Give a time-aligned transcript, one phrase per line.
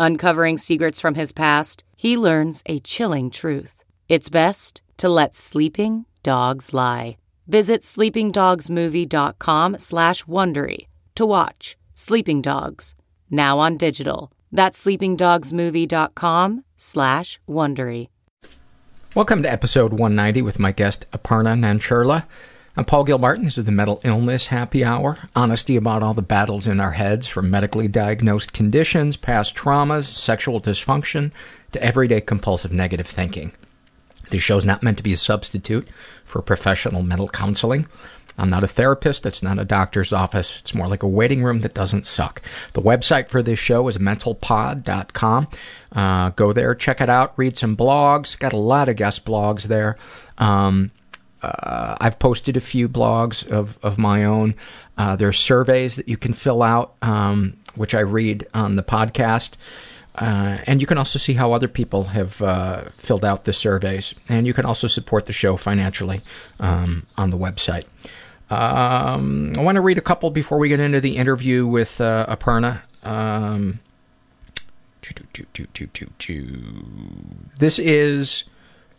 [0.00, 3.82] Uncovering secrets from his past, he learns a chilling truth.
[4.08, 7.16] It's best to let sleeping dogs lie.
[7.48, 12.94] Visit sleepingdogsmovie.com slash Wondery to watch Sleeping Dogs,
[13.28, 14.30] now on digital.
[14.52, 18.08] That's sleepingdogsmovie.com slash Wondery.
[19.16, 22.24] Welcome to episode 190 with my guest Aparna Nancherla.
[22.78, 23.44] I'm Paul Gilmartin.
[23.44, 25.18] This is the Mental Illness Happy Hour.
[25.34, 30.60] Honesty about all the battles in our heads, from medically diagnosed conditions, past traumas, sexual
[30.60, 31.32] dysfunction,
[31.72, 33.50] to everyday compulsive negative thinking.
[34.30, 35.88] This show's not meant to be a substitute
[36.24, 37.88] for professional mental counseling.
[38.38, 39.26] I'm not a therapist.
[39.26, 40.60] It's not a doctor's office.
[40.60, 42.40] It's more like a waiting room that doesn't suck.
[42.74, 45.48] The website for this show is mentalpod.com.
[45.90, 48.38] Uh, go there, check it out, read some blogs.
[48.38, 49.96] Got a lot of guest blogs there.
[50.36, 50.92] Um,
[51.42, 54.54] uh, I've posted a few blogs of, of my own.
[54.96, 58.82] Uh, there are surveys that you can fill out, um, which I read on the
[58.82, 59.52] podcast.
[60.16, 64.14] Uh, and you can also see how other people have uh, filled out the surveys.
[64.28, 66.22] And you can also support the show financially
[66.58, 67.84] um, on the website.
[68.50, 72.26] Um, I want to read a couple before we get into the interview with uh,
[72.28, 72.80] Aparna.
[73.04, 73.78] Um,
[77.58, 78.44] this is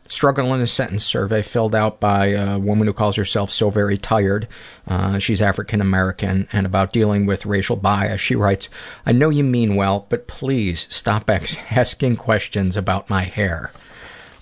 [0.09, 3.97] struggle in a sentence survey filled out by a woman who calls herself so very
[3.97, 4.47] tired.
[4.87, 8.19] Uh, she's african american and about dealing with racial bias.
[8.19, 8.69] She writes
[9.05, 11.29] i know you mean well but please stop
[11.71, 13.71] asking questions about my hair.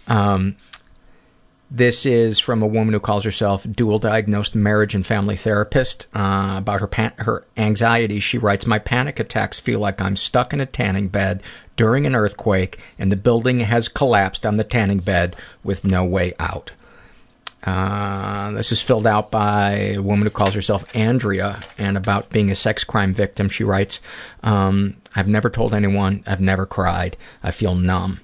[0.07, 0.55] Um,
[1.69, 6.07] this is from a woman who calls herself dual diagnosed marriage and family therapist.
[6.15, 10.61] Uh, about her her anxiety, she writes, "My panic attacks feel like I'm stuck in
[10.61, 11.43] a tanning bed
[11.77, 16.33] during an earthquake, and the building has collapsed on the tanning bed with no way
[16.39, 16.73] out."
[17.63, 22.51] Uh, this is filled out by a woman who calls herself Andrea, and about being
[22.51, 23.99] a sex crime victim, she writes,
[24.43, 26.23] um, "I've never told anyone.
[26.27, 27.17] I've never cried.
[27.41, 28.19] I feel numb."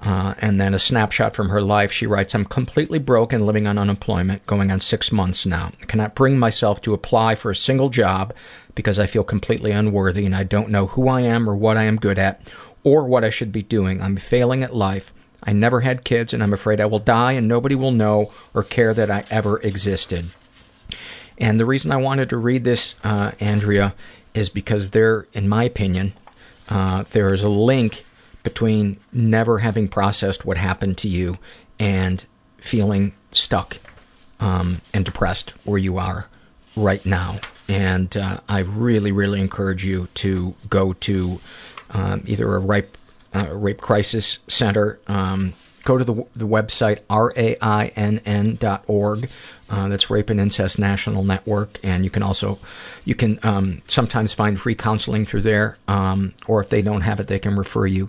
[0.00, 1.90] Uh, and then a snapshot from her life.
[1.90, 5.72] She writes, I'm completely broke and living on unemployment, going on six months now.
[5.82, 8.32] I cannot bring myself to apply for a single job
[8.76, 11.84] because I feel completely unworthy and I don't know who I am or what I
[11.84, 12.40] am good at
[12.88, 14.00] or what I should be doing.
[14.00, 15.12] I'm failing at life.
[15.42, 18.62] I never had kids and I'm afraid I will die and nobody will know or
[18.62, 20.26] care that I ever existed.
[21.36, 23.94] And the reason I wanted to read this, uh, Andrea,
[24.34, 26.12] is because there, in my opinion,
[26.68, 28.04] uh, there is a link
[28.42, 31.38] between never having processed what happened to you
[31.78, 32.24] and
[32.58, 33.76] feeling stuck
[34.40, 36.26] um, and depressed where you are
[36.76, 37.38] right now.
[37.68, 41.40] And uh, I really, really encourage you to go to
[41.90, 42.96] um, either a rape,
[43.34, 44.98] uh, rape crisis center.
[45.06, 45.54] Um,
[45.84, 49.28] go to the, the website rainn dot org.
[49.70, 52.58] Uh, that's Rape and Incest National Network, and you can also
[53.04, 57.20] you can um, sometimes find free counseling through there, um, or if they don't have
[57.20, 58.08] it, they can refer you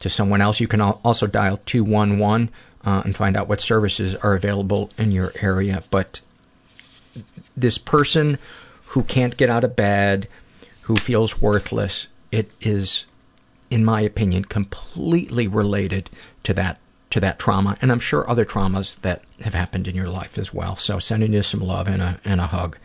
[0.00, 0.60] to someone else.
[0.60, 2.50] You can also dial 211
[2.84, 5.82] uh, and find out what services are available in your area.
[5.90, 6.20] But
[7.56, 8.38] this person
[8.86, 10.28] who can't get out of bed,
[10.82, 13.06] who feels worthless, it is,
[13.70, 16.10] in my opinion, completely related
[16.44, 16.78] to that
[17.10, 20.52] to that trauma, and I'm sure other traumas that have happened in your life as
[20.52, 20.74] well.
[20.74, 22.76] So sending you some love and a and a hug.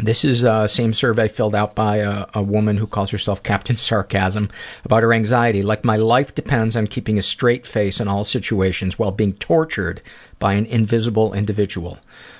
[0.00, 3.42] This is the uh, same survey filled out by a, a woman who calls herself
[3.42, 4.48] Captain Sarcasm
[4.84, 5.60] about her anxiety.
[5.60, 10.00] Like, my life depends on keeping a straight face in all situations while being tortured
[10.38, 11.98] by an invisible individual.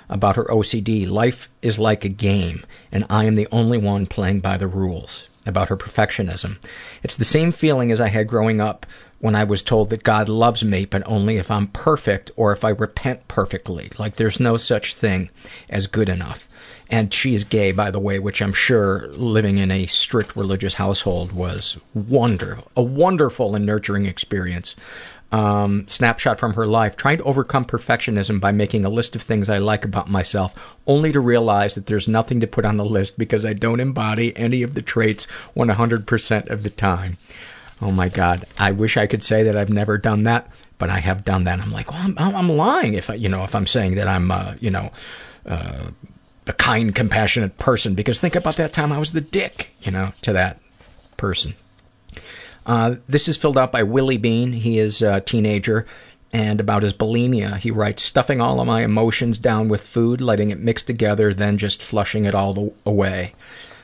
[0.09, 4.41] About her OCD, life is like a game, and I am the only one playing
[4.41, 5.28] by the rules.
[5.49, 6.59] About her perfectionism,
[7.03, 8.85] it's the same feeling as I had growing up
[9.19, 12.65] when I was told that God loves me, but only if I'm perfect or if
[12.65, 13.91] I repent perfectly.
[13.99, 15.31] Like, there's no such thing
[15.69, 16.47] as good enough.
[16.91, 20.75] And she is gay, by the way, which I'm sure living in a strict religious
[20.75, 24.77] household was wonder, a wonderful and nurturing experience.
[25.31, 29.51] Um, snapshot from her life, trying to overcome perfectionism by making a list of things
[29.51, 30.55] I like about myself,
[30.87, 34.35] only to realize that there's nothing to put on the list because I don't embody
[34.39, 37.19] any of the traits 100% of the time.
[37.81, 38.47] Oh my God.
[38.59, 41.61] I wish I could say that I've never done that, but I have done that.
[41.61, 44.31] I'm like, well, I'm, I'm lying if I, you know, if I'm saying that I'm,
[44.31, 44.91] uh, you know,
[45.47, 45.91] uh,
[46.47, 47.95] a kind, compassionate person.
[47.95, 50.59] Because think about that time I was the dick, you know, to that
[51.17, 51.55] person.
[52.69, 54.53] Uh, this is filled out by Willie Bean.
[54.53, 55.87] He is a teenager.
[56.31, 60.51] And about his bulimia, he writes, stuffing all of my emotions down with food, letting
[60.51, 63.33] it mix together, then just flushing it all away.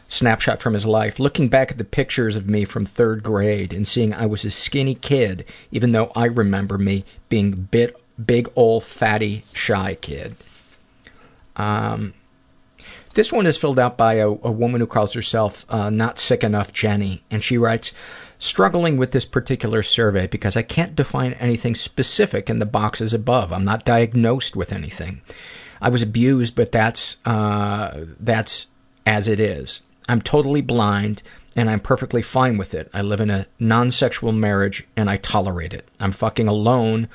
[0.08, 1.18] Snapshot from his life.
[1.18, 4.50] Looking back at the pictures of me from third grade and seeing I was a
[4.50, 10.36] skinny kid, even though I remember me being bit, big old fatty shy kid.
[11.56, 12.12] Um,
[13.14, 16.44] this one is filled out by a, a woman who calls herself uh, Not Sick
[16.44, 17.92] Enough Jenny, and she writes,
[18.38, 23.52] Struggling with this particular survey because I can't define anything specific in the boxes above.
[23.52, 25.22] I'm not diagnosed with anything.
[25.80, 28.66] I was abused, but that's uh, that's
[29.06, 29.80] as it is.
[30.08, 31.22] I'm totally blind,
[31.56, 32.90] and I'm perfectly fine with it.
[32.92, 35.88] I live in a non-sexual marriage, and I tolerate it.
[36.00, 37.08] I'm fucking alone,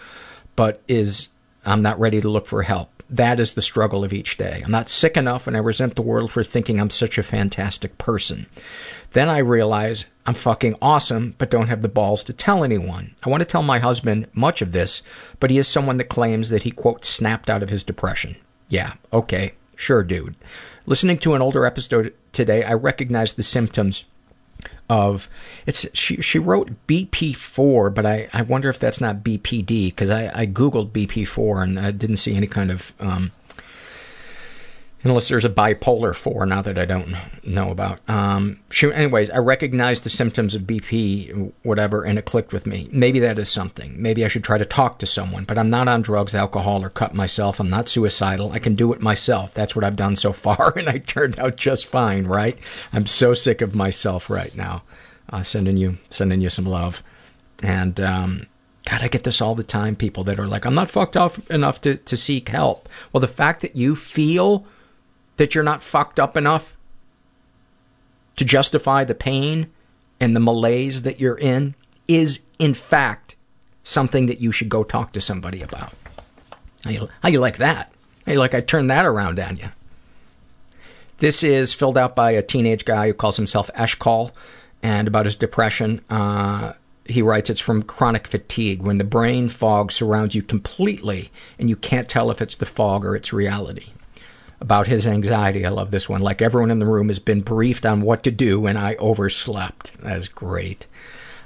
[0.56, 1.30] but is
[1.65, 4.62] I'm not ready to look for help that is the struggle of each day.
[4.63, 7.98] I'm not sick enough and I resent the world for thinking I'm such a fantastic
[7.98, 8.45] person.
[9.12, 13.16] Then I realize I'm fucking awesome, but don't have the balls to tell anyone.
[13.24, 15.02] I want to tell my husband much of this,
[15.40, 18.36] but he is someone that claims that he, quote, snapped out of his depression.
[18.68, 20.36] Yeah, okay, sure, dude.
[20.86, 24.06] Listening to an older episode today, I recognized the symptoms
[24.88, 25.30] of
[25.66, 30.30] it's she she wrote BP4, but I I wonder if that's not BPD because I
[30.42, 33.32] I googled BP4 and I didn't see any kind of um
[35.04, 38.00] unless there's a bipolar 4 now that I don't know about.
[38.10, 42.90] Um she anyways, I recognized the symptoms of BP whatever and it clicked with me.
[42.92, 44.01] Maybe that is something.
[44.01, 46.90] Maybe I should try to talk to someone, but I'm not on drugs, alcohol or
[46.90, 47.60] cut myself.
[47.60, 48.51] I'm not suicidal.
[48.51, 49.54] I can do it myself.
[49.54, 52.57] That's what I've done so far and I turned out just fine, right?
[52.92, 54.84] I'm so sick of myself right now.
[55.31, 57.04] Uh, sending you sending you some love.
[57.62, 58.48] And um
[58.90, 59.96] God, I get this all the time.
[59.96, 62.90] People that are like, I'm not fucked up enough to, to seek help.
[63.12, 64.66] Well, the fact that you feel
[65.39, 66.75] that you're not fucked up enough
[68.36, 69.71] to justify the pain
[70.19, 71.75] and the malaise that you're in
[72.09, 73.38] is, in fact,
[73.81, 75.94] something that you should go talk to somebody about.
[76.83, 77.89] How you, how you like that?
[78.25, 79.69] How you like I turned that around on you?
[81.19, 84.31] This is filled out by a teenage guy who calls himself Eshkol,
[84.83, 86.01] and about his depression.
[86.09, 86.74] Uh,
[87.06, 91.77] he writes, it's from chronic fatigue, when the brain fog surrounds you completely and you
[91.77, 93.88] can't tell if it's the fog or it's reality
[94.62, 95.66] about his anxiety.
[95.66, 96.22] I love this one.
[96.22, 99.94] Like everyone in the room has been briefed on what to do and I overslept.
[100.02, 100.88] That's great.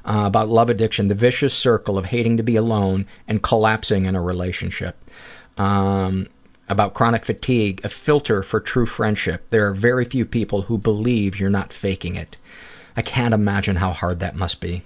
[0.06, 4.16] Uh, about love addiction, the vicious circle of hating to be alone and collapsing in
[4.16, 4.98] a relationship.
[5.58, 6.28] Um,
[6.68, 9.50] about chronic fatigue, a filter for true friendship.
[9.50, 12.38] There are very few people who believe you're not faking it.
[12.98, 14.82] I can't imagine how hard that must be.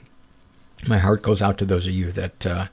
[0.85, 2.67] My heart goes out to those of you that uh,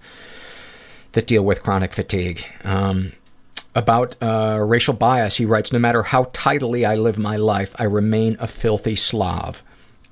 [1.12, 2.44] that deal with chronic fatigue.
[2.62, 3.12] Um,
[3.74, 7.84] about uh, racial bias, he writes, no matter how tidily I live my life, I
[7.84, 9.62] remain a filthy Slav.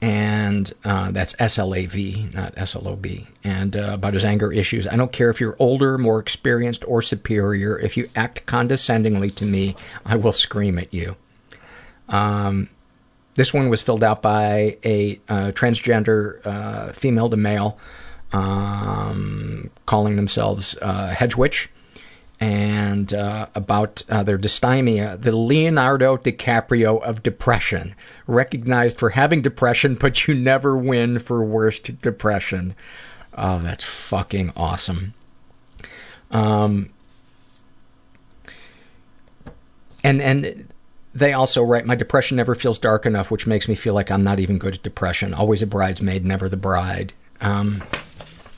[0.01, 3.25] And uh, that's S-L-A-V, not S-L-O-B.
[3.45, 7.03] And uh, about his anger issues, I don't care if you're older, more experienced, or
[7.03, 7.79] superior.
[7.79, 11.15] If you act condescendingly to me, I will scream at you.
[12.09, 12.69] Um,
[13.35, 17.79] this one was filled out by a uh, transgender uh, female to male
[18.33, 21.71] um, calling themselves uh, Hedge Witch
[22.43, 27.95] and uh, about uh, their dysthymia, the Leonardo DiCaprio of depression,
[28.27, 32.75] recognized for having depression, but you never win for worst depression.
[33.39, 35.15] Oh, that's fucking awesome.
[36.33, 36.91] Um,
[40.03, 40.69] and and
[41.15, 44.25] they also write, my depression never feels dark enough, which makes me feel like I'm
[44.25, 45.33] not even good at depression.
[45.33, 47.13] Always a bridesmaid, never the bride.
[47.41, 47.85] Um,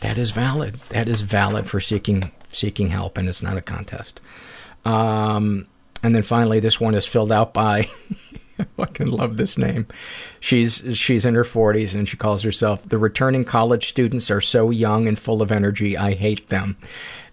[0.00, 0.76] that is valid.
[0.88, 4.20] That is valid for seeking seeking help, and it's not a contest.
[4.84, 5.66] Um,
[6.02, 7.88] and then finally, this one is filled out by
[8.58, 9.86] I fucking love this name.
[10.40, 14.70] She's she's in her 40s and she calls herself the returning college students are so
[14.70, 15.96] young and full of energy.
[15.96, 16.76] I hate them.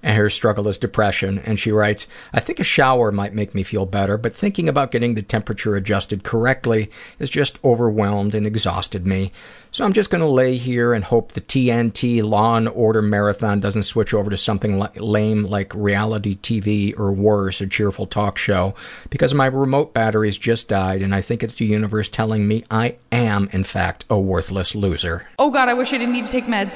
[0.03, 1.39] And her struggle is depression.
[1.39, 4.91] And she writes, I think a shower might make me feel better, but thinking about
[4.91, 6.89] getting the temperature adjusted correctly
[7.19, 9.31] has just overwhelmed and exhausted me.
[9.73, 13.61] So I'm just going to lay here and hope the TNT Law and Order marathon
[13.61, 18.75] doesn't switch over to something lame like reality TV or worse, a cheerful talk show,
[19.09, 22.97] because my remote batteries just died and I think it's the universe telling me I
[23.13, 25.27] am, in fact, a worthless loser.
[25.39, 26.75] Oh god, I wish I didn't need to take meds.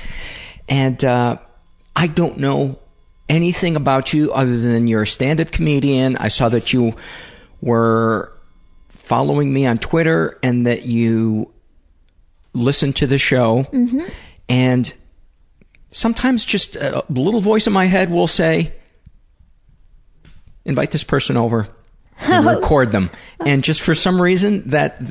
[0.67, 1.37] And uh,
[1.95, 2.79] I don't know
[3.29, 6.17] anything about you other than you're a stand-up comedian.
[6.17, 6.95] I saw that you
[7.61, 8.31] were
[8.89, 11.51] following me on Twitter and that you
[12.53, 13.63] listen to the show.
[13.63, 14.01] Mm-hmm.
[14.49, 14.93] And
[15.91, 18.73] sometimes just a little voice in my head will say,
[20.65, 21.67] invite this person over
[22.19, 23.09] and record them.
[23.45, 25.01] And just for some reason that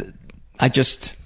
[0.58, 1.16] I just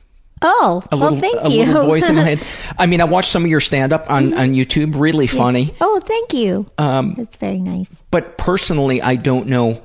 [0.47, 1.65] Oh, a little, well, thank a you.
[1.65, 2.43] little voice in my head.
[2.79, 5.75] I mean, I watched some of your stand up on, on YouTube, really funny.
[5.81, 6.67] Oh, thank you.
[6.77, 7.89] Um, That's very nice.
[8.11, 9.83] but personally, I don't know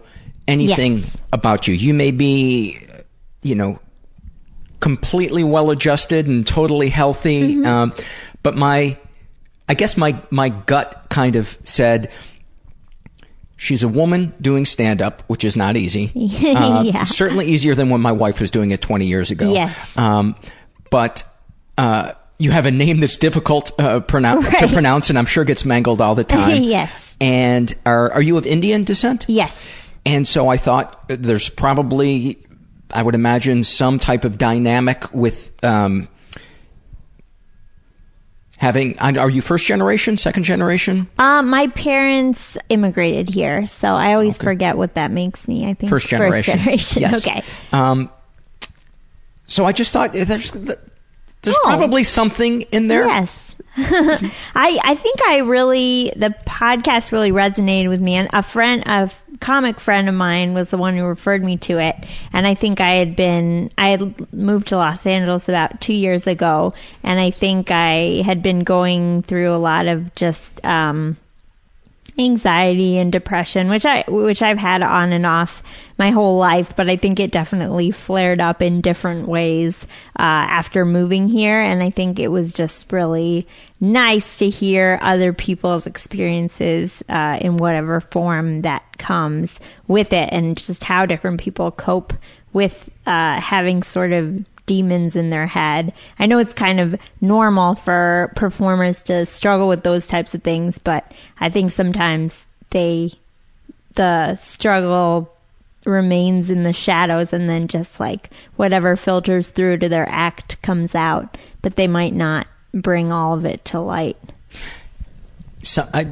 [0.48, 1.18] anything Yes.
[1.32, 1.74] about you.
[1.76, 2.78] You may be,
[3.42, 3.80] you know,
[4.82, 7.56] completely well adjusted and totally healthy.
[7.56, 7.66] Mm-hmm.
[7.66, 7.94] Um,
[8.44, 8.98] but my,
[9.68, 12.10] I guess my, my gut kind of said,
[13.62, 16.12] she's a woman doing stand up, which is not easy.
[16.56, 17.04] Uh, Yeah.
[17.04, 19.52] Certainly easier than when my wife was doing it 20 years ago.
[19.54, 19.76] Yes.
[19.98, 20.36] Um,
[20.90, 21.24] but,
[21.78, 25.66] uh, you have a name that's difficult uh, pronoun- to pronounce, and I'm sure gets
[25.66, 26.64] mangled all the time.
[26.64, 26.92] Yes.
[27.20, 29.26] And are are you of Indian descent?
[29.28, 29.62] Yes.
[30.06, 32.38] And so I thought uh, there's probably,
[32.92, 36.08] I would imagine, some type of dynamic with um,
[38.60, 38.98] having.
[39.00, 41.08] and Are you first generation, second generation?
[41.18, 45.68] Um, my parents immigrated here, so I always forget what that makes me.
[45.68, 46.60] I think First generation.
[46.60, 47.02] First generation.
[47.02, 47.26] Yes.
[47.28, 47.44] Okay.
[47.72, 48.10] Um,
[49.46, 50.78] so I just thought uh, there's there's
[51.48, 51.60] Oh.
[51.64, 53.08] probably something in there.
[53.08, 53.49] Yes.
[54.56, 59.10] I I think I really the podcast really resonated with me and a friend a
[59.40, 61.96] comic friend of mine was the one who referred me to it
[62.34, 66.28] and I think I had been I had moved to Los Angeles about 2 years
[66.28, 71.16] ago and I think I had been going through a lot of just um
[72.20, 75.64] anxiety and depression, which I which I've had on and off
[75.98, 79.84] my whole life, but I think it definitely flared up in different ways
[80.18, 83.48] uh, after moving here, and I think it was just really
[83.80, 90.58] nice to hear other people's experiences uh, in whatever form that comes with it, and
[90.58, 92.14] just how different people cope
[92.52, 95.92] with uh, having sort of demons in their head.
[96.20, 100.78] I know it's kind of normal for performers to struggle with those types of things,
[100.78, 103.14] but I think sometimes they,
[103.96, 105.34] the struggle
[105.86, 110.94] remains in the shadows and then just like whatever filters through to their act comes
[110.94, 114.18] out, but they might not bring all of it to light.
[115.64, 116.10] so I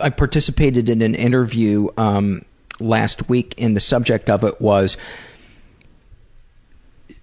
[0.00, 2.44] I participated in an interview um,
[2.80, 4.96] last week, and the subject of it was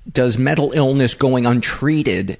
[0.09, 2.37] Does mental illness going untreated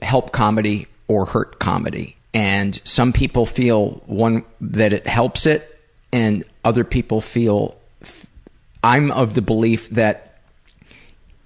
[0.00, 2.16] help comedy or hurt comedy?
[2.34, 5.78] And some people feel one that it helps it,
[6.12, 7.76] and other people feel.
[8.82, 10.38] I'm of the belief that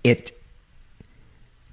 [0.02, 0.32] it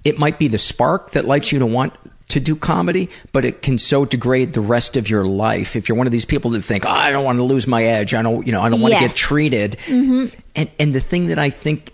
[0.04, 1.94] it might be the spark that lights you to want
[2.28, 5.76] to do comedy, but it can so degrade the rest of your life.
[5.76, 7.84] If you're one of these people that think, oh, I don't want to lose my
[7.84, 9.76] edge, I don't, you know, I don't want to get treated.
[9.86, 10.34] Mm-hmm.
[10.56, 11.92] And and the thing that I think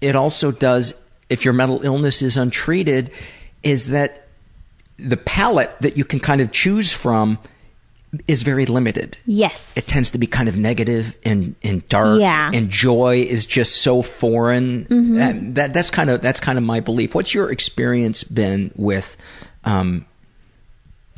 [0.00, 0.94] it also does,
[1.28, 3.10] if your mental illness is untreated,
[3.62, 4.26] is that
[4.96, 7.38] the palette that you can kind of choose from
[8.26, 9.16] is very limited.
[9.24, 9.72] Yes.
[9.76, 12.20] It tends to be kind of negative and, and dark.
[12.20, 12.50] Yeah.
[12.52, 14.86] And joy is just so foreign.
[14.86, 15.16] Mhm.
[15.16, 17.14] That, that that's kind of that's kind of my belief.
[17.14, 19.16] What's your experience been with
[19.64, 20.06] um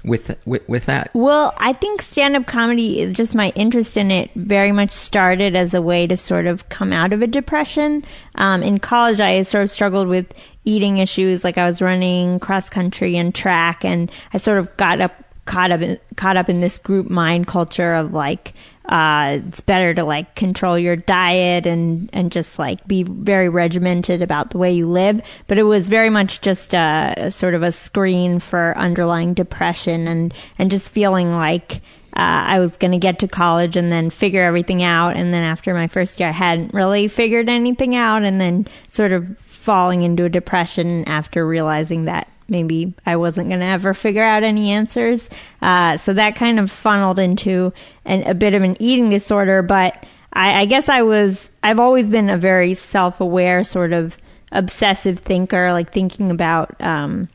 [0.05, 1.11] with with, with that?
[1.15, 5.75] Well, I think stand up comedy, just my interest in it, very much started as
[5.75, 8.05] a way to sort of come out of a depression.
[8.37, 10.27] Um, in college, I sort of struggled with
[10.65, 11.45] eating issues.
[11.45, 15.71] Like I was running cross country and track, and I sort of got up, caught
[15.71, 18.55] up, in, caught up in this group mind culture of like,
[18.87, 24.23] uh, it's better to like control your diet and, and just like be very regimented
[24.23, 25.21] about the way you live.
[25.47, 30.35] But it was very much just a, sort of a screen for underlying depression and,
[30.59, 31.81] and just feeling like,
[32.15, 35.17] uh, I was going to get to college and then figure everything out.
[35.17, 39.13] And then after my first year, I hadn't really figured anything out and then sort
[39.13, 44.25] of falling into a depression after realizing that maybe I wasn't going to ever figure
[44.25, 45.29] out any answers.
[45.61, 47.73] Uh, so that kind of funneled into
[48.05, 49.63] an, a bit of an eating disorder.
[49.63, 54.17] But I, I guess I was, I've always been a very self aware sort of
[54.51, 57.29] obsessive thinker, like thinking about, um,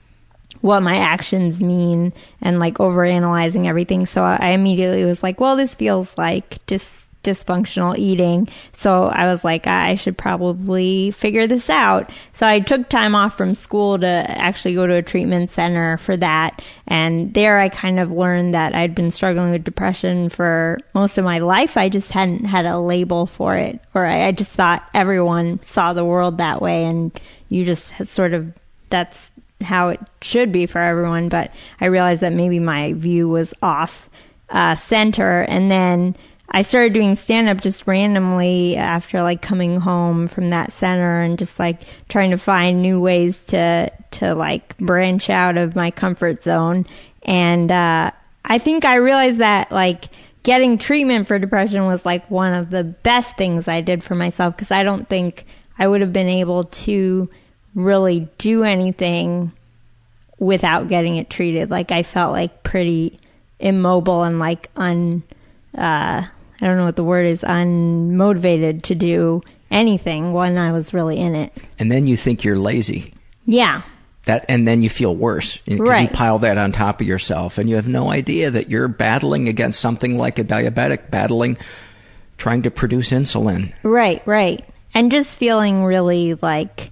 [0.62, 2.12] what my actions mean
[2.42, 4.06] and like overanalyzing everything.
[4.06, 8.48] So I immediately was like, well, this feels like dis- dysfunctional eating.
[8.78, 12.10] So I was like, I should probably figure this out.
[12.32, 16.16] So I took time off from school to actually go to a treatment center for
[16.18, 16.62] that.
[16.88, 21.26] And there I kind of learned that I'd been struggling with depression for most of
[21.26, 21.76] my life.
[21.76, 25.92] I just hadn't had a label for it, or I, I just thought everyone saw
[25.92, 27.12] the world that way and
[27.50, 28.54] you just sort of,
[28.90, 29.32] that's
[29.62, 31.30] how it should be for everyone.
[31.30, 34.08] But I realized that maybe my view was off
[34.50, 35.42] uh, center.
[35.42, 36.16] And then
[36.50, 41.38] I started doing stand up just randomly after like coming home from that center and
[41.38, 46.44] just like trying to find new ways to to like branch out of my comfort
[46.44, 46.86] zone.
[47.24, 48.12] And uh,
[48.46, 50.06] I think I realized that like
[50.44, 54.56] getting treatment for depression was like one of the best things I did for myself
[54.56, 55.46] because I don't think
[55.78, 57.30] I would have been able to
[57.76, 59.52] really do anything
[60.40, 61.70] without getting it treated.
[61.70, 63.20] Like I felt like pretty
[63.60, 65.24] immobile and like un
[65.78, 66.26] uh
[66.62, 71.18] I don't know what the word is, unmotivated to do anything when I was really
[71.18, 71.56] in it.
[71.78, 73.14] And then you think you're lazy.
[73.46, 73.84] Yeah.
[74.24, 77.70] That and then you feel worse because you pile that on top of yourself, and
[77.70, 81.58] you have no idea that you're battling against something like a diabetic, battling
[82.38, 83.74] trying to produce insulin.
[83.84, 84.66] Right, right.
[84.94, 86.92] And just feeling really like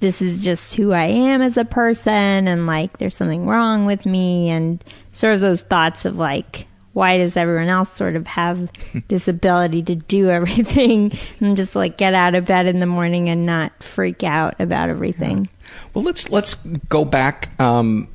[0.00, 4.04] this is just who I am as a person and like there's something wrong with
[4.04, 8.70] me and sort of those thoughts of like why does everyone else sort of have
[9.08, 13.28] this ability to do everything and just like get out of bed in the morning
[13.28, 15.48] and not freak out about everything.
[15.94, 18.08] Well, let's let's go back um,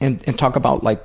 [0.00, 1.02] and and talk about like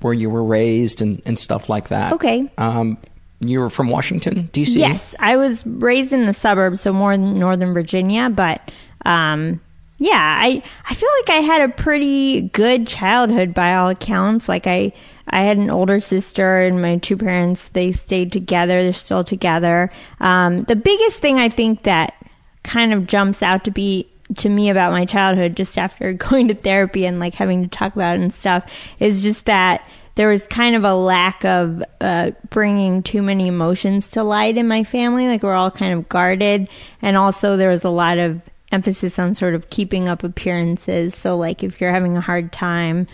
[0.00, 2.12] where you were raised and and stuff like that.
[2.14, 2.50] Okay.
[2.58, 2.98] Um,
[3.40, 4.78] you were from Washington, D.C.
[4.78, 8.72] Yes, I was raised in the suburbs, so more in Northern Virginia, but
[9.04, 9.60] um,
[9.98, 14.48] yeah, I I feel like I had a pretty good childhood by all accounts.
[14.48, 14.92] Like I
[15.28, 18.82] I had an older sister, and my two parents they stayed together.
[18.82, 19.90] They're still together.
[20.20, 22.14] Um, the biggest thing I think that
[22.62, 26.54] kind of jumps out to be to me about my childhood just after going to
[26.54, 28.64] therapy and like having to talk about it and stuff
[28.98, 34.08] is just that there was kind of a lack of uh, bringing too many emotions
[34.10, 35.26] to light in my family.
[35.26, 36.68] Like we're all kind of guarded,
[37.02, 41.14] and also there was a lot of emphasis on sort of keeping up appearances.
[41.14, 43.06] So like if you're having a hard time,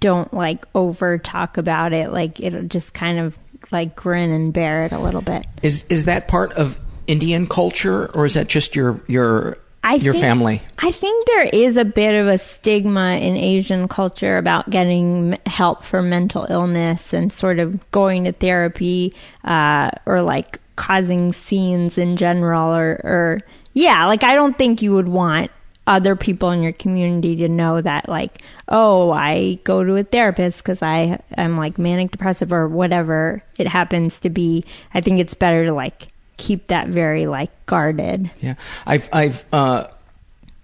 [0.00, 2.12] don't like over talk about it.
[2.12, 3.38] Like it'll just kind of
[3.72, 5.46] like grin and bear it a little bit.
[5.62, 10.12] Is is that part of Indian culture, or is that just your your I your
[10.12, 10.62] think- family?
[10.78, 15.84] I think there is a bit of a stigma in Asian culture about getting help
[15.84, 22.16] for mental illness and sort of going to therapy uh, or like causing scenes in
[22.16, 23.38] general or, or
[23.72, 25.50] yeah, like I don't think you would want
[25.86, 30.58] other people in your community to know that like oh I go to a therapist
[30.58, 34.64] because I I'm like manic depressive or whatever it happens to be.
[34.94, 38.30] I think it's better to like keep that very like guarded.
[38.40, 39.86] Yeah, I've I've uh,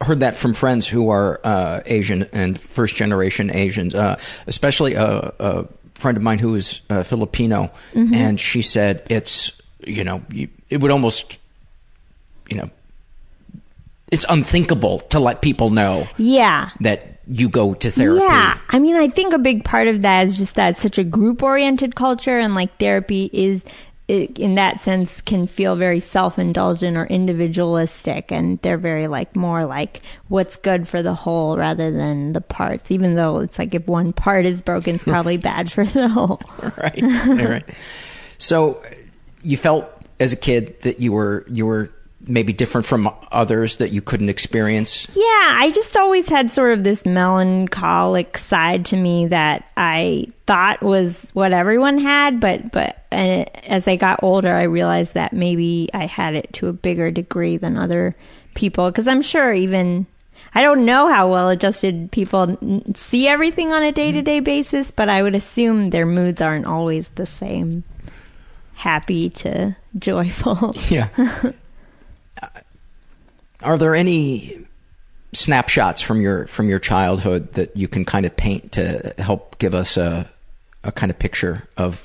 [0.01, 5.33] heard that from friends who are uh, Asian and first generation Asians, uh, especially a,
[5.39, 8.13] a friend of mine who is uh, Filipino, Mhm.
[8.15, 9.53] and she said it's
[9.87, 10.21] you know
[10.69, 11.39] it would almost
[12.51, 12.71] you know
[14.13, 16.71] it's unthinkable to let people know Yeah.
[16.81, 18.23] that you go to therapy.
[18.23, 18.59] Yeah.
[18.69, 21.05] I mean, I think a big part of that is just that it's such a
[21.05, 23.63] group oriented culture and like therapy is
[24.09, 29.65] it, in that sense can feel very self-indulgent or individualistic and they're very like more
[29.65, 33.87] like what's good for the whole rather than the parts even though it's like if
[33.87, 36.41] one part is broken it's probably bad for the whole
[36.77, 37.65] right right
[38.39, 38.83] so
[39.43, 41.89] you felt as a kid that you were you were
[42.27, 46.85] maybe different from others that you couldn't experience yeah i just always had sort of
[46.85, 53.45] this melancholic side to me that i thought was what everyone had but but uh,
[53.65, 57.57] as i got older i realized that maybe i had it to a bigger degree
[57.57, 58.15] than other
[58.55, 60.07] people because i'm sure even
[60.55, 64.41] I don't know how well adjusted people n- see everything on a day to day
[64.41, 67.85] basis, but I would assume their moods aren't always the same
[68.75, 70.75] happy to joyful.
[70.91, 71.09] Yeah.
[73.63, 74.59] Are there any
[75.33, 79.75] snapshots from your from your childhood that you can kind of paint to help give
[79.75, 80.29] us a
[80.85, 82.03] a kind of picture of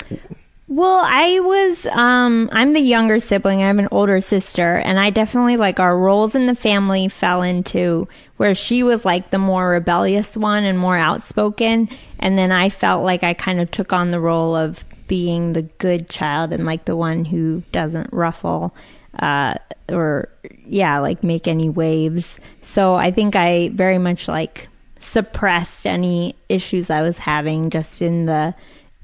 [0.69, 3.61] Well, I was um I'm the younger sibling.
[3.61, 7.41] I have an older sister and I definitely like our roles in the family fell
[7.41, 11.89] into where she was like the more rebellious one and more outspoken
[12.19, 15.63] and then I felt like I kind of took on the role of being the
[15.63, 18.73] good child and like the one who doesn't ruffle
[19.19, 19.55] uh
[19.89, 20.29] or
[20.65, 22.39] yeah, like make any waves.
[22.61, 24.67] So I think I very much like
[24.99, 28.53] suppressed any issues I was having just in the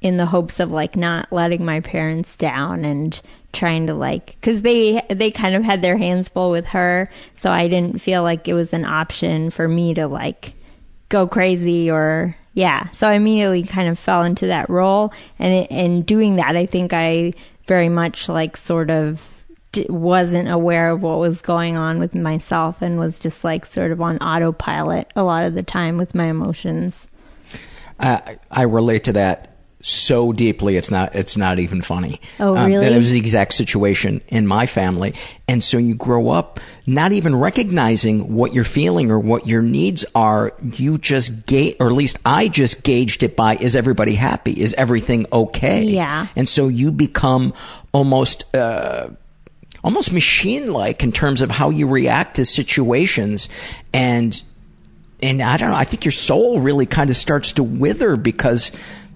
[0.01, 3.19] in the hopes of like not letting my parents down and
[3.53, 7.51] trying to like cuz they they kind of had their hands full with her so
[7.51, 10.53] I didn't feel like it was an option for me to like
[11.09, 16.01] go crazy or yeah so I immediately kind of fell into that role and in
[16.01, 17.31] doing that I think I
[17.67, 19.32] very much like sort of
[19.73, 23.91] d- wasn't aware of what was going on with myself and was just like sort
[23.91, 27.07] of on autopilot a lot of the time with my emotions
[27.99, 29.49] I I relate to that
[29.85, 32.21] so deeply it's not it's not even funny.
[32.39, 32.87] Oh, Um, really?
[32.89, 35.13] that was the exact situation in my family,
[35.47, 40.05] and so you grow up not even recognizing what you're feeling or what your needs
[40.15, 40.53] are.
[40.77, 44.53] You just gauge, or at least I just gauged it by: is everybody happy?
[44.53, 45.83] Is everything okay?
[45.83, 46.27] Yeah.
[46.37, 47.53] And so you become
[47.91, 48.55] almost.
[48.55, 49.09] Uh,
[49.83, 53.49] Almost machine like in terms of how you react to situations
[53.93, 54.41] and
[55.21, 58.71] and I don't know, I think your soul really kind of starts to wither because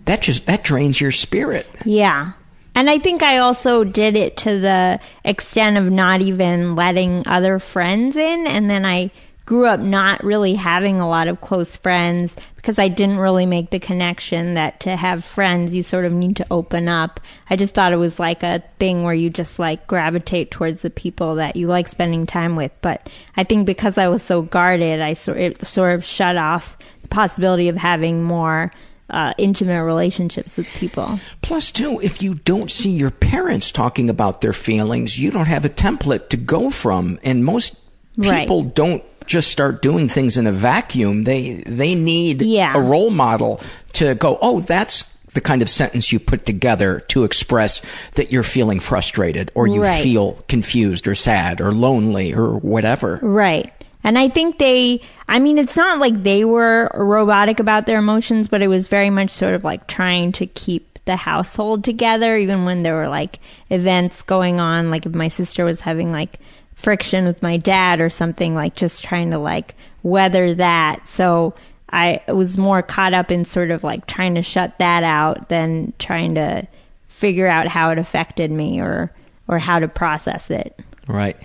[0.05, 1.67] that just that drains your spirit.
[1.85, 2.33] Yeah.
[2.75, 7.59] And I think I also did it to the extent of not even letting other
[7.59, 8.45] friends in.
[8.45, 9.11] And then I
[9.47, 13.69] grew up not really having a lot of close friends because I didn't really make
[13.69, 17.21] the connection that to have friends, you sort of need to open up.
[17.49, 20.89] I just thought it was like a thing where you just like gravitate towards the
[20.89, 22.73] people that you like spending time with.
[22.81, 26.77] But I think because I was so guarded, I sort it sort of shut off
[27.01, 28.69] the possibility of having more
[29.09, 31.21] uh, intimate relationships with people.
[31.41, 35.63] Plus, too, if you don't see your parents talking about their feelings, you don't have
[35.63, 37.17] a template to go from.
[37.23, 37.79] And most
[38.17, 38.41] Right.
[38.41, 41.23] people don't just start doing things in a vacuum.
[41.25, 42.73] They they need Yeah.
[42.75, 43.61] a role model
[43.93, 47.81] to go, oh, that's the kind of sentence you put together to express
[48.15, 50.01] that you're feeling frustrated or you Right.
[50.01, 53.19] feel confused or sad or lonely or whatever.
[53.21, 53.71] Right.
[54.03, 58.47] And I think they, I mean, it's not like they were robotic about their emotions,
[58.47, 62.65] but it was very much sort of like trying to keep the household together, even
[62.65, 64.89] when there were like events going on.
[64.89, 66.39] Like if my sister was having like
[66.77, 71.05] friction with my dad or something, like just trying to like weather that.
[71.09, 71.55] So
[71.89, 75.91] I was more caught up in sort of like trying to shut that out than
[75.97, 76.67] trying to
[77.07, 79.11] figure out how it affected me or,
[79.47, 80.79] or how to process it.
[81.07, 81.35] Right.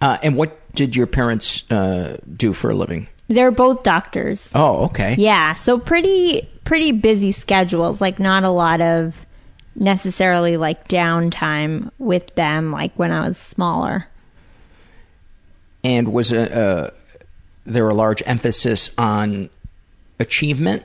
[0.00, 3.08] Uh, and what did your parents uh, do for a living?
[3.28, 4.50] They're both doctors.
[4.54, 5.16] Oh, okay.
[5.18, 9.26] Yeah, so pretty pretty busy schedules, like not a lot of
[9.74, 14.08] necessarily like downtime with them like when I was smaller.
[15.84, 16.90] And was a, uh,
[17.64, 19.50] there a large emphasis on
[20.18, 20.84] achievement?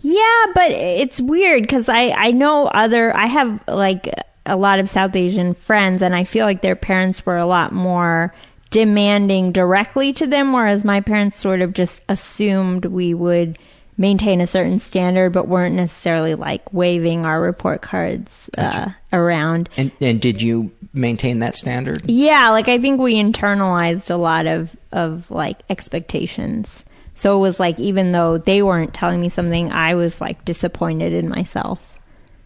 [0.00, 4.08] Yeah, but it's weird cuz I I know other I have like
[4.46, 7.72] a lot of South Asian friends and I feel like their parents were a lot
[7.72, 8.34] more
[8.70, 13.58] demanding directly to them whereas my parents sort of just assumed we would
[13.96, 19.68] maintain a certain standard but weren't necessarily like waving our report cards uh, around.
[19.76, 22.02] And, and did you maintain that standard?
[22.06, 26.84] Yeah, like I think we internalized a lot of of like expectations.
[27.14, 31.12] So it was like even though they weren't telling me something, I was like disappointed
[31.12, 31.80] in myself.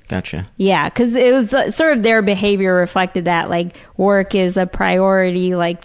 [0.08, 0.48] Gotcha.
[0.56, 4.66] Yeah, because it was uh, sort of their behavior reflected that like work is a
[4.66, 5.54] priority.
[5.54, 5.84] Like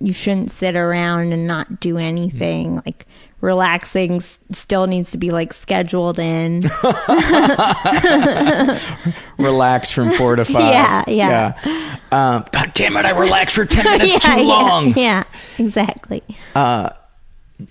[0.00, 2.82] you shouldn't sit around and not do anything.
[2.84, 3.06] Like
[3.40, 6.60] relaxing s- still needs to be like scheduled in.
[6.60, 6.70] Re-
[9.38, 10.72] relax from four to five.
[10.72, 11.98] Yeah, yeah.
[12.12, 13.04] Um, God damn it!
[13.04, 14.94] I relaxed for ten minutes yeah, too yeah, long.
[14.96, 15.24] Yeah,
[15.58, 16.22] exactly.
[16.54, 16.90] Uh,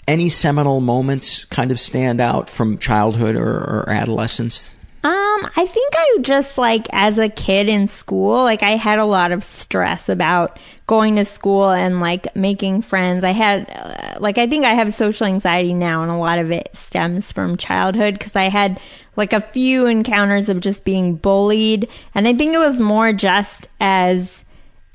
[0.08, 4.74] any seminal moments kind of stand out from childhood or, or adolescence?
[5.02, 9.06] Um, I think I just like as a kid in school, like I had a
[9.06, 13.24] lot of stress about going to school and like making friends.
[13.24, 16.52] I had uh, like I think I have social anxiety now and a lot of
[16.52, 18.78] it stems from childhood cuz I had
[19.16, 23.70] like a few encounters of just being bullied and I think it was more just
[23.80, 24.44] as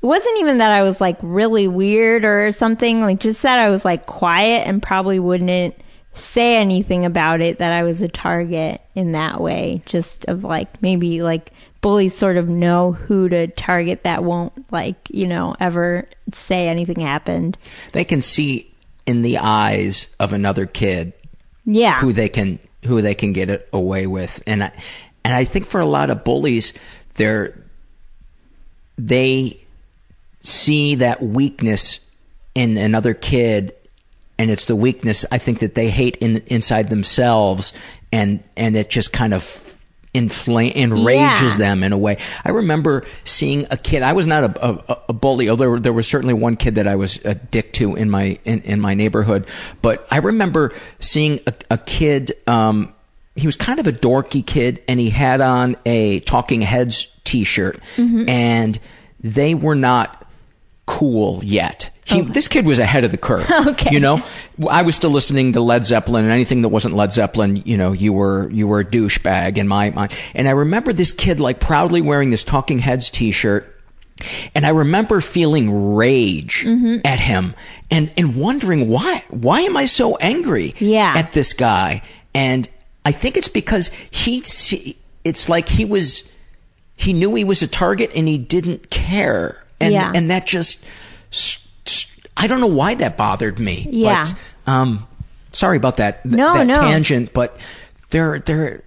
[0.03, 3.69] it wasn't even that I was like really weird or something, like just that I
[3.69, 5.49] was like quiet and probably wouldn't
[6.15, 9.81] say anything about it that I was a target in that way.
[9.85, 11.51] Just of like maybe like
[11.81, 16.99] bullies sort of know who to target that won't like, you know, ever say anything
[17.01, 17.57] happened.
[17.91, 18.71] They can see
[19.05, 21.13] in the eyes of another kid
[21.65, 21.99] Yeah.
[21.99, 24.41] who they can who they can get away with.
[24.47, 24.71] And I,
[25.23, 26.73] and I think for a lot of bullies
[27.15, 27.61] they're
[28.97, 29.59] they
[30.39, 31.99] see that weakness
[32.53, 33.73] in another kid
[34.37, 37.73] and it's the weakness I think that they hate in, inside themselves,
[38.11, 39.71] and and it just kind of
[40.13, 41.57] inflame enrages Yeah.
[41.57, 42.17] them in a way.
[42.45, 44.01] I remember seeing a kid.
[44.01, 46.87] I was not a, a, a bully, although there, there was certainly one kid that
[46.87, 49.45] I was a dick to in my in, in my neighborhood.
[49.81, 52.31] But I remember seeing a, a kid.
[52.47, 52.93] Um,
[53.35, 57.81] he was kind of a dorky kid, and he had on a Talking Heads T-shirt,
[57.97, 58.29] Mhm.
[58.29, 58.79] and
[59.19, 60.25] they were not
[60.85, 61.89] cool yet.
[62.05, 63.49] He, This kid was ahead of the curve.
[63.67, 63.89] Okay.
[63.91, 64.23] You know,
[64.69, 67.91] I was still listening to Led Zeppelin, and anything that wasn't Led Zeppelin, you know,
[67.93, 70.13] you were you were a douchebag in my mind.
[70.35, 73.71] And I remember this kid like proudly wearing this Talking Heads T-shirt.
[74.53, 77.01] And I remember feeling rage Mhm.
[77.03, 77.53] at him
[77.91, 81.13] and, and wondering why why am I so angry Yeah.
[81.17, 82.01] at this guy?
[82.33, 82.69] And
[83.03, 84.37] I think it's because he
[85.25, 86.29] it's like he was
[86.95, 89.61] he knew he was a target and he didn't care.
[89.81, 90.11] And Yeah.
[90.15, 90.85] and that just
[91.33, 91.64] s- s-
[92.37, 93.87] I don't know why that bothered me.
[93.89, 94.23] Yeah.
[94.65, 95.07] But, um
[95.51, 96.75] sorry about that th- No, that no.
[96.75, 97.57] tangent, but
[98.09, 98.83] there there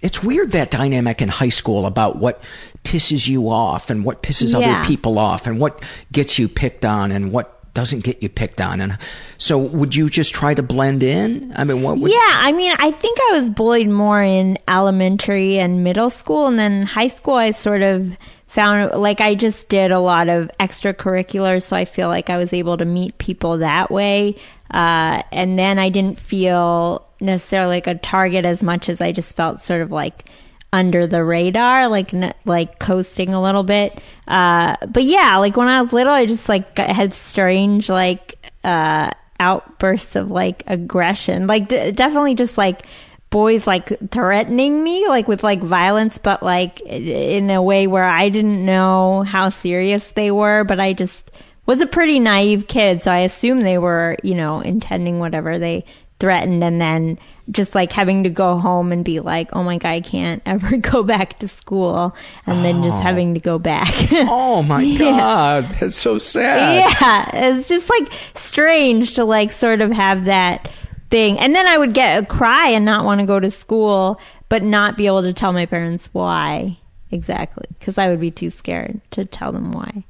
[0.00, 2.40] it's weird that dynamic in high school about what
[2.84, 4.78] pisses you off and what pisses Yeah.
[4.80, 8.60] other people off and what gets you picked on and what doesn't get you picked
[8.60, 8.98] on and
[9.36, 12.74] so would you just try to blend in i mean what would yeah, I mean,
[12.76, 17.34] I think I was bullied more in elementary and middle school, and then high school.
[17.34, 18.16] I sort of
[18.48, 22.52] found like I just did a lot of extracurriculars, so I feel like I was
[22.52, 24.36] able to meet people that way.
[24.70, 29.36] Uh, and then I didn't feel necessarily like a target as much as I just
[29.36, 30.28] felt sort of like
[30.72, 32.12] under the radar, like
[32.44, 34.00] like coasting a little bit.
[34.26, 39.10] Uh, but yeah, like when I was little, I just like had strange like uh,
[39.40, 42.86] outbursts of like aggression, like d- definitely just like
[43.30, 48.28] boys like threatening me like with like violence but like in a way where I
[48.30, 51.30] didn't know how serious they were but I just
[51.66, 55.84] was a pretty naive kid so I assumed they were you know intending whatever they
[56.20, 57.18] threatened and then
[57.50, 60.78] just like having to go home and be like oh my god I can't ever
[60.78, 63.00] go back to school and then just Oh.
[63.00, 64.98] having to go back oh my Yeah.
[64.98, 70.70] god that's so sad yeah, it's just like strange to like sort of have that
[71.10, 71.38] thing.
[71.38, 74.62] And then I would get a cry and not want to go to school, but
[74.62, 76.78] not be able to tell my parents why
[77.10, 80.04] exactly because I would be too scared to tell them why.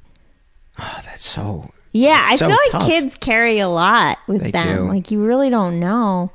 [0.81, 2.87] oh, that's so Yeah, It's I so feel like tough.
[2.89, 4.87] kids carry a lot with They them.
[4.87, 4.93] do.
[4.93, 6.31] Like you really don't know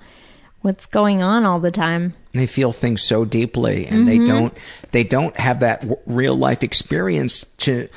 [0.61, 2.13] what's going on all the time.
[2.33, 4.25] they feel things so deeply and they Mhm.
[4.27, 4.57] don't
[4.91, 7.87] they don't have that w- real life experience to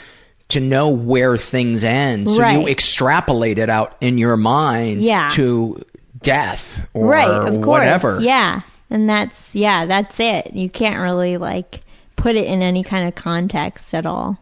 [0.49, 5.29] to know where things end so you extrapolate it out in your mind Yeah.
[5.35, 5.81] to
[6.27, 7.67] death or right, of course.
[7.67, 8.63] whatever Yeah.
[8.91, 10.53] And that's yeah, that's it.
[10.53, 11.81] You can't really like
[12.17, 14.39] put it in any kind of context at all.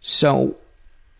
[0.00, 0.56] So,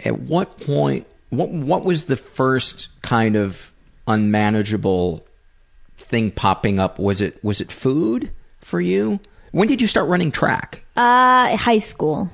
[0.05, 1.07] at what point?
[1.31, 3.72] What what was the first kind of
[4.09, 5.25] unmanageable
[5.96, 6.98] thing popping up?
[6.98, 9.20] Was it was it food for you?
[9.53, 10.83] When did you start running track?
[10.96, 12.31] Uh high school.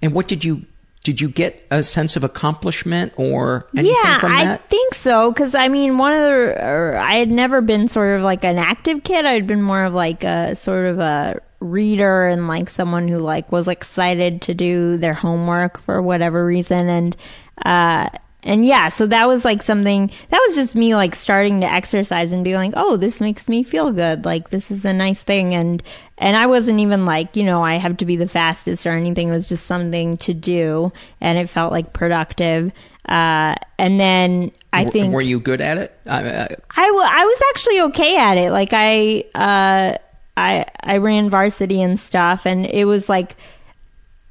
[0.00, 0.64] And what did you
[1.02, 5.32] did you get a sense of accomplishment or anything yeah, from I think so.
[5.32, 9.02] Because I mean, one of the I had never been sort of like an active
[9.02, 9.26] kid.
[9.26, 13.50] I'd been more of like a sort of a reader and like someone who like
[13.50, 17.16] was excited to do their homework for whatever reason and
[17.64, 18.08] uh
[18.42, 22.32] and yeah so that was like something that was just me like starting to exercise
[22.32, 25.54] and be like oh this makes me feel good like this is a nice thing
[25.54, 25.82] and
[26.18, 29.28] and I wasn't even like you know I have to be the fastest or anything
[29.28, 32.72] it was just something to do and it felt like productive
[33.08, 35.98] uh and then I W- think were you good at it?
[36.06, 38.50] I, I, I wa- I was actually okay at it.
[38.52, 39.98] Like I, uh,
[40.34, 43.36] I I ran varsity and stuff, and it was like,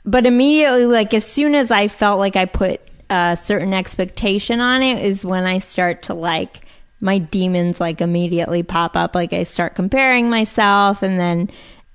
[0.04, 4.82] but immediately, like as soon as I felt like I put a certain expectation on
[4.82, 6.62] it, is when I start to like
[7.02, 9.14] my demons like immediately pop up.
[9.14, 11.52] Like I start comparing myself, and then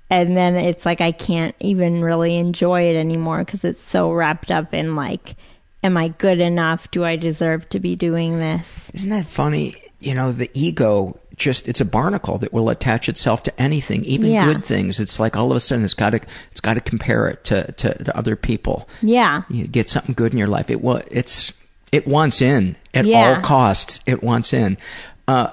[0.09, 4.51] and then it's like I can't even really enjoy it anymore because it's so wrapped
[4.51, 5.35] up in like,
[5.83, 6.91] am I good enough?
[6.91, 8.91] Do I deserve to be doing this?
[8.93, 9.73] Isn't that funny?
[9.99, 14.31] You know, the ego just it's a barnacle that will attach itself to anything, even
[14.31, 14.45] Yeah.
[14.51, 14.99] good things.
[14.99, 16.19] It's like all of a sudden it's got to
[16.51, 18.89] it's got to compare it to, to, to other people.
[19.01, 19.43] Yeah.
[19.49, 20.69] You get something good in your life.
[20.71, 21.53] It wa- it's
[21.91, 23.35] it wants in at Yeah.
[23.35, 24.01] all costs.
[24.05, 24.77] It wants in.
[25.27, 25.51] Uh,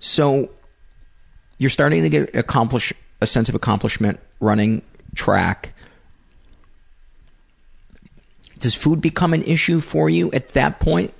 [0.00, 0.50] so
[1.58, 4.82] you're starting to get accomplish a sense of accomplishment running
[5.14, 5.72] track.
[8.58, 11.12] Does food become an issue for you at that point?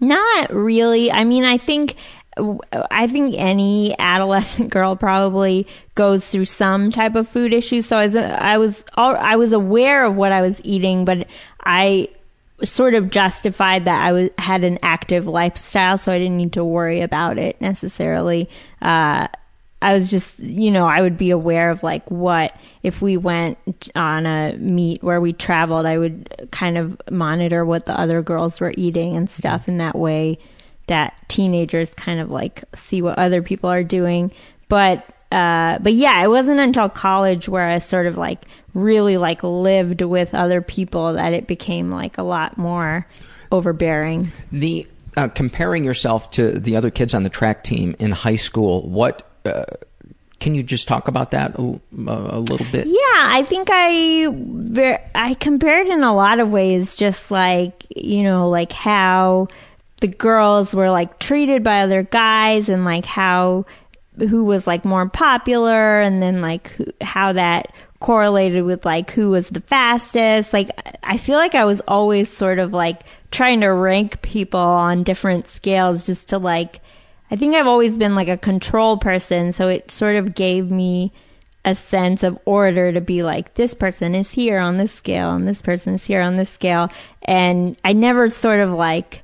[0.00, 1.12] Not really.
[1.12, 1.94] I mean, I think
[2.36, 7.82] I think any adolescent girl probably goes through some type of food issue.
[7.82, 11.26] So I was I was I was aware of what I was eating, but
[11.64, 12.08] I
[12.62, 16.64] sort of justified that I was had an active lifestyle, so I didn't need to
[16.64, 18.48] worry about it necessarily.
[18.82, 19.28] Uh,
[19.82, 23.90] I was just, you know, I would be aware of like what if we went
[23.94, 28.60] on a meet where we traveled, I would kind of monitor what the other girls
[28.60, 30.38] were eating and stuff in that way
[30.86, 34.32] that teenagers kind of like see what other people are doing.
[34.68, 38.44] But uh but yeah, it wasn't until college where I sort of like
[38.74, 43.06] really like lived with other people that it became like a lot more
[43.50, 44.32] overbearing.
[44.52, 48.88] The uh, comparing yourself to the other kids on the track team in high school,
[48.88, 49.64] what uh,
[50.40, 52.86] can you just talk about that a, a little bit?
[52.86, 58.48] Yeah, I think I I compared in a lot of ways, just like you know,
[58.48, 59.48] like how
[60.04, 63.64] the girls were like treated by other guys, and like how
[64.18, 69.30] who was like more popular, and then like who, how that correlated with like who
[69.30, 70.52] was the fastest.
[70.52, 70.68] Like
[71.02, 75.48] I feel like I was always sort of like trying to rank people on different
[75.48, 76.82] scales, just to like.
[77.30, 81.14] I think I've always been like a control person, so it sort of gave me
[81.64, 85.48] a sense of order to be like, this person is here on this scale, and
[85.48, 86.90] this person is here on this scale.
[87.22, 89.23] And I never sort of like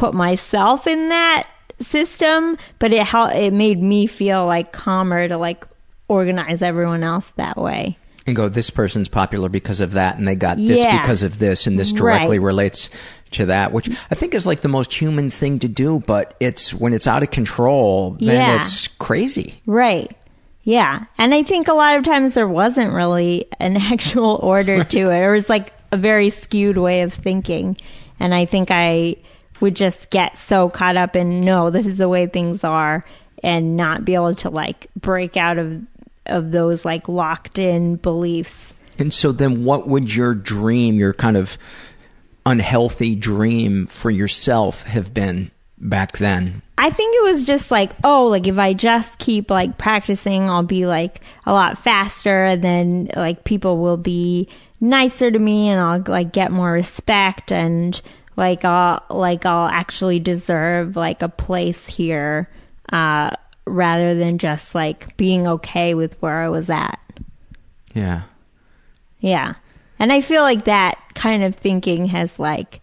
[0.00, 1.46] put myself in that
[1.80, 3.34] system, but it helped.
[3.34, 5.66] it made me feel like calmer to like
[6.08, 7.96] organize everyone else that way.
[8.26, 11.00] And go, this person's popular because of that, and they got this Yeah.
[11.00, 12.44] because of this, and this directly Right.
[12.46, 12.90] relates
[13.32, 16.00] to that, which I think is like the most human thing to do.
[16.06, 18.56] But it's when it's out of control, then Yeah.
[18.56, 19.60] it's crazy.
[19.66, 20.10] Right.
[20.64, 21.04] Yeah.
[21.18, 25.22] And I think a lot of times there wasn't really an actual order to it.
[25.24, 27.76] It was like a very skewed way of thinking.
[28.18, 29.16] And I think I
[29.60, 33.04] would just get so caught up in, no, this is the way things are
[33.42, 35.82] and not be able to like break out of,
[36.26, 38.74] of those like locked in beliefs.
[38.98, 41.56] And so then what would your dream, your kind of
[42.44, 46.62] unhealthy dream for yourself have been back then?
[46.76, 50.62] I think it was just like, oh, like if I just keep like practicing, I'll
[50.62, 54.48] be like a lot faster and then like people will be
[54.80, 58.00] nicer to me and I'll like get more respect and
[58.40, 62.48] like I'll like I'll actually deserve like a place here
[62.90, 63.30] uh
[63.66, 66.98] rather than just like being okay with where I was at.
[67.94, 68.22] Yeah.
[69.20, 69.54] Yeah.
[69.98, 72.80] And I feel like that kind of thinking has like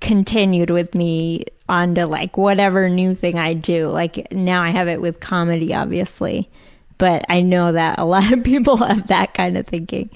[0.00, 3.88] continued with me onto like whatever new thing I do.
[3.88, 6.48] Like now I have it with comedy, obviously,
[6.96, 10.08] but I know that a lot of people have that kind of thinking.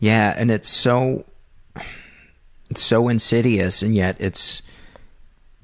[0.00, 1.24] Yeah, and it's so
[2.70, 4.62] it's so insidious, and yet it's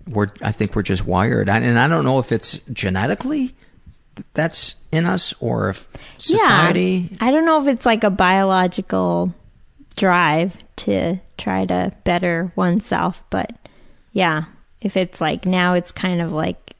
[0.07, 3.55] we're I think we're just wired, I, and I don't know if it's genetically
[4.35, 5.89] that's in us or if
[6.19, 7.09] society.
[7.11, 7.19] Yeah.
[7.21, 9.35] I don't know if it's like a biological
[9.97, 13.53] drive to try to better oneself, but
[14.13, 14.45] yeah,
[14.81, 16.75] if it's like now it's kind of like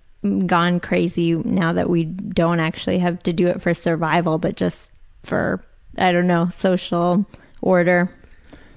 [0.47, 4.91] gone crazy now that we don't actually have to do it for survival, but just
[5.23, 5.61] for,
[5.99, 7.27] I don't know, social
[7.61, 8.15] order.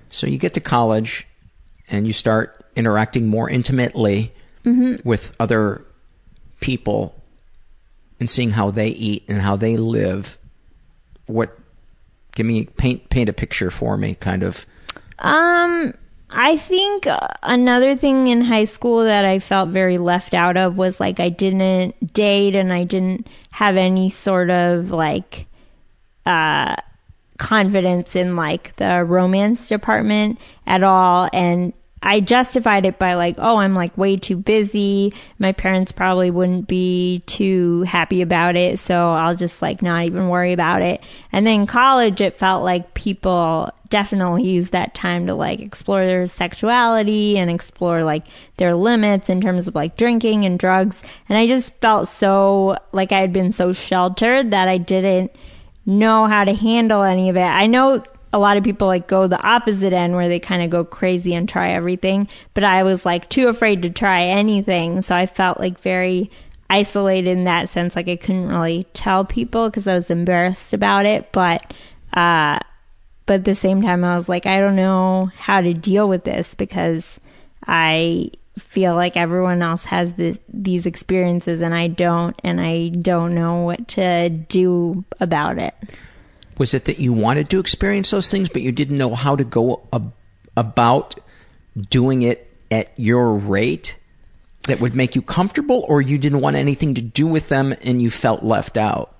[0.09, 1.27] So you get to college,
[1.89, 4.33] and you start interacting more intimately
[4.65, 5.03] Mhm.
[5.05, 5.85] with other
[6.59, 7.15] people,
[8.19, 10.37] and seeing how they eat and how they live.
[11.27, 11.57] What?
[12.33, 14.65] Give me paint paint a picture for me, kind of.
[15.19, 15.93] Um,
[16.29, 17.07] I think
[17.43, 21.29] another thing in high school that I felt very left out of was like I
[21.29, 25.45] didn't date and I didn't have any sort of like
[26.25, 26.75] uh
[27.37, 31.73] confidence in like the romance department at all and
[32.05, 35.11] I justified it by like, oh, I'm like way too busy.
[35.39, 38.77] My parents probably wouldn't be too happy about it.
[38.77, 41.01] So I'll just like not even worry about it.
[41.31, 46.27] And then college, it felt like people definitely use that time to like explore their
[46.27, 48.27] sexuality and explore like
[48.57, 51.01] their limits in terms of like drinking and drugs.
[51.27, 55.31] And I just felt so like I had been so sheltered that I didn't
[55.85, 57.41] know how to handle any of it.
[57.41, 60.69] I know a lot of people like go the opposite end where they kind of
[60.69, 62.27] go crazy and try everything.
[62.53, 65.01] But I was like too afraid to try anything.
[65.01, 66.29] So I felt like very
[66.69, 67.95] isolated in that sense.
[67.95, 71.31] Like I couldn't really tell people because I was embarrassed about it.
[71.31, 71.73] But,
[72.13, 72.59] uh,
[73.25, 76.25] but at the same time, I was like, I don't know how to deal with
[76.25, 77.19] this because
[77.65, 83.35] I feel like everyone else has the, these experiences and I don't, and I don't
[83.35, 85.73] know what to do about it.
[86.57, 89.43] Was it that you wanted to experience those things, but you didn't know how to
[89.43, 90.13] go ab-
[90.55, 91.15] about
[91.89, 93.97] doing it at your rate
[94.63, 98.01] that would make you comfortable, or you didn't want anything to do with them and
[98.01, 99.14] you felt left out?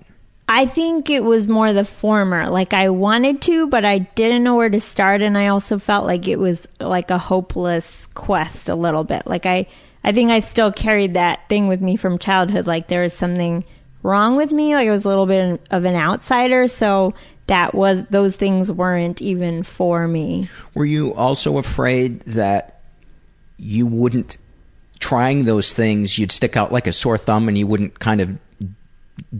[0.48, 2.48] I think it was more the former.
[2.48, 5.20] Like I wanted to, but I didn't know where to start.
[5.20, 9.26] And I also felt like it was like a hopeless quest a little bit.
[9.26, 9.66] Like I,
[10.04, 12.68] I think I still carried that thing with me from childhood.
[12.68, 13.64] Like there was something
[14.04, 14.76] wrong with me.
[14.76, 16.68] Like I was a little bit of an outsider.
[16.68, 17.12] So
[17.48, 20.48] that was, those things weren't even for me.
[20.74, 22.82] Were you also afraid that
[23.56, 24.36] you wouldn't,
[25.00, 28.38] trying those things, you'd stick out like a sore thumb and you wouldn't kind of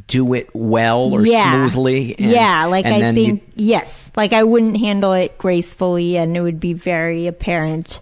[0.06, 1.52] do it well or Yeah.
[1.52, 2.16] smoothly?
[2.18, 6.60] And, yeah, like I think yes, like I wouldn't handle it gracefully, and it would
[6.60, 8.00] be very apparent.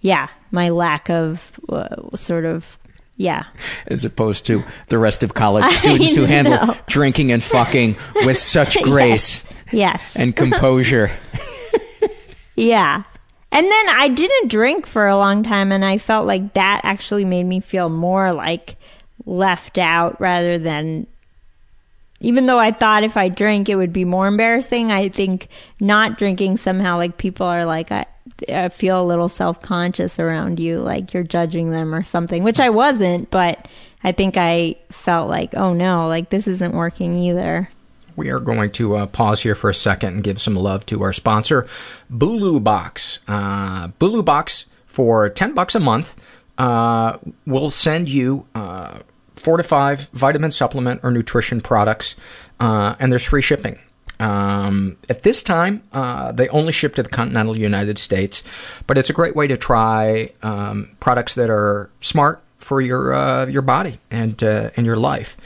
[0.00, 2.78] Yeah, my lack of uh, sort of
[3.16, 3.44] yeah.
[3.86, 8.80] as opposed to the rest of college students who handle drinking and fucking with such
[8.82, 10.12] grace Yes.
[10.16, 11.10] and composure.
[12.54, 13.02] Yeah.
[13.50, 17.24] And then I didn't drink for a long time, and I felt like that actually
[17.24, 18.76] made me feel more like
[19.26, 21.06] left out rather than.
[22.22, 25.48] Even though I thought if I drank it would be more embarrassing, I think
[25.80, 28.06] not drinking somehow, like people are like, I,
[28.48, 32.60] I feel a little self conscious around you, like you're judging them or something, which
[32.60, 33.66] I wasn't, but
[34.04, 37.68] I think I felt like, oh no, like this isn't working either.
[38.14, 41.02] We are going to uh, pause here for a second and give some love to
[41.02, 41.66] our sponsor,
[42.12, 43.18] Bulu Box.
[43.26, 46.14] Uh, Bulu Box for ten bucks a month
[46.58, 48.98] uh, will send you uh,
[49.42, 52.14] four to five vitamin supplement or nutrition products,
[52.60, 53.78] uh, and there's free shipping.
[54.20, 58.44] Um, at this time, uh, they only ship to the continental United States,
[58.86, 63.46] but it's a great way to try um, products that are smart for your uh,
[63.46, 65.36] your body and uh, and your life.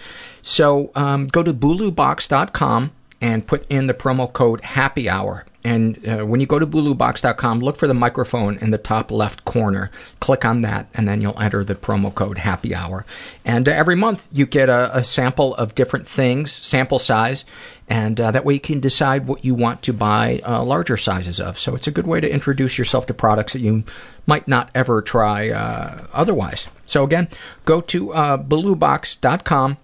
[0.42, 2.92] So um, go to bulubox.com
[3.22, 5.45] and put in the promo code Happy Hour.
[5.67, 9.45] And uh, when you go to bulubox.com, look for the microphone in the top left
[9.45, 9.91] corner.
[10.21, 13.05] Click on that, and then you'll enter the promo code Happy Hour.
[13.45, 17.45] And uh, every month you get a, a sample of different things, sample size,
[17.89, 21.41] and uh, that way you can decide what you want to buy uh, larger sizes
[21.41, 21.59] of.
[21.59, 23.83] So it's a good way to introduce yourself to products that you
[24.25, 26.69] might not ever try uh, otherwise.
[26.87, 27.27] So again,
[27.64, 29.79] go to uh, bulubox.com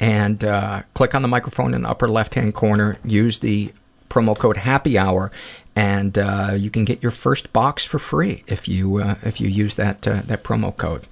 [0.00, 2.98] and uh, click on the microphone in the upper left hand corner.
[3.06, 3.72] Use the
[4.08, 5.30] promo code Happy Hour,
[5.76, 9.48] and uh, you can get your first box for free if you uh, if you
[9.48, 11.06] use that uh, that promo code.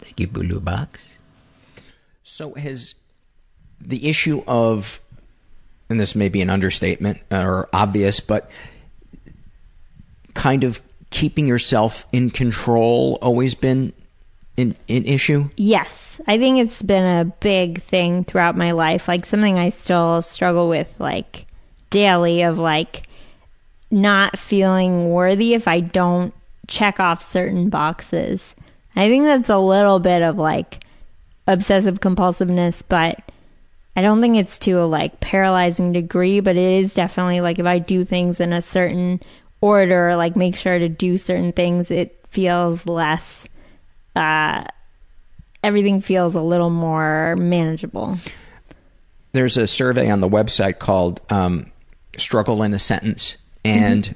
[0.00, 1.18] Thank you, Bulu Box.
[2.22, 2.94] So has
[3.80, 5.00] the issue of,
[5.88, 8.50] and this may be an understatement or obvious, but
[10.34, 10.80] kind of
[11.10, 13.92] keeping yourself in control always been
[14.56, 15.48] an, an issue?
[15.56, 19.08] Yes, I think it's been a big thing throughout my life.
[19.08, 21.46] Like something I still struggle with, like
[21.90, 23.08] daily, of like
[23.90, 26.34] not feeling worthy if I don't
[26.66, 28.54] check off certain boxes.
[28.94, 30.84] I think that's a little bit of like
[31.46, 33.20] obsessive compulsiveness, but
[33.96, 37.66] I don't think it's to a like paralyzing degree, but it is definitely like if
[37.66, 39.20] I do things in a certain
[39.60, 43.46] order, like make sure to do certain things, it feels less
[44.14, 44.64] uh,
[45.62, 48.18] everything feels a little more manageable.
[49.32, 51.70] There's a survey on the website called um,
[52.20, 54.14] Struggle in a Sentence, and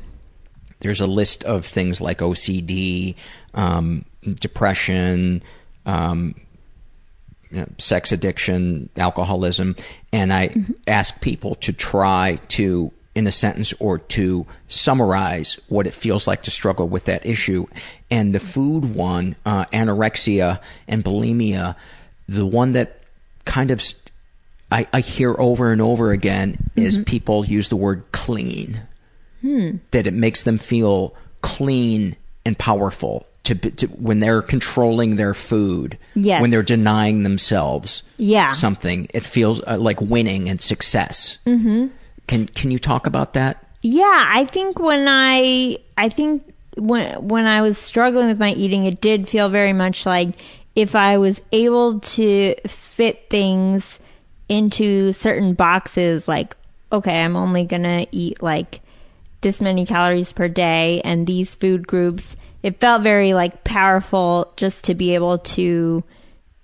[0.81, 3.15] there's a list of things like OCD,
[3.55, 5.43] um, depression,
[5.87, 6.35] um,
[7.51, 9.77] you know, sex addiction, alcoholism,
[10.13, 10.55] and I
[10.87, 16.43] ask people to try to, in a sentence or to summarize what it feels like
[16.45, 17.67] to struggle with that issue.
[18.11, 21.77] And the food one, uh, anorexia and bulimia,
[22.27, 23.03] the one that
[23.45, 23.83] kind of
[24.73, 28.81] I, I hear over and over again is people use the word clean.
[29.43, 29.77] Hmm.
[29.91, 32.17] That it makes them feel clean
[32.47, 35.99] and powerful to, to when they're controlling their food.
[36.15, 36.41] Yes.
[36.41, 38.49] When they're denying themselves Yeah.
[38.51, 41.39] something, it feels uh, like winning and success.
[41.47, 41.89] Mm-hmm.
[42.29, 43.65] Can can you talk about that?
[43.83, 48.85] Yeah, I think when I I think when when I was struggling with my eating,
[48.85, 50.31] it did feel very much like
[50.77, 53.99] if I was able to fit things
[54.53, 56.57] into certain boxes like
[56.93, 58.83] okay, I'm only going to eat like
[59.41, 64.85] this many calories per day and these food groups, it felt very like powerful just
[64.85, 66.05] to be able to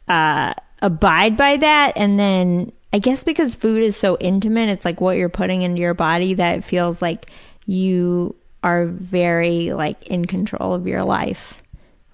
[0.07, 1.95] uh, abide by that.
[1.97, 5.81] And then I guess because food is so intimate, it's like what you're putting into
[5.81, 7.31] your body that it feels like
[7.67, 11.55] you are very like in control of your life.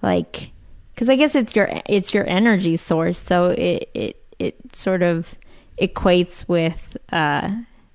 [0.01, 0.51] Like,
[0.95, 3.19] cause I guess it's your, it's your energy source.
[3.19, 5.35] So it, it, it sort of
[5.79, 7.49] equates with, uh,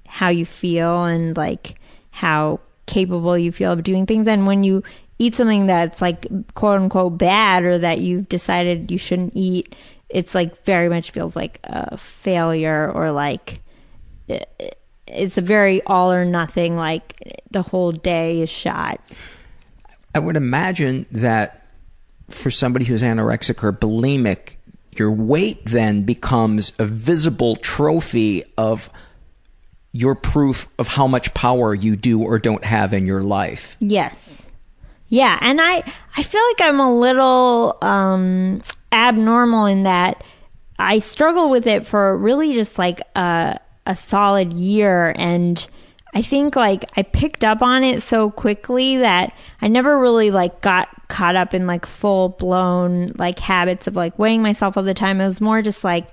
[0.07, 1.79] how you feel and like
[2.11, 4.27] how capable you feel of doing things.
[4.27, 4.83] And when you
[5.19, 9.75] eat something that's like quote unquote bad or that you've decided you shouldn't eat,
[10.09, 13.61] it's like very much feels like a failure or like
[15.07, 19.01] it's a very all or nothing, like the whole day is shot.
[20.15, 21.67] I would imagine that
[22.29, 24.55] for somebody who's anorexic or bulimic,
[24.93, 28.91] your weight then becomes a visible trophy of
[29.93, 33.77] your proof of how much power you do or don't have in your life.
[33.81, 34.49] Yes.
[35.09, 35.83] Yeah, and I
[36.17, 38.63] I feel like I'm a little um
[38.93, 40.23] abnormal in that
[40.79, 45.67] I struggle with it for really just like a a solid year and
[46.13, 49.33] I think like I picked up on it so quickly that
[49.63, 54.19] I never really like got caught up in like full blown like habits of like
[54.19, 55.21] weighing myself all the time.
[55.21, 56.09] It was more just like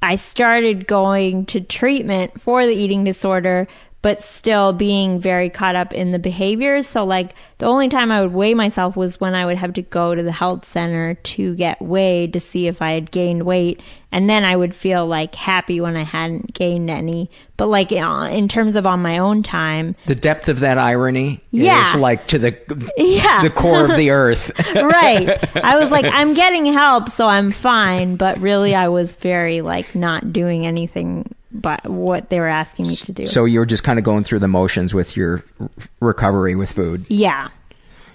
[0.00, 3.68] I started going to treatment for the eating disorder,
[4.04, 6.86] but still being very caught up in the behaviors.
[6.86, 9.80] So, like, the only time I would weigh myself was when I would have to
[9.82, 13.80] go to the health center to get weighed to see if I had gained weight.
[14.12, 17.30] And then I would feel like happy when I hadn't gained any.
[17.56, 21.40] But, like, uh, in terms of on my own time, The depth of that irony
[21.50, 21.88] Yeah.
[21.88, 22.54] is like to the
[22.98, 23.40] Yeah.
[23.42, 24.50] the core of the earth.
[24.74, 25.56] right.
[25.64, 28.16] I was like, I'm getting help, so I'm fine.
[28.16, 32.96] But really, I was very like not doing anything but what they were asking me
[32.96, 33.24] to do.
[33.24, 37.06] So you're just kind of going through the motions with your r- recovery with food.
[37.08, 37.48] yeah.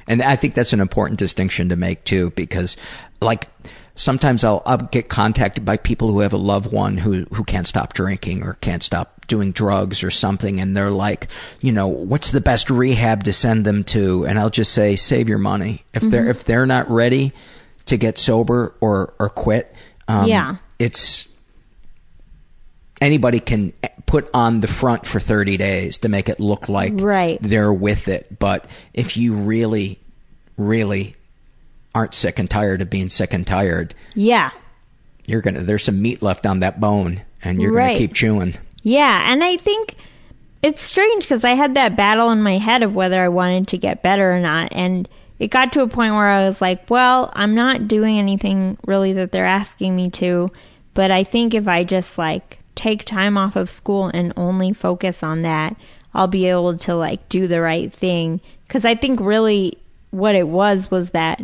[0.07, 2.75] And I think that's an important distinction to make too, because
[3.21, 3.47] like
[3.95, 7.67] sometimes I'll, I'll get contacted by people who have a loved one who, who can't
[7.67, 10.59] stop drinking or can't stop doing drugs or something.
[10.59, 11.27] And they're like,
[11.61, 14.25] you know, what's the best rehab to send them to?
[14.25, 15.85] And I'll just say, save your money.
[15.93, 16.29] If they're, Mhm.
[16.31, 17.31] if they're not ready
[17.85, 19.71] to get sober or, or quit,
[20.07, 20.55] um, Yeah.
[20.79, 21.28] it's,
[23.01, 23.73] anybody can
[24.05, 27.37] put on the front for 30 days to make it look like Right.
[27.41, 28.39] they're with it.
[28.39, 29.99] But if you really,
[30.57, 31.15] really
[31.93, 34.49] aren't sick and tired of being sick and tired, Yeah.
[35.25, 37.87] you're gonna there's some meat left on that bone, and you're Right.
[37.89, 38.55] gonna keep chewing.
[38.83, 39.95] Yeah, and I think
[40.61, 43.77] it's strange because I had that battle in my head of whether I wanted to
[43.77, 45.07] get better or not, and
[45.39, 49.13] it got to a point where I was like, "Well, I'm not doing anything really
[49.13, 50.49] that they're asking me to,
[50.93, 55.21] but I think if I just like take time off of school and only focus
[55.23, 55.75] on that,
[56.13, 59.77] I'll be able to like do the right thing." Because I think really
[60.11, 61.41] what it was was that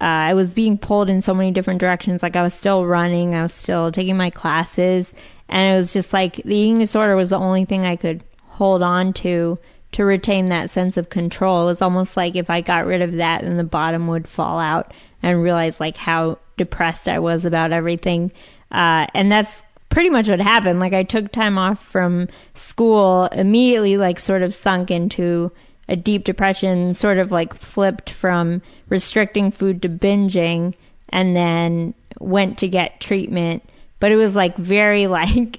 [0.00, 2.22] uh, I was being pulled in so many different directions.
[2.22, 5.12] Like I was still running, I was still taking my classes,
[5.48, 8.82] and it was just like the eating disorder was the only thing I could hold
[8.82, 9.58] on to
[9.92, 11.62] to retain that sense of control.
[11.62, 14.58] It was almost like if I got rid of that, then the bottom would fall
[14.58, 18.32] out and realize like how depressed I was about everything.
[18.70, 20.80] Uh, and that's pretty much what happened.
[20.80, 25.50] Like I took time off from school, immediately like sort of sunk into
[25.88, 30.74] a deep depression, sort of like flipped from restricting food to binging
[31.08, 33.62] and then went to get treatment.
[34.00, 35.58] But it was like very like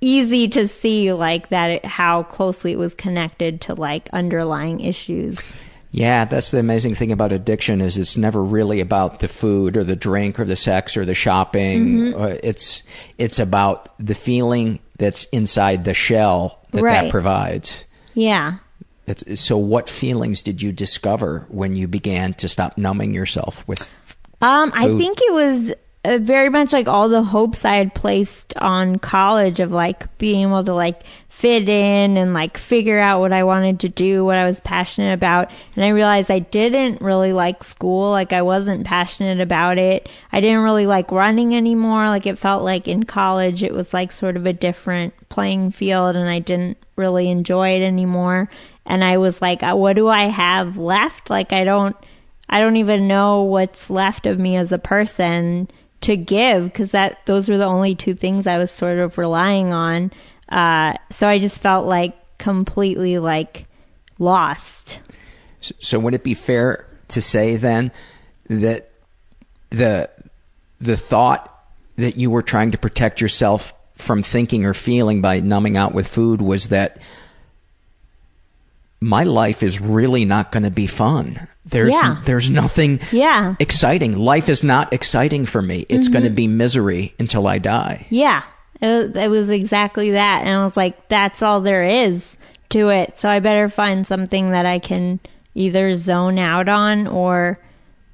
[0.00, 5.38] easy to see like that it, how closely it was connected to like underlying issues.
[5.92, 9.82] Yeah, that's the amazing thing about addiction is it's never really about the food or
[9.82, 11.86] the drink or the sex or the shopping.
[12.12, 12.14] Mhm.
[12.20, 12.82] Uh, it's
[13.18, 17.02] it's about the feeling that's inside the shell that Right.
[17.02, 17.84] that provides.
[18.14, 18.54] Yeah.
[19.06, 23.92] That's, so, what feelings did you discover when you began to stop numbing yourself with?
[24.40, 25.72] Um, I think it was
[26.04, 30.42] uh, very much like all the hopes I had placed on college of like being
[30.48, 31.00] able to like
[31.40, 35.14] fit in and like figure out what I wanted to do, what I was passionate
[35.14, 35.50] about.
[35.74, 38.10] And I realized I didn't really like school.
[38.10, 40.06] Like I wasn't passionate about it.
[40.32, 42.10] I didn't really like running anymore.
[42.10, 46.14] Like it felt like in college it was like sort of a different playing field
[46.14, 48.50] and I didn't really enjoy it anymore.
[48.84, 51.30] And I was like, uh, what do I have left?
[51.30, 51.96] Like I don't
[52.50, 55.70] I don't even know what's left of me as a person
[56.02, 59.72] to give because that those were the only two things I was sort of relying
[59.72, 60.12] on.
[60.50, 63.66] Uh, so I just felt like completely like
[64.18, 64.98] lost.
[65.60, 67.92] So, so would it be fair to say then
[68.48, 68.90] that
[69.70, 70.08] the
[70.78, 71.46] the thought
[71.96, 76.08] that you were trying to protect yourself from thinking or feeling by numbing out with
[76.08, 76.98] food was that
[79.00, 81.46] my life is really not going to be fun.
[81.64, 82.16] There's Yeah.
[82.24, 83.54] there's nothing Yeah.
[83.58, 84.16] exciting.
[84.18, 85.86] Life is not exciting for me.
[85.88, 88.06] It's going to be misery until I die.
[88.10, 88.42] Yeah,
[88.80, 90.40] it, it was exactly that.
[90.46, 92.36] And I was like, that's all there is
[92.70, 93.18] to it.
[93.18, 95.20] So I better find something that I can
[95.54, 97.58] either zone out on or,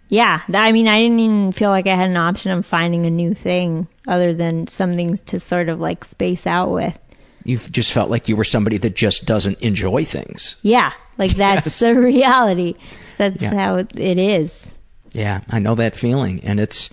[0.08, 0.40] yeah.
[0.52, 3.34] I mean, I didn't even feel like I had an option of finding a new
[3.34, 6.98] thing other than something to sort of like space out with.
[7.44, 10.56] You just felt like you were somebody that just doesn't enjoy things.
[10.62, 11.78] Yeah, like that's Yes.
[11.80, 12.74] the reality.
[13.18, 13.54] That's Yeah.
[13.54, 14.52] how it, it is.
[15.12, 16.90] Yeah, I know that feeling, and it's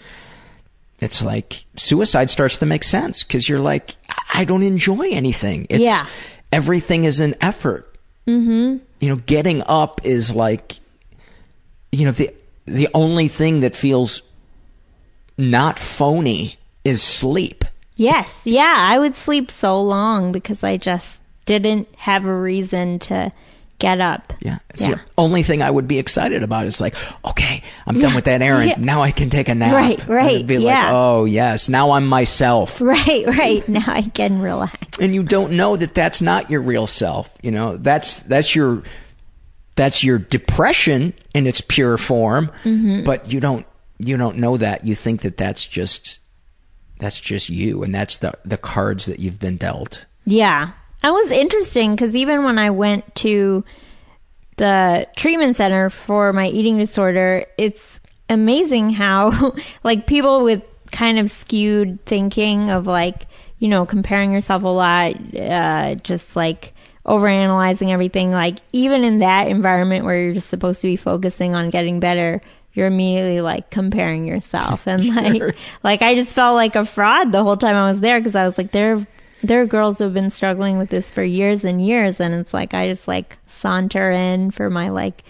[1.03, 3.95] it's like suicide starts to make sense because you're like,
[4.33, 5.67] I don't enjoy anything.
[5.69, 6.05] It's, Yeah.
[6.51, 7.95] everything is an effort.
[8.27, 8.77] Mm-hmm.
[8.99, 10.79] You know, getting up is like,
[11.91, 12.33] you know, the
[12.65, 14.21] the only thing that feels
[15.37, 17.65] not phony is sleep.
[17.95, 23.31] Yes, yeah, I would sleep so long because I just didn't have a reason to
[23.83, 24.31] get up.
[24.39, 24.95] Yeah, it's Yeah.
[24.95, 26.65] the only thing I would be excited about.
[26.65, 28.69] It's like, okay, I'm done with that errand.
[28.69, 28.75] Yeah.
[28.79, 29.73] Now I can take a nap.
[29.73, 30.85] Right, right, be yeah.
[30.85, 32.79] like, oh yes, now I'm myself.
[32.93, 33.67] Right, right.
[33.67, 34.99] Now I can relax.
[34.99, 38.83] and you don't know that that's not your real self you know that's that's your
[39.75, 43.03] that's your depression in its pure form Mhm.
[43.03, 43.65] but you don't
[43.99, 46.19] you don't know that you think that that's just
[46.99, 50.71] that's just you and that's the the cards that you've been dealt Yeah.
[51.03, 53.65] That was interesting because even when I went to
[54.55, 57.99] the treatment center for my eating disorder, it's
[58.29, 63.27] amazing how, like, people with kind of skewed thinking of, like,
[63.59, 66.73] you know, comparing yourself a lot, uh, just like
[67.05, 71.69] overanalyzing everything, like, even in that environment where you're just supposed to be focusing on
[71.69, 72.41] getting better.
[72.75, 77.43] You're immediately like comparing yourself and like, like I just felt like a fraud the
[77.43, 79.05] whole time I was there because I was like, there
[79.43, 82.53] there are girls who have been struggling with this for years and years and it's
[82.53, 85.23] like i just like saunter in for my like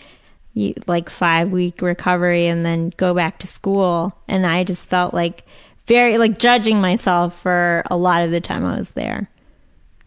[0.87, 4.15] like five week recovery and then go back to school.
[4.27, 5.45] And i just felt like
[5.87, 9.29] very like judging myself for a lot of the time i was there.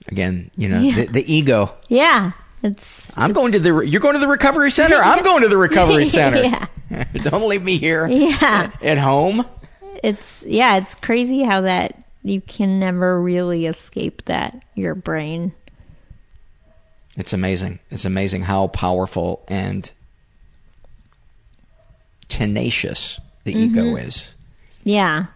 [0.08, 0.94] Again you know Yeah.
[0.94, 1.76] the, the ego.
[1.88, 2.30] Yeah.
[2.62, 4.96] It's i'm going to the re- you're going to the recovery center?
[4.96, 6.42] I'm going to the recovery center.
[6.42, 6.66] Yeah.
[7.24, 8.70] don't leave me here Yeah.
[8.80, 9.44] at home.
[10.04, 15.52] It's yeah it's crazy how that you can never really escape that your brain
[17.16, 17.78] It's amazing.
[17.90, 19.90] It's amazing how powerful and
[22.28, 24.04] tenacious the ego Mhm.
[24.06, 24.34] is.
[24.84, 25.26] Yeah.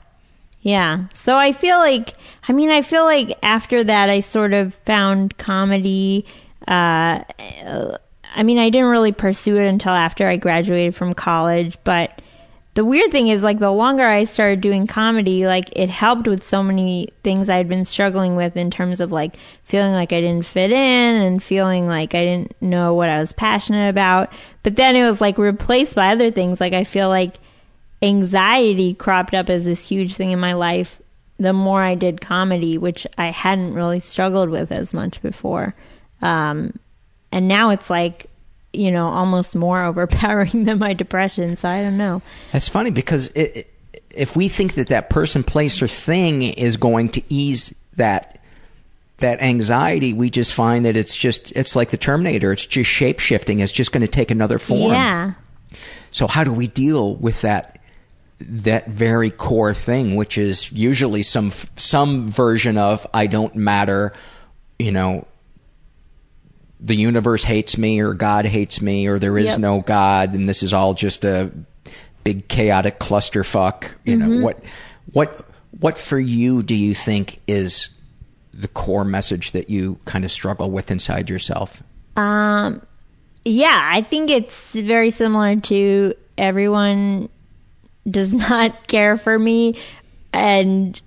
[0.62, 1.04] Yeah.
[1.14, 2.12] So I feel like,
[2.48, 6.26] I mean, I feel like after that, I sort of found comedy.
[6.68, 7.20] Uh,
[8.36, 12.20] I mean, I didn't really pursue it until after I graduated from college, but
[12.74, 16.46] the weird thing is like the longer I started doing comedy, like it helped with
[16.46, 20.46] so many things I'd been struggling with in terms of like feeling like I didn't
[20.46, 24.32] fit in and feeling like I didn't know what I was passionate about.
[24.62, 26.60] But then it was like replaced by other things.
[26.60, 27.38] Like I feel like
[28.02, 31.00] anxiety cropped up as this huge thing in my life
[31.40, 35.74] the more I did comedy, which I hadn't really struggled with as much before.
[36.20, 36.78] Um,
[37.32, 38.29] and now it's like,
[38.72, 41.56] you know, almost more overpowering than my depression.
[41.56, 42.22] So I don't know.
[42.52, 43.66] That's funny because it, it-
[44.14, 48.42] if we think that that person, place, or thing is going to ease that
[49.18, 52.52] that anxiety, we just find that it's just it's like the Terminator.
[52.52, 53.60] It's just shape shifting.
[53.60, 54.92] It's just going to take another form.
[54.92, 55.34] Yeah.
[56.10, 57.80] So how do we deal with that
[58.40, 64.12] that very core thing, which is usually some some version of I don't matter,
[64.78, 65.26] you know,
[66.82, 69.58] the universe hates me or God hates me or there is Yep.
[69.58, 71.50] no God and this is all just a
[72.24, 73.84] big chaotic clusterfuck.
[74.04, 74.42] You know Mhm.
[74.42, 74.62] what
[75.12, 75.44] what
[75.78, 77.90] what for you do you think is
[78.52, 81.82] the core message that you kind of struggle with inside yourself?
[82.16, 82.82] Um,
[83.44, 87.28] yeah, I think it's very similar to everyone
[88.10, 89.78] does not care for me.
[90.32, 91.00] And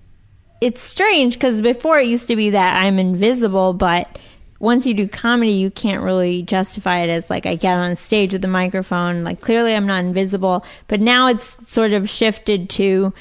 [0.61, 4.17] it's strange because before it used to be that I'm invisible, but
[4.64, 8.32] once you do comedy, you can't really justify it as like I get on stage
[8.32, 9.26] with a microphone.
[9.26, 13.14] Like clearly I'm not invisible, but now it's sort of shifted to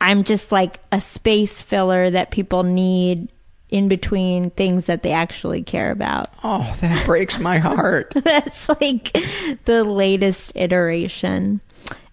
[0.00, 3.28] I'm just like a space filler that people need
[3.68, 6.28] in between things that they actually care about.
[6.42, 8.14] Oh, that breaks my heart.
[8.24, 9.12] That's like
[9.66, 11.60] the latest iteration.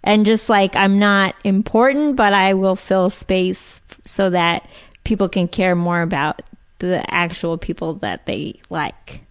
[0.04, 4.68] and just like I'm not important, but I will fill space so that
[5.06, 6.42] people can care more about
[6.88, 9.22] the actual people that they like.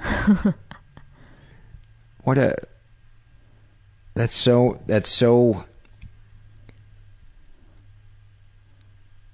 [2.24, 2.56] What a
[4.14, 5.64] That's so that's so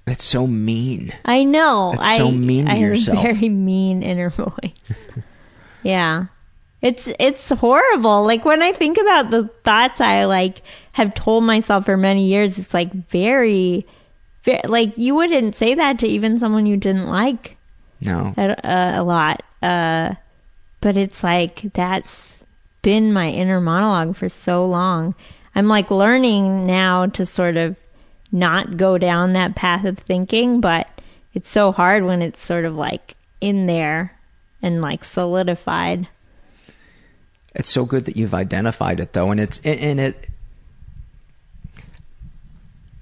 [0.04, 1.14] That's so mean.
[1.24, 1.92] I know.
[1.94, 3.22] That's I, so mean to I yourself.
[3.22, 4.52] very mean inner voice.
[5.82, 6.26] yeah.
[6.82, 8.26] It's it's horrible.
[8.26, 10.60] Like when I think about the thoughts I like
[10.92, 13.86] have told myself for many years, it's like very
[14.64, 17.56] like you wouldn't say that to even someone you didn't like
[18.04, 18.34] No.
[18.36, 19.42] a, a, a lot.
[19.62, 20.14] Uh,
[20.80, 22.38] but it's like that's
[22.82, 25.14] been my inner monologue for so long.
[25.54, 27.76] I'm like learning now to sort of
[28.32, 30.90] not go down that path of thinking, but
[31.34, 34.18] it's so hard when it's sort of like in there
[34.60, 36.08] and like solidified.
[37.54, 40.28] It's so good that you've identified it though, and it's and it.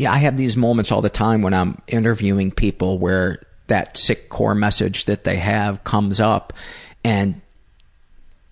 [0.01, 4.31] Yeah, I have these moments all the time when I'm interviewing people where that sick
[4.31, 6.55] core message that they have comes up,
[7.05, 7.43] and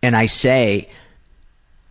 [0.03, 0.91] and I say,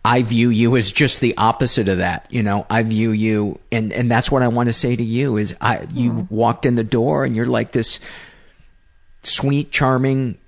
[0.04, 2.28] I view you as just the opposite of that.
[2.30, 5.38] You know, I view you, and and that's what I want to say to you
[5.38, 6.32] is, I you mm-hmm.
[6.32, 7.98] walked in the door and you're like this
[9.24, 10.38] sweet, charming,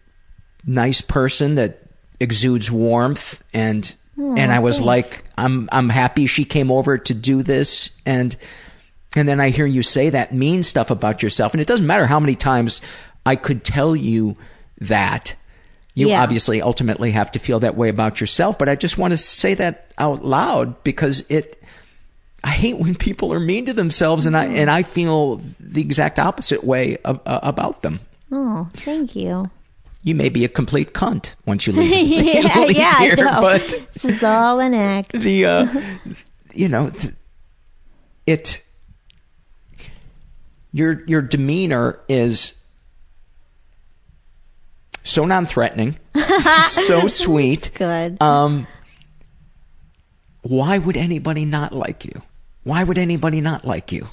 [0.64, 1.82] nice person that
[2.20, 4.86] exudes warmth and and I was thanks.
[4.86, 8.36] like I'm I'm happy she came over to do this and
[9.16, 12.06] and then I hear you say that mean stuff about yourself and it doesn't matter
[12.06, 12.80] how many times
[13.26, 14.36] I could tell you
[14.80, 15.34] that
[15.94, 16.22] you Yeah.
[16.22, 19.54] obviously ultimately have to feel that way about yourself but I just want to say
[19.54, 21.62] that out loud because it
[22.42, 26.18] I hate when people are mean to themselves and I and I feel the exact
[26.18, 28.00] opposite way ab- uh, about them.
[28.32, 29.50] Oh, thank you.
[30.02, 34.04] You may be a complete cunt once you leave, yeah, leave yeah, here, but this
[34.16, 35.12] is all an act.
[35.12, 35.80] the uh,
[36.54, 36.90] you know
[38.26, 38.62] it
[40.72, 42.54] your your demeanor is
[45.02, 45.98] so non-threatening,
[46.68, 47.70] so sweet.
[47.74, 48.20] Good.
[48.22, 48.66] Um,
[50.42, 52.22] why would anybody not like you?
[52.64, 54.08] Why would anybody not like you?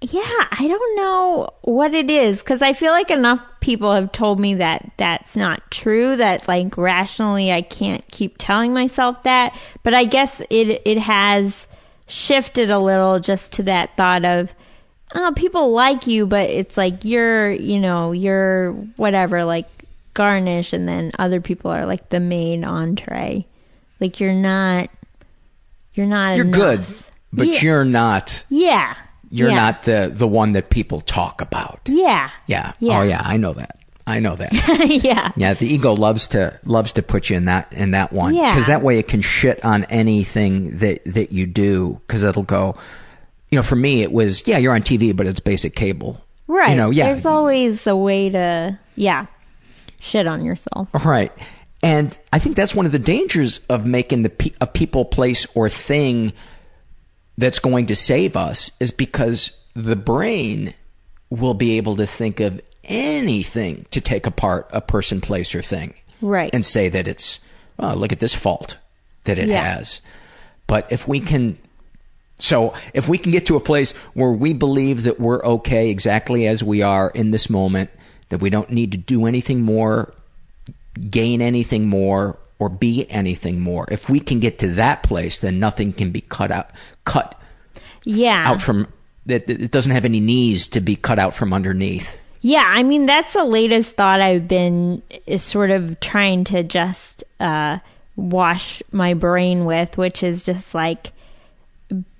[0.00, 0.20] Yeah,
[0.50, 4.54] I don't know what it is because I feel like enough people have told me
[4.54, 6.16] that that's not true.
[6.16, 9.56] That like rationally, I can't keep telling myself that.
[9.84, 11.68] But I guess it it has
[12.08, 14.52] shifted a little just to that thought of,
[15.14, 19.66] oh, people like you, but it's like you're, you know, you're whatever, like
[20.14, 23.46] garnish, and then other people are like the main entree.
[24.00, 24.90] Like you're not,
[25.94, 26.36] you're not.
[26.36, 26.60] You're enough.
[26.60, 26.84] good,
[27.32, 27.60] but Yeah.
[27.60, 28.44] you're not.
[28.48, 28.94] Yeah.
[29.30, 29.54] You're Yeah.
[29.56, 31.80] not the the one that people talk about.
[31.86, 32.30] Yeah.
[32.46, 32.72] Yeah.
[32.74, 32.98] Oh, yeah.
[32.98, 33.78] Oh yeah, I know that.
[34.06, 34.52] I know that.
[35.04, 35.30] yeah.
[35.36, 38.52] Yeah, the ego loves to loves to put you in that in that one Yeah.
[38.52, 42.76] because that way it can shit on anything that that you do because it'll go.
[43.52, 46.20] You know, for me it was yeah, you're on TV, but it's basic cable.
[46.48, 46.70] Right.
[46.70, 49.26] You know, yeah, There's always a way to, yeah,
[50.00, 50.88] shit on yourself.
[51.04, 51.32] Right.
[51.82, 55.46] And I think that's one of the dangers of making the pe- a people, place,
[55.54, 56.32] or thing
[57.38, 60.74] that's going to save us is because the brain
[61.30, 65.94] will be able to think of anything to take apart a person, place, or thing.
[66.20, 66.50] Right.
[66.52, 67.40] And say that it's,
[67.78, 68.76] oh, look at this fault
[69.24, 69.74] that it Yeah.
[69.76, 70.00] has.
[70.66, 71.58] But if we can,
[72.42, 76.46] so if we can get to a place where we believe that we're okay exactly
[76.46, 77.90] as we are in this moment,
[78.30, 80.12] that we don't need to do anything more,
[81.08, 83.86] gain anything more, or be anything more.
[83.90, 86.70] If we can get to that place, then nothing can be cut out,
[87.04, 87.40] cut
[88.04, 88.44] Yeah.
[88.48, 88.88] out from.
[89.26, 92.18] That it doesn't have any knees to be cut out from underneath.
[92.40, 97.22] Yeah, I mean that's the latest thought I've been is sort of trying to just
[97.38, 97.78] uh,
[98.16, 101.12] wash my brain with, which is just like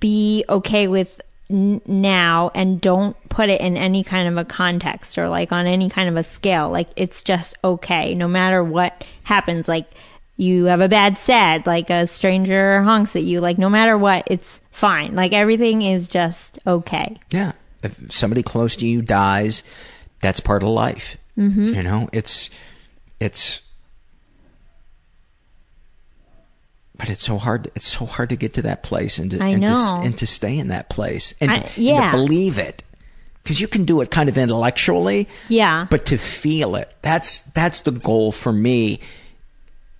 [0.00, 1.20] be okay with
[1.50, 5.66] n- now and don't put it in any kind of a context or like on
[5.66, 6.70] any kind of a scale.
[6.70, 9.68] Like it's just okay, no matter what happens.
[9.68, 9.86] Like
[10.36, 13.40] you have a bad sad, like a stranger honks at you.
[13.40, 15.14] Like no matter what, it's fine.
[15.14, 17.18] Like everything is just okay.
[17.30, 17.52] Yeah.
[17.82, 19.62] If somebody close to you dies,
[20.20, 21.16] that's part of life.
[21.36, 21.74] Mhm.
[21.74, 22.48] You know, it's
[23.20, 23.60] it's
[27.02, 29.64] but it's so hard it's so hard to get to that place and to and
[29.66, 32.84] to and to stay in that place and, I- and to believe it.
[33.44, 35.88] Cuz you can do it kind of intellectually, Yeah.
[35.90, 36.94] but to feel it.
[37.02, 39.00] That's that's the goal for me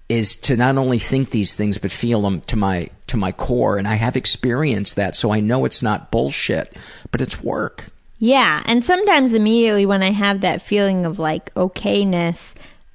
[0.08, 3.78] is to not only think these things but feel them to my to my core
[3.78, 6.72] and I have experienced that so I know it's not bullshit,
[7.10, 7.88] but it's work.
[8.20, 12.52] Yeah, and sometimes immediately when I have that feeling of like okayness,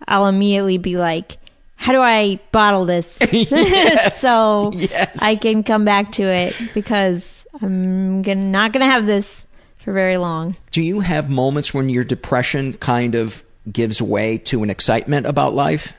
[0.08, 1.38] I'll immediately be like,
[1.78, 5.21] how do I bottle this Yes, so yes.
[5.21, 9.45] I can come back to it because I'm gonna, not going to have this
[9.84, 10.55] for very long.
[10.71, 15.53] Do you have moments when your depression kind of gives way to an excitement about
[15.53, 15.93] life?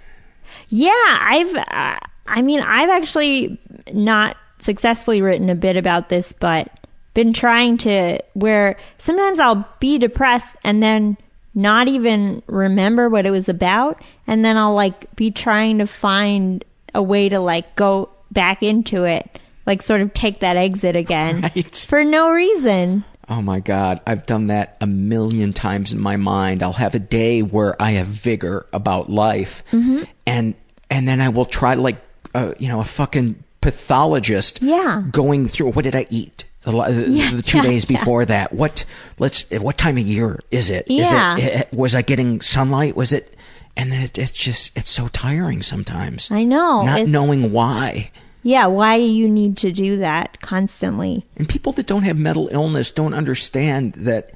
[0.69, 1.57] Yeah, I've.
[1.57, 3.59] Uh, I mean, I've actually
[3.93, 6.71] not successfully written a bit about this, but
[7.15, 8.21] been trying to.
[8.35, 11.17] Where sometimes I'll be depressed and then
[11.59, 16.65] not even remember what it was about, and then I'll like be trying to find
[16.95, 21.41] a way to like go back into it, like sort of take that exit again
[21.55, 21.75] Right.
[21.89, 23.05] for no reason.
[23.29, 26.63] Oh my God, I've done that a million times in my mind.
[26.63, 30.05] I'll have a day where I have vigor about life, Mm-hmm.
[30.27, 30.55] and
[30.91, 32.01] and then I will try like
[32.35, 34.61] uh, you know a fucking pathologist.
[34.63, 35.03] Yeah.
[35.11, 37.99] going through what did I eat the, the, Yeah, the two yeah, days yeah.
[37.99, 38.53] before that?
[38.53, 38.85] What
[39.19, 40.87] let's what time of year is it?
[40.89, 41.37] Yeah.
[41.37, 42.97] Is it, eh, was I getting sunlight?
[42.97, 43.35] Was it?
[43.77, 46.31] And then it, it's just it's so tiring sometimes.
[46.31, 46.83] I know.
[46.83, 48.11] not It's- knowing why.
[48.45, 51.27] Yeah, why you need to do that constantly.
[51.37, 54.31] And people that don't have mental illness don't understand that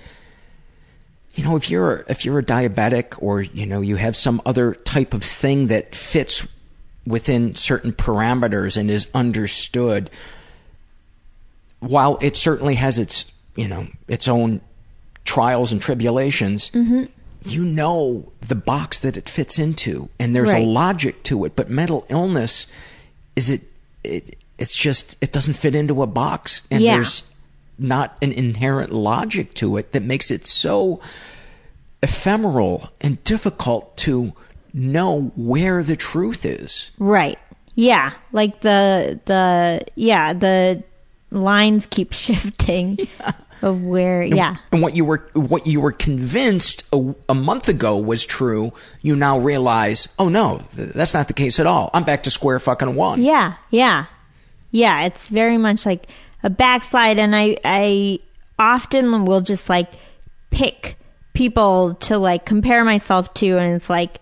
[1.34, 4.74] you know if you're if you're a diabetic or you know you have some other
[4.74, 6.46] type of thing that fits
[7.06, 10.10] within certain parameters and is understood
[11.82, 13.24] while it certainly has its
[13.56, 14.60] you know its own
[15.24, 17.04] trials and tribulations mm-hmm.
[17.44, 20.62] you know the box that it fits into and there's Right.
[20.62, 22.66] a logic to it but mental illness
[23.36, 23.62] is it,
[24.04, 26.94] it it's just it doesn't fit into a box and Yeah.
[26.94, 27.24] there's
[27.78, 31.00] not an inherent logic to it that makes it so
[32.02, 34.32] ephemeral and difficult to
[34.72, 37.38] know where the truth is Right.
[37.74, 38.12] Yeah.
[38.32, 40.82] Like the the yeah, the
[41.32, 42.98] lines keep shifting
[43.62, 44.56] of where yeah.
[44.72, 48.72] and what you were what you were convinced a, a month ago was true
[49.02, 52.58] you now realize oh no that's not the case at all i'm back to square
[52.58, 53.54] fucking one Yeah.
[53.70, 54.06] Yeah.
[54.74, 56.08] Yeah, it's very much like
[56.42, 58.20] a backslide and I I
[58.58, 59.90] often will just like
[60.50, 60.96] pick
[61.34, 64.18] people to like compare myself to and it's like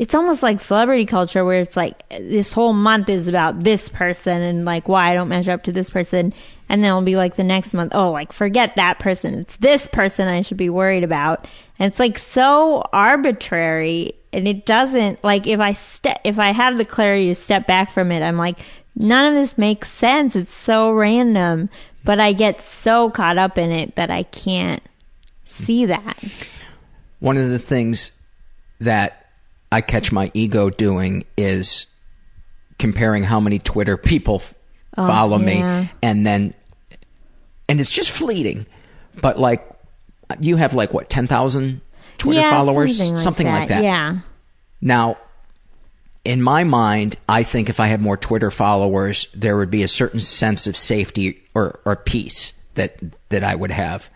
[0.00, 4.40] it's almost like celebrity culture where it's like this whole month is about this person
[4.40, 6.32] and like why I don't measure up to this person.
[6.70, 9.40] And then it'll be like the next month oh like forget that person.
[9.40, 11.46] It's this person I should be worried about.
[11.78, 14.14] And it's like so arbitrary.
[14.32, 17.90] And it doesn't like if I step if I have the clarity to step back
[17.90, 18.58] from it I'm like
[18.96, 20.34] none of this makes sense.
[20.34, 21.68] It's so random.
[22.04, 24.82] But I get so caught up in it that I can't
[25.44, 26.24] see that.
[27.18, 28.12] One of the things
[28.78, 29.19] that
[29.72, 31.86] I catch my ego doing is
[32.78, 34.54] comparing how many Twitter people f-
[34.96, 35.82] Oh, follow yeah.
[35.82, 36.52] me, and then,
[37.68, 38.66] and it's just fleeting.
[39.20, 39.64] But like,
[40.40, 41.80] you have like what ten thousand
[42.18, 43.84] Twitter yeah, followers, something like, that.
[43.84, 44.18] yeah
[44.80, 45.16] Now,
[46.24, 49.88] in my mind, I think if I had more Twitter followers, there would be a
[49.88, 52.96] certain sense of safety or, or peace that
[53.28, 54.10] that I would have.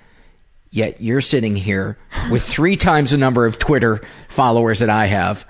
[0.74, 1.96] Yet you're sitting here
[2.32, 5.46] with three times the number of Twitter followers that I have,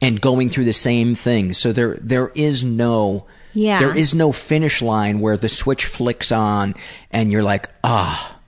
[0.00, 1.52] and going through the same thing.
[1.52, 3.78] So there there is no Yeah.
[3.78, 6.74] there is no finish line where the switch flicks on
[7.10, 8.38] and you're like ah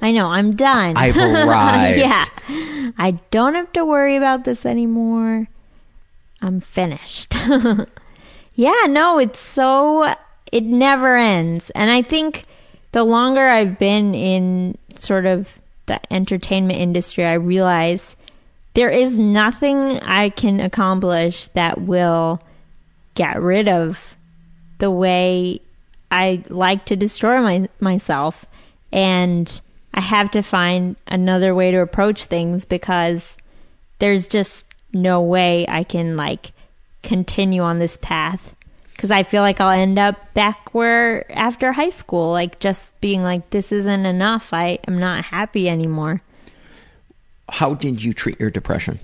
[0.00, 0.96] I know, I'm done.
[0.96, 1.16] I've
[1.48, 1.98] arrived.
[1.98, 2.24] yeah.
[2.96, 5.48] I don't have to worry about this anymore.
[6.40, 7.34] I'm finished.
[8.54, 10.14] yeah, no, it's so,
[10.52, 11.70] it never ends.
[11.74, 12.44] And I think
[12.92, 15.48] the longer I've been in sort of
[15.86, 18.16] the entertainment industry, I realize
[18.74, 22.40] there is nothing I can accomplish that will
[23.14, 23.98] get rid of
[24.78, 25.60] the way
[26.10, 28.44] I like to destroy my, myself.
[28.92, 29.60] And
[29.92, 33.36] I have to find another way to approach things because
[34.00, 36.52] there's just no way I can like
[37.02, 38.54] continue on this path.
[38.96, 43.22] Cause I feel like I'll end up back where after high school, like just being
[43.22, 44.52] like, this isn't enough.
[44.52, 46.22] I am not happy anymore.
[47.50, 48.98] how did you treat your depression?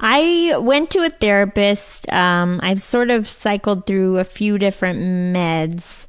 [0.00, 2.10] I went to a therapist.
[2.12, 6.06] Um, I've sort of cycled through a few different meds,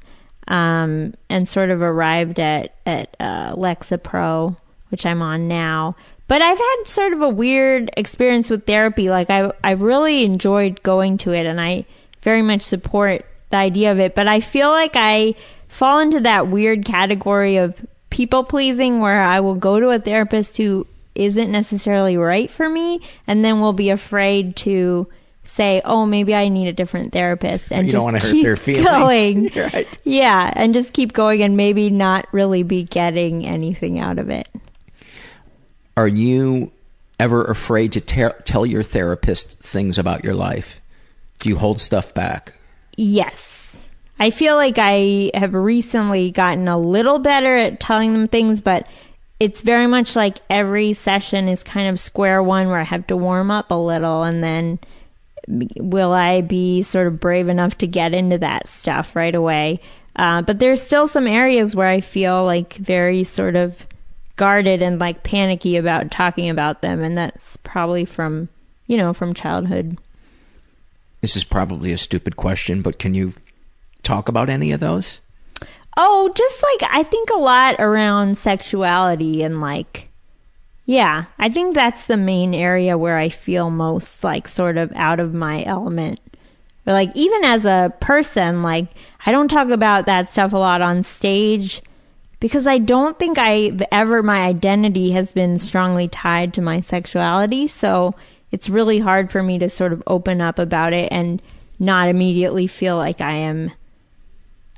[0.48, 4.56] um, and sort of arrived at at uh, Lexapro,
[4.90, 5.96] which I'm on now.
[6.28, 9.08] But I've had sort of a weird experience with therapy.
[9.10, 11.86] Like I, I really enjoyed going to it, and I
[12.26, 14.16] very much support the idea of it.
[14.16, 15.36] But I feel like I
[15.68, 17.74] fall into that weird category of
[18.10, 23.00] people pleasing, where I will go to a therapist who isn't necessarily right for me
[23.28, 25.06] and then will be afraid to
[25.44, 28.42] say oh maybe i need a different therapist and You just don't wanna hurt keep
[28.44, 28.84] their feelings.
[28.86, 29.98] going Right.
[30.04, 34.48] yeah and just keep going and maybe not really be getting anything out of it
[35.96, 36.72] Are you
[37.18, 40.80] ever afraid to ter- tell your therapist things about your life?
[41.38, 42.54] Do you hold stuff back?
[42.96, 43.88] Yes.
[44.18, 48.86] I feel like I have recently gotten a little better at telling them things, but
[49.38, 53.16] it's very much like every session is kind of square one where I have to
[53.16, 54.78] warm up a little and then
[55.76, 59.80] will I be sort of brave enough to get into that stuff right away?
[60.16, 63.86] Uh, but there's still some areas where I feel like very sort of
[64.36, 68.48] guarded and like panicky about talking about them, and that's probably from
[68.86, 69.98] you know from childhood.
[71.26, 73.34] This is probably a stupid question, but can you
[74.04, 75.20] talk about any of those?
[75.96, 80.08] Oh, just like I think a lot around sexuality and like
[80.84, 85.18] yeah, I think that's the main area where I feel most like sort of out
[85.18, 86.20] of my element.
[86.86, 88.86] Or like even as a person, like
[89.26, 91.82] I don't talk about that stuff a lot on stage
[92.38, 97.66] because I don't think I've ever my identity has been strongly tied to my sexuality,
[97.66, 98.14] so
[98.50, 101.42] it's really hard for me to sort of open up about it and
[101.78, 103.72] not immediately feel like I am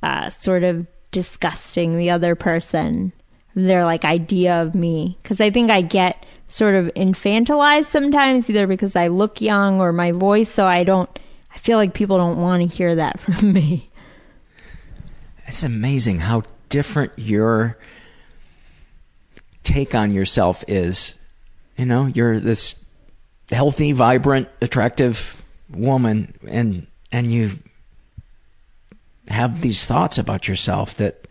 [0.02, 3.12] uh, sort of disgusting the other person,
[3.54, 5.18] their like idea of me.
[5.22, 9.92] Because I think I get sort of infantilized sometimes, either because I look young or
[9.92, 11.10] my voice, so I don't.
[11.54, 13.90] I feel like people don't want to hear that from me.
[15.46, 17.78] It's amazing how different your
[19.62, 21.14] take on yourself is.
[21.76, 22.74] You know, you're this
[23.50, 27.52] healthy, vibrant, attractive woman, and and you
[29.28, 31.26] have these thoughts about yourself that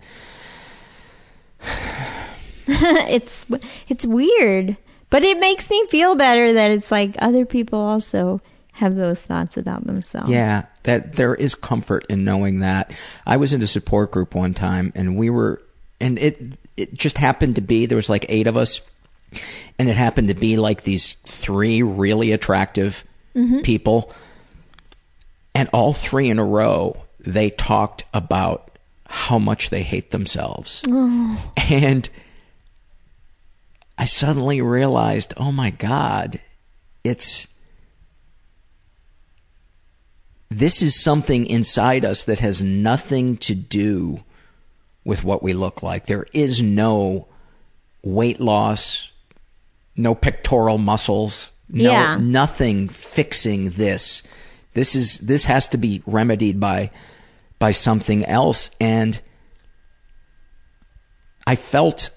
[2.67, 3.45] it's
[3.87, 4.77] it's weird,
[5.09, 8.41] but it makes me feel better that it's like other people also
[8.73, 10.29] have those thoughts about themselves.
[10.29, 12.91] Yeah, that there is comfort in knowing that.
[13.25, 15.61] I was in a support group one time and we were
[15.99, 16.39] and it
[16.75, 18.81] it just happened to be there was like 8 of us
[19.79, 23.03] and it happened to be like these three really attractive
[23.35, 23.59] Mm-hmm.
[23.59, 24.11] people
[25.53, 30.81] and all three in a row they talked about how much they hate themselves.
[30.87, 31.51] Oh.
[31.69, 32.09] And
[33.95, 36.39] I suddenly realized, oh my God,
[37.03, 37.47] it's.
[40.49, 44.23] This is something inside us that has nothing to do
[45.03, 46.05] with what we look like.
[46.05, 47.27] There is no
[48.01, 49.11] weight loss,
[49.97, 52.17] no pectoral muscles, no Yeah.
[52.17, 54.23] nothing fixing this.
[54.73, 56.91] This is this has to be remedied by
[57.59, 59.19] by something else and
[61.47, 62.11] I felt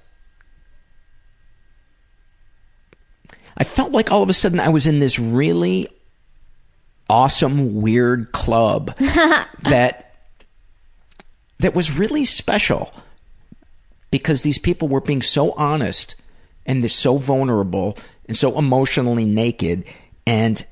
[3.56, 5.88] I felt like all of a sudden I was in this really
[7.08, 8.94] awesome weird club
[9.62, 10.14] that
[11.58, 12.92] that was really special
[14.10, 16.14] because these people were being so honest
[16.66, 17.96] and they're so vulnerable
[18.26, 19.84] and so emotionally naked
[20.26, 20.64] and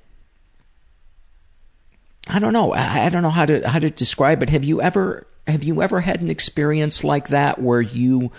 [2.28, 2.74] I don't know.
[2.74, 4.50] I, don't know how to how to describe it.
[4.50, 8.30] Have you ever have you ever had an experience like that where you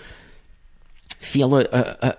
[1.18, 2.16] feel a, a,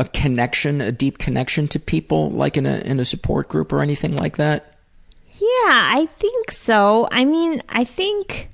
[0.00, 3.82] a connection, a deep connection to people, like in a in a support group or
[3.82, 4.74] anything like that?
[5.32, 7.08] Yeah, I think so.
[7.12, 8.50] I mean, I think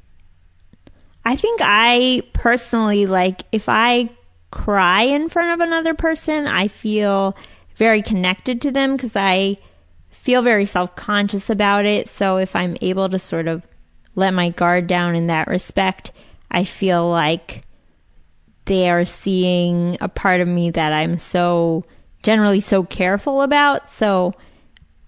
[1.24, 4.10] I think I personally like if I
[4.53, 7.36] cry in front of another person, I feel
[7.74, 9.57] very connected to them because I
[10.11, 12.07] feel very self-conscious about it.
[12.07, 13.66] So if I'm able to sort of
[14.14, 16.12] let my guard down in that respect,
[16.50, 17.62] I feel like
[18.66, 21.84] they are seeing a part of me that I'm so
[22.22, 23.90] generally so careful about.
[23.90, 24.34] So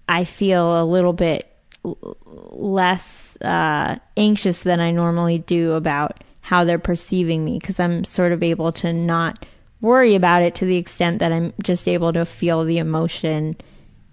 [0.09, 1.49] I feel a little bit
[1.83, 8.31] less uh, anxious than I normally do about how they're perceiving me because I'm sort
[8.31, 9.43] of able to not
[9.81, 13.57] worry about it to the extent that I'm just able to feel the emotion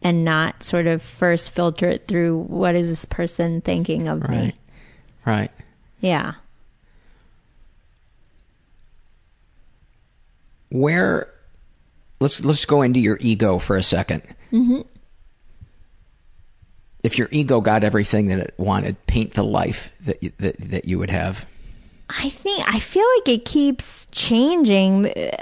[0.00, 4.36] and not sort of first filter it through what is this person thinking of me.
[4.36, 4.54] Right.
[5.26, 5.50] Right.
[6.00, 6.32] Yeah.
[10.70, 11.28] Where
[12.18, 14.80] let's let's go into your ego for a 2nd hmm
[17.02, 20.84] If your ego got everything that it wanted, paint the life that you, that that
[20.86, 21.44] you would have.
[22.18, 25.36] I think I feel like it keeps changing uh,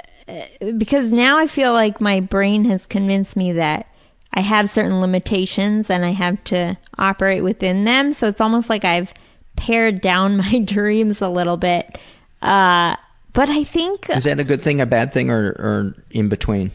[0.77, 3.87] because now I feel like my brain has convinced me that
[4.33, 8.13] I have certain limitations and I have to operate within them.
[8.13, 9.13] So it's almost like I've
[9.55, 11.97] pared down my dreams a little bit.
[12.41, 12.95] Uh,
[13.33, 16.71] but I think Is that a good thing, a bad thing, or or in between?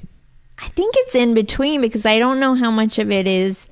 [0.59, 3.67] I think it's in between because I don't know how much of it is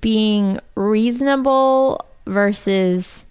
[0.00, 3.23] being reasonable versus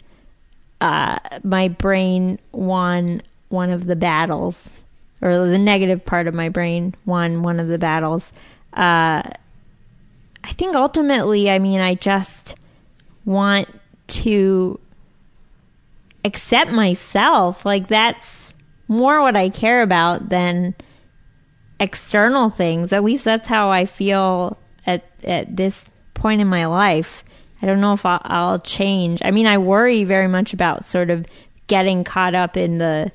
[0.84, 4.68] uh, my brain won one of the battles,
[5.22, 8.34] or the negative part of my brain won one of the battles.
[8.74, 9.24] Uh,
[10.44, 12.56] I think ultimately, I mean, I just
[13.24, 13.70] want
[14.08, 14.78] to
[16.26, 17.66] accept myself.
[17.66, 18.54] Like that's
[18.90, 20.76] more what I care about than
[21.80, 22.92] external things.
[22.92, 27.24] At least that's how I feel at at this point in my life.
[27.64, 29.22] I don't know if I'll, I'll change.
[29.24, 31.26] I mean, I worry very much about sort of
[31.68, 33.10] getting caught up in the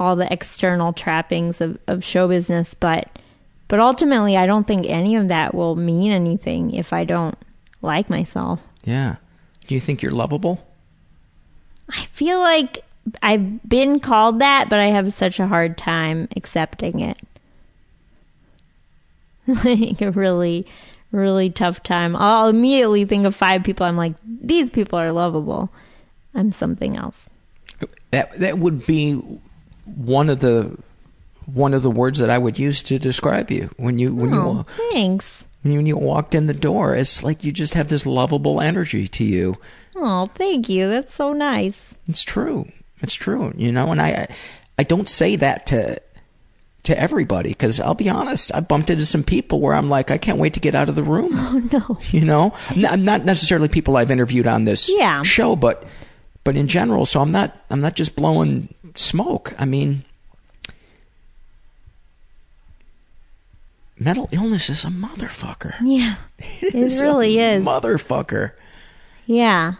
[0.00, 3.08] all the external trappings of, of show business, but
[3.68, 7.38] but ultimately, I don't think any of that will mean anything if I don't
[7.80, 8.58] like myself.
[8.82, 9.16] Yeah.
[9.68, 10.66] Do you think you're lovable?
[11.88, 12.84] I feel like
[13.22, 17.18] I've been called that, but I have such a hard time accepting it.
[19.46, 20.66] like a really,
[21.10, 22.16] really tough time.
[22.16, 23.86] I'll immediately think of five people.
[23.86, 25.70] I'm like, these people are lovable.
[26.34, 27.18] I'm something else.
[28.10, 29.14] That that would be
[29.84, 30.76] one of the
[31.46, 34.66] one of the words that I would use to describe you when you when oh,
[34.68, 35.44] you thanks.
[35.62, 36.94] when you, when you walked in the door.
[36.94, 39.56] It's like you just have this lovable energy to you.
[39.96, 40.88] Oh, thank you.
[40.88, 41.78] That's so nice.
[42.06, 42.70] It's true.
[43.02, 43.52] It's true.
[43.56, 44.28] You know, and I
[44.78, 46.00] I don't say that to
[46.84, 50.16] to everybody because I'll be honest, I bumped into some people where I'm like, I
[50.18, 51.30] can't wait to get out of the room.
[51.34, 51.98] Oh no.
[52.10, 55.22] You know, not, not necessarily people I've interviewed on this Yeah.
[55.22, 55.84] show, but
[56.44, 57.04] but in general.
[57.04, 59.52] So I'm not I'm not just blowing smoke.
[59.58, 60.04] I mean,
[63.98, 65.74] mental illness is a motherfucker.
[65.82, 66.16] Yeah.
[66.60, 67.64] It It really a is.
[67.64, 68.52] motherfucker.
[69.26, 69.74] Yeah.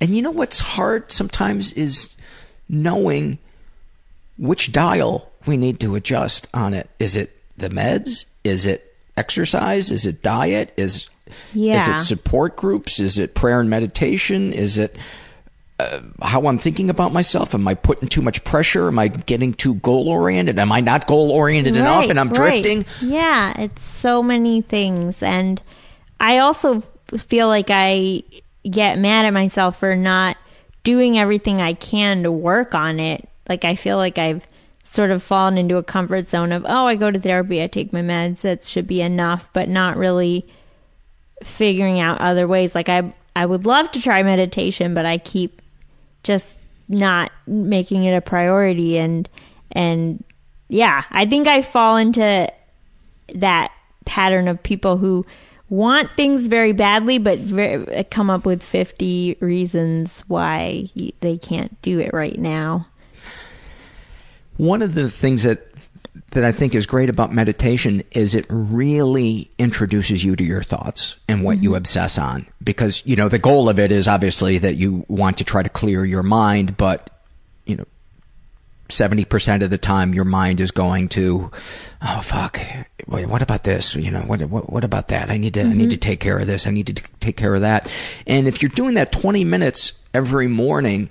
[0.00, 2.14] And you know what's hard sometimes is
[2.68, 3.38] knowing
[4.38, 6.88] which dial we need to adjust on it.
[6.98, 8.26] Is it the meds?
[8.42, 9.90] Is it exercise?
[9.90, 10.72] Is it diet?
[10.76, 11.08] Is
[11.52, 11.76] yeah.
[11.76, 13.00] is it support groups?
[13.00, 14.52] Is it prayer and meditation?
[14.52, 14.96] Is it
[15.78, 17.54] uh, how I'm thinking about myself?
[17.54, 18.88] Am I putting too much pressure?
[18.88, 20.58] Am I getting too goal oriented?
[20.58, 22.62] Am I not goal oriented enough and I'm right.
[22.62, 22.86] drifting?
[23.00, 25.16] Yeah, it's so many things.
[25.20, 25.60] And
[26.20, 26.82] I also
[27.18, 28.22] feel like I
[28.68, 30.36] get mad at myself for not
[30.84, 33.28] doing everything I can to work on it.
[33.48, 34.46] Like, I feel like I've
[34.94, 37.92] sort of fallen into a comfort zone of, oh, I go to therapy, I take
[37.92, 40.46] my meds, that should be enough, but not really
[41.42, 42.74] figuring out other ways.
[42.74, 45.60] Like, I, I would love to try meditation, but I keep
[46.22, 46.56] just
[46.88, 49.28] not making it a priority and
[49.72, 50.22] and
[50.68, 52.50] yeah i think i fall into
[53.34, 53.72] that
[54.04, 55.24] pattern of people who
[55.70, 60.86] want things very badly but ver come up with 50 reasons why
[61.20, 62.86] they can't do it right now
[64.56, 65.70] One of the things that
[66.30, 71.16] that I think is great about meditation is it really introduces you to your thoughts
[71.28, 71.76] and what you mm-hmm.
[71.76, 72.46] obsess on.
[72.62, 75.68] Because, you know, the goal of it is obviously that you want to try to
[75.68, 77.10] clear your mind, but,
[77.66, 77.86] you know,
[78.88, 81.50] 70% of the time your mind is going to,
[82.02, 82.60] oh fuck,
[83.06, 83.94] what about this?
[83.94, 85.30] You know, what, what, what about that?
[85.30, 86.00] I need to, I need to mm-hmm.
[86.00, 86.66] take care of this.
[86.66, 87.90] I need to t- take care of that.
[88.26, 91.10] And if you're doing that 20 minutes every morning,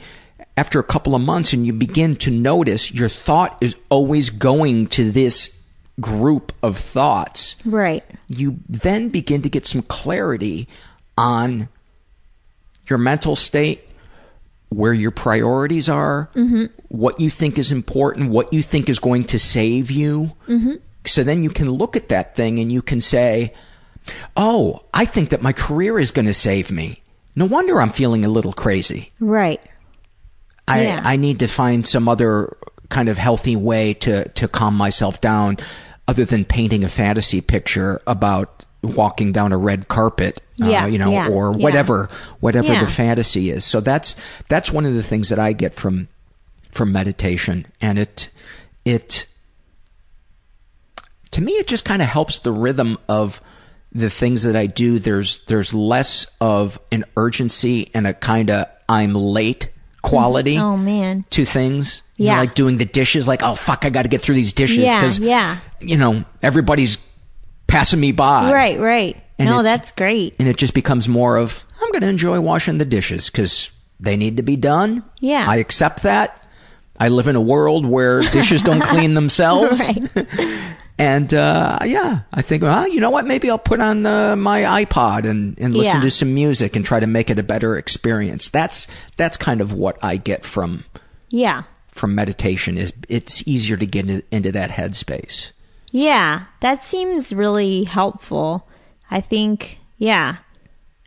[0.55, 4.87] after a couple of months and you begin to notice your thought is always going
[4.87, 5.67] to this
[5.99, 10.67] group of thoughts, right you then begin to get some clarity
[11.17, 11.69] on
[12.89, 13.87] your mental state,
[14.69, 16.65] where your priorities are, mm-hmm.
[16.89, 20.31] what you think is important, what you think is going to save you.
[20.47, 20.73] Mm-hmm.
[21.05, 23.53] So then you can look at that thing and you can say,
[24.35, 27.01] Oh, I think that my career is going to save me.
[27.35, 29.11] No wonder I'm feeling a little crazy.
[29.19, 29.61] right
[30.67, 31.01] I, Yeah.
[31.03, 32.55] I need to find some other
[32.89, 35.57] kind of healthy way to, to calm myself down
[36.07, 40.97] other than painting a fantasy picture about walking down a red carpet, uh, Yeah, you
[40.97, 42.09] know, yeah, or whatever,
[42.41, 43.63] whatever the fantasy is.
[43.63, 44.15] So that's,
[44.49, 46.09] that's one of the things that I get from,
[46.71, 47.65] from meditation.
[47.79, 48.29] And it,
[48.83, 49.25] it,
[51.31, 53.41] to me, it just kind of helps the rhythm of
[53.93, 54.99] the things that I do.
[54.99, 59.69] There's, there's less of an urgency and a kind of I'm late
[60.03, 62.03] quality oh man to things.
[62.17, 62.39] You know, Yeah.
[62.41, 64.99] like doing the dishes, like, oh fuck, I got to get through these dishes yeah
[64.99, 66.97] because, yeah you know, everybody's
[67.67, 68.51] passing me by.
[68.53, 72.01] right right And no it- that's great And it just becomes more of, I'm going
[72.01, 75.03] to enjoy washing the dishes because they need to be done.
[75.21, 75.45] Yeah.
[75.49, 76.39] I accept that.
[76.99, 79.81] I live in a world where dishes don't clean themselves.
[81.03, 83.25] And uh, yeah, I think, well, you know what?
[83.25, 86.01] Maybe I'll put on uh, my iPod and, and listen Yeah.
[86.03, 88.47] to some music and try to make it a better experience.
[88.47, 90.85] That's that's kind of what I get from
[91.29, 92.77] yeah from meditation.
[92.77, 95.51] Is it's easier to get into that headspace.
[95.91, 98.67] Yeah, that seems really helpful.
[99.11, 100.37] I think, yeah.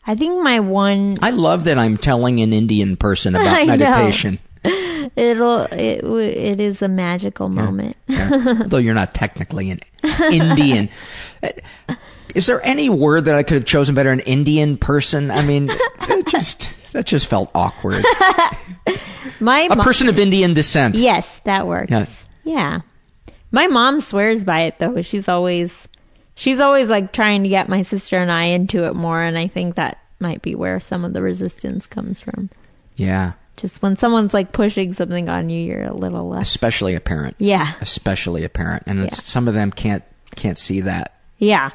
[0.07, 4.39] I think my one I love that I'm telling an Indian person about meditation.
[5.15, 7.97] it'll it it is a magical moment.
[8.07, 8.63] Yeah.
[8.67, 9.81] Though you're not technically an
[10.33, 10.89] Indian.
[12.35, 14.11] Is there any word that I could have chosen better?
[14.11, 15.31] An Indian person?
[15.31, 18.05] I mean, that just that just felt awkward.
[19.41, 20.97] My A person of Indian descent.
[20.97, 21.91] Yes, that works.
[21.91, 22.07] Yeah.
[22.45, 22.81] Yeah.
[23.51, 25.01] My mom swears by it though.
[25.03, 25.89] She's always
[26.35, 29.49] she's always like trying to get my sister and I into it more and I
[29.49, 32.51] think that might be where some of the resistance comes from.
[32.97, 33.33] Yeah.
[33.57, 37.37] Just when someone's like pushing something on you, you're a little less Especially a parent.
[37.39, 37.73] Yeah.
[37.81, 38.83] Especially a parent.
[38.87, 39.23] And it's, Yeah.
[39.23, 40.05] some of them can't
[40.35, 41.15] can't see that.
[41.39, 41.71] Yeah.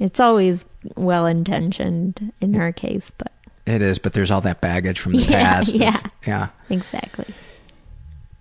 [0.00, 0.64] It's always
[0.96, 3.32] well intentioned in her case, but
[3.66, 5.72] It is, but there's all that baggage from the Yeah, past.
[5.74, 6.00] yeah.
[6.26, 6.48] Yeah.
[6.68, 7.26] exactly.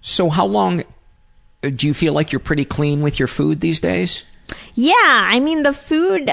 [0.02, 0.84] So how long
[1.64, 4.24] uh, do you feel like you're pretty clean with your food these days?
[4.74, 6.32] Yeah, I mean the food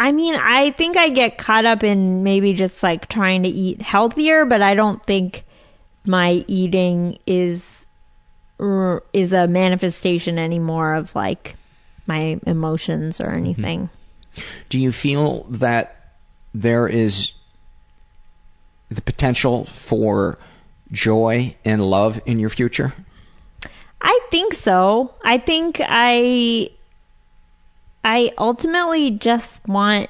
[0.00, 3.82] I mean, I think I get caught up in maybe just like trying to eat
[3.82, 5.44] healthier, but I don't think
[6.08, 7.84] my eating is
[9.12, 11.54] is a manifestation anymore of like
[12.06, 13.88] my emotions or anything.
[14.68, 16.14] Do you feel that
[16.52, 17.32] there is
[18.88, 20.38] the potential for
[20.90, 22.94] joy and love in your future?
[24.00, 25.14] I think so.
[25.22, 26.70] I think I
[28.02, 30.08] I ultimately just want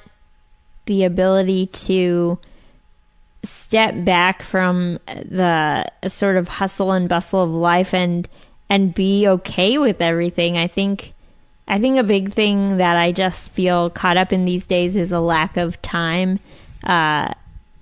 [0.85, 2.39] the ability to
[3.69, 8.27] step back from the sort of hustle and bustle of life and
[8.67, 10.57] and be okay with everything.
[10.57, 11.13] I think
[11.67, 15.11] I think a big thing that I just feel caught up in these days is
[15.11, 16.39] a lack of time.
[16.83, 17.31] Uh,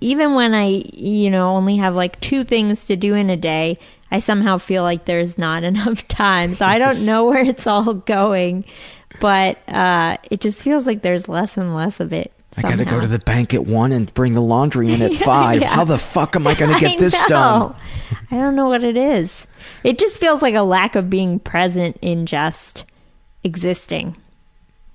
[0.02, 3.78] even when I, you know, only have like two things to do in a day,
[4.10, 6.54] I somehow feel like there's not enough time.
[6.54, 8.66] So I don't know where it's all going,
[9.22, 12.30] but uh, it just feels like there's less and less of it.
[12.58, 15.12] I got to go to the bank at one and bring the laundry in at
[15.20, 15.60] Yeah, five.
[15.62, 15.68] yeah.
[15.68, 17.28] How the fuck am I going to I get this know.
[17.28, 17.74] done?
[18.30, 19.32] I don't know what it is.
[19.84, 22.84] It just feels like a lack of being present in just
[23.44, 24.16] existing,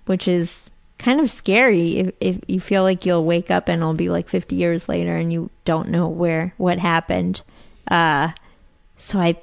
[0.05, 0.69] which is
[0.99, 4.29] kind of scary if, if you feel like you'll wake up and it'll be like
[4.29, 7.41] 50 years later and you don't know where what happened.
[7.89, 8.31] Uh,
[8.97, 9.35] so I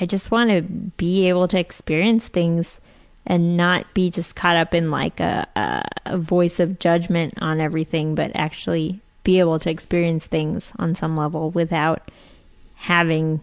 [0.00, 2.80] I just want to be able to experience things
[3.28, 7.60] and not be just caught up in like a, a, a voice of judgment on
[7.60, 12.08] everything, but actually be able to experience things on some level without
[12.76, 13.40] having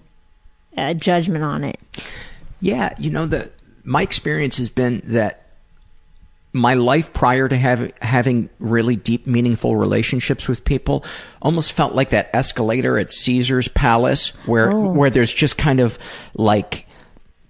[0.76, 1.80] a judgment on it.
[2.60, 3.52] Yeah, you know the
[3.84, 5.44] my experience has been that
[6.52, 11.04] my life prior to have, having really deep, meaningful relationships with people
[11.42, 14.92] almost felt like that escalator at Caesar's palace, where Oh.
[14.92, 16.00] where there's just kind of
[16.34, 16.88] like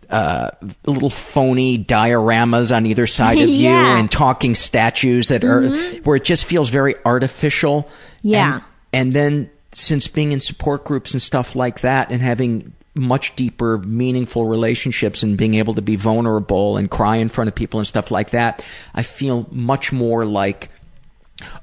[0.10, 0.50] uh,
[0.86, 3.98] little phony dioramas on either side of you Yeah.
[3.98, 6.06] and talking statues that are Mhm.
[6.06, 7.90] where it just feels very artificial.
[8.22, 8.56] Yeah.
[8.56, 8.64] And,
[8.94, 13.78] and then since being in support groups and stuff like that and having much deeper
[13.80, 17.86] meaningful relationships and being able to be vulnerable and cry in front of people and
[17.86, 18.64] stuff like that
[18.94, 20.70] i feel much more like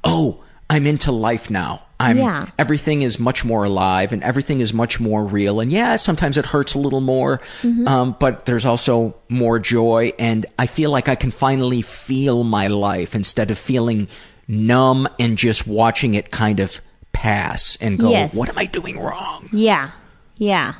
[0.04, 0.42] oh
[0.72, 2.46] i'm into life now i'm Yeah.
[2.58, 6.46] everything is much more alive and everything is much more real and yeah sometimes it
[6.46, 7.88] hurts a little more Mhm.
[7.88, 12.66] um, but there's also more joy and i feel like i can finally feel my
[12.68, 14.08] life instead of feeling
[14.48, 16.80] numb and just watching it kind of
[17.12, 18.34] pass and go Yes.
[18.34, 19.90] what am i doing wrong Yeah.
[20.38, 20.74] Yeah.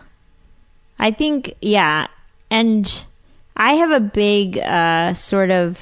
[0.99, 2.07] I think, yeah.
[2.51, 3.05] And
[3.57, 5.79] I have a big uh, sort of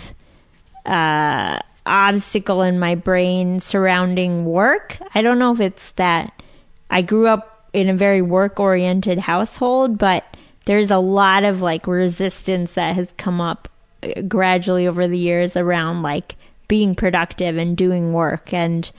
[0.87, 4.99] uh, obstacle in my brain surrounding work.
[5.15, 6.43] I don't know if it's that
[6.91, 10.25] I grew up in a very work oriented household, but
[10.67, 13.69] there's a lot of like resistance that has come up
[14.03, 16.37] uh, gradually over the years around like
[16.69, 18.91] being productive and doing work and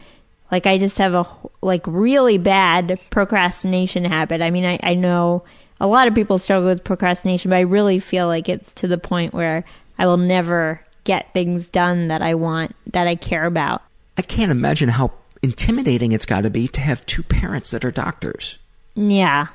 [0.51, 1.25] like I just have a
[1.61, 4.41] like really bad procrastination habit.
[4.41, 5.43] I mean, I, I know
[5.79, 8.97] a lot of people struggle with procrastination, but I really feel like it's to the
[8.97, 9.63] point where
[9.97, 13.81] I will never get things done that I want, that I care about.
[14.17, 15.11] i can't imagine how
[15.41, 18.57] intimidating it's got to be to have two parents that are doctors
[18.95, 19.47] Yeah.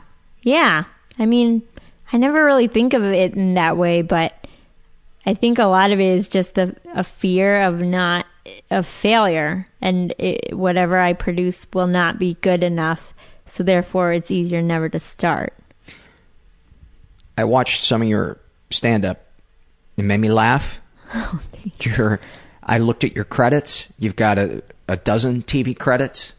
[0.42, 0.84] Yeah.
[1.18, 1.62] I mean,
[2.12, 4.46] I never really think of it in that way, but
[5.24, 8.26] I think a lot of it is just the a fear of not
[8.70, 13.12] of failure and it, whatever I produce will not be good enough.
[13.46, 15.52] So therefore it's easier never to start.
[17.38, 18.38] I watched some of your
[18.70, 19.24] stand up.
[19.96, 20.80] It made me laugh.
[21.88, 22.18] Oh,
[22.62, 23.86] I looked at your credits.
[23.98, 26.32] You've got a, a dozen TV credits.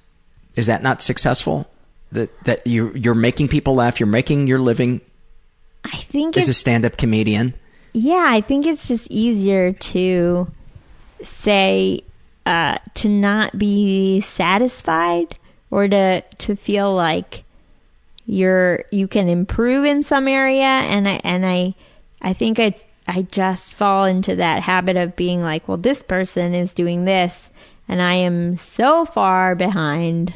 [0.56, 1.69] Is that not successful?
[2.11, 3.99] That that you you're making people laugh.
[3.99, 5.02] You're making your living
[5.85, 7.53] I think as a stand up comedian.
[7.94, 10.48] Yeah, I think it's just easier to
[11.23, 12.02] say
[12.45, 15.38] uh, to not be satisfied
[15.72, 17.44] or to to feel like
[18.26, 21.76] you're you can improve in some area and I and I
[22.22, 22.76] I think I
[23.07, 27.49] I just fall into that habit of being like, well, this person is doing this
[27.88, 30.34] and I am so far behind.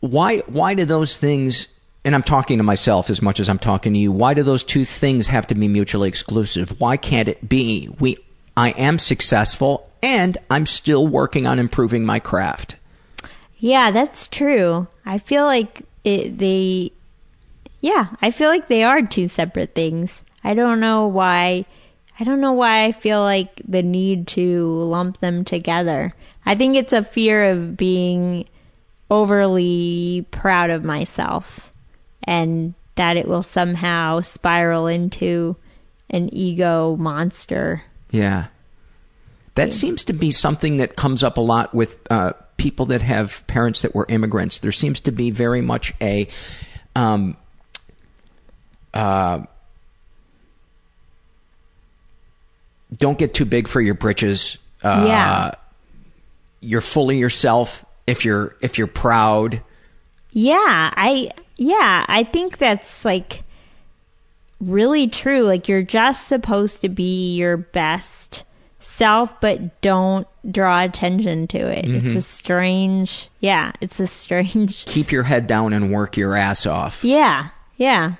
[0.00, 1.68] why why do those things
[2.04, 4.12] and I'm talking to myself as much as I'm talking to you.
[4.12, 6.80] Why do those two things have to be mutually exclusive?
[6.80, 8.18] Why can't it be we
[8.56, 12.76] I am successful and I'm still working on improving my craft?
[13.58, 14.86] Yeah, that's true.
[15.04, 16.92] I feel like it, they,
[17.80, 20.22] yeah, I feel like they are two separate things.
[20.44, 21.64] I don't know why.
[22.20, 26.14] I don't know why I feel like the need to lump them together.
[26.44, 28.48] I think it's a fear of being
[29.10, 31.70] overly proud of myself
[32.24, 35.56] and that it will somehow spiral into
[36.10, 37.84] an ego monster.
[38.10, 38.46] Yeah.
[39.54, 43.44] That seems to be something that comes up a lot with uh, people that have
[43.46, 44.58] parents that were immigrants.
[44.58, 46.28] There seems to be very much a
[46.94, 47.36] um,
[48.94, 49.42] uh,
[52.96, 54.58] don't get too big for your britches.
[54.82, 55.50] Uh, Yeah.
[56.60, 59.62] You're fully yourself if you're if you're proud.
[60.32, 60.56] Yeah,
[60.96, 63.44] I yeah, I think that's like
[64.60, 65.42] really true.
[65.42, 68.42] Like you're just supposed to be your best
[68.80, 71.84] self, but don't draw attention to it.
[71.84, 72.16] It's Mhm.
[72.16, 74.84] a strange, yeah, it's a strange.
[74.86, 77.04] Keep your head down and work your ass off.
[77.04, 78.14] Yeah, yeah.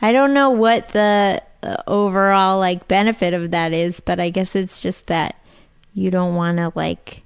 [0.00, 4.56] I don't know what the Uh, overall like benefit of that is, but I guess
[4.56, 5.36] it's just that
[5.94, 7.22] you don't want to like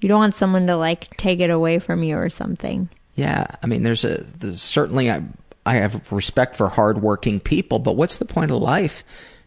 [0.00, 2.88] you don't want someone to like take it away from you or something.
[3.16, 5.22] Yeah, I mean, there's a there's certainly I
[5.66, 9.02] I have respect for hardworking people, but what's the point of life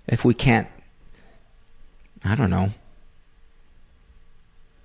[0.08, 0.68] if we can't?
[2.26, 2.72] I don't know.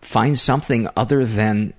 [0.01, 1.75] Find something other than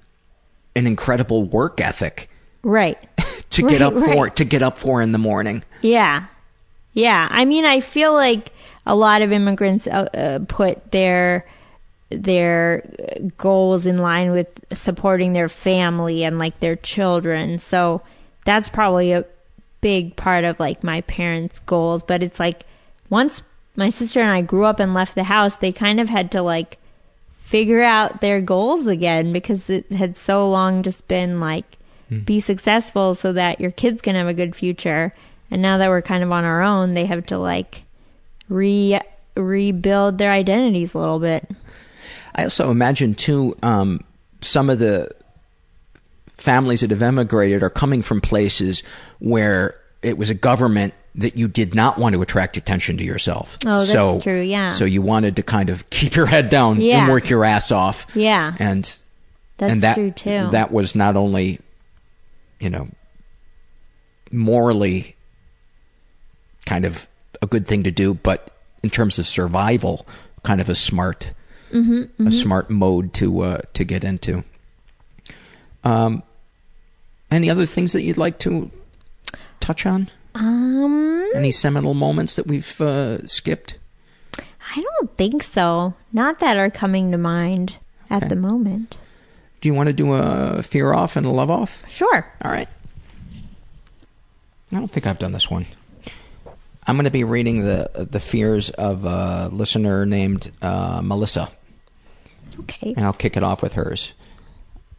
[0.76, 2.30] an incredible work ethic
[2.62, 2.98] Right.
[3.52, 4.36] to Right, get up for right.
[4.36, 5.64] to get up for in the morning.
[5.82, 6.26] Yeah.
[7.00, 7.28] Yeah.
[7.30, 8.52] I mean, I feel like
[8.86, 11.46] a lot of immigrants uh, uh, put their
[12.10, 12.82] their
[13.38, 17.60] goals in line with supporting their family and like their children.
[17.60, 18.02] So
[18.46, 19.26] that's probably a
[19.82, 22.66] big part of like my parents' goals, but it's like
[23.10, 23.44] once
[23.76, 26.42] my sister and I grew up and left the house, they kind of had to
[26.42, 26.80] like
[27.44, 31.78] figure out their goals again because it had so long just been like
[32.26, 35.14] be successful so that your kids can have a good future.
[35.52, 37.84] And now that we're kind of on our own, they have to like
[38.48, 39.00] re
[39.36, 41.50] rebuild their identities a little bit.
[42.36, 44.04] I also imagine too um,
[44.42, 45.12] some of the
[46.38, 48.84] families that have emigrated are coming from places
[49.20, 53.58] where it was a government that you did not want to attract attention to yourself.
[53.66, 54.70] Oh, that's so, true, yeah.
[54.70, 57.00] So you wanted to kind of keep your head down Yeah.
[57.02, 58.06] and work your ass off.
[58.16, 58.56] Yeah.
[58.60, 58.84] And
[59.58, 60.50] That's and that, true too.
[60.52, 61.60] That was not only,
[62.60, 62.88] you know,
[64.32, 65.16] morally
[66.70, 67.08] kind of
[67.42, 68.52] a good thing to do, but
[68.84, 70.06] in terms of survival,
[70.44, 71.34] kind of a smart,
[71.74, 72.34] Mhm, a mhm.
[72.34, 74.44] smart mode to uh, to get into.
[75.84, 76.22] Um,
[77.32, 78.70] any other things that you'd like to
[79.60, 80.10] touch on?
[80.36, 83.78] Um, Any seminal moments that we've uh, skipped?
[84.76, 85.94] I don't think so.
[86.14, 87.76] Not that are coming to mind
[88.10, 88.30] at Okay.
[88.30, 88.96] the moment.
[89.62, 91.82] Do you want to do a fear off and a love off?
[91.90, 92.32] Sure.
[92.44, 92.70] All right.
[94.72, 95.66] I don't think I've done this one.
[96.88, 101.50] I'm going to be reading the the fears of a listener named uh, Melissa.
[102.62, 102.94] Okay.
[102.96, 104.14] And I'll kick it off with hers.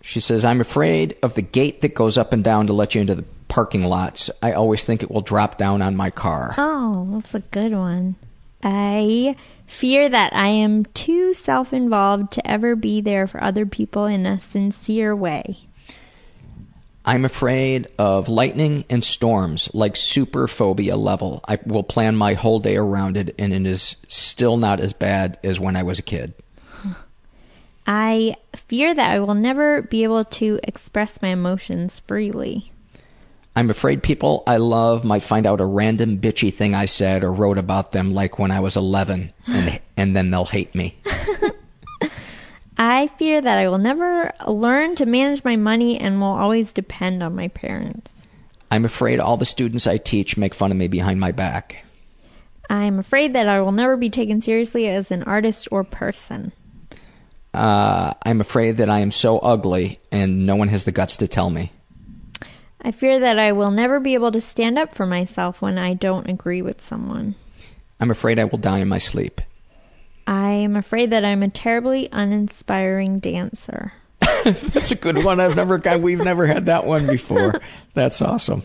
[0.02, 3.02] She says, I'm afraid of the gate that goes up and down to let you
[3.02, 4.30] into the parking lots.
[4.42, 6.54] I always think it will drop down on my car.
[6.56, 8.16] Oh, that's a good one.
[8.62, 9.36] I
[9.66, 14.26] fear that I am too self involved to ever be there for other people in
[14.26, 15.58] a sincere way.
[17.04, 21.42] I'm afraid of lightning and storms, like super phobia level.
[21.48, 25.38] I will plan my whole day around it, and it is still not as bad
[25.42, 26.34] as when I was a kid.
[27.86, 32.70] I fear that I will never be able to express my emotions freely.
[33.56, 37.32] I'm afraid people I love might find out a random bitchy thing I said or
[37.32, 40.98] wrote about them, like when I was 11, and and then they'll hate me.
[42.82, 47.22] I fear that I will never learn to manage my money and will always depend
[47.22, 48.10] on my parents.
[48.70, 51.84] I'm afraid all the students I teach make fun of me behind my back.
[52.70, 56.52] I'm afraid that I will never be taken seriously as an artist or person.
[57.52, 61.28] Uh, I'm afraid that I am so ugly and no one has the guts to
[61.28, 61.72] tell me.
[62.80, 65.92] I fear that I will never be able to stand up for myself when I
[65.92, 67.34] don't agree with someone.
[68.00, 69.42] I'm afraid I will die in my sleep.
[70.30, 73.92] I am afraid that I'm a terribly uninspiring dancer.
[74.44, 75.40] That's a good one.
[75.40, 76.00] I've never got.
[76.00, 77.60] We've never had that one before.
[77.94, 78.62] That's awesome.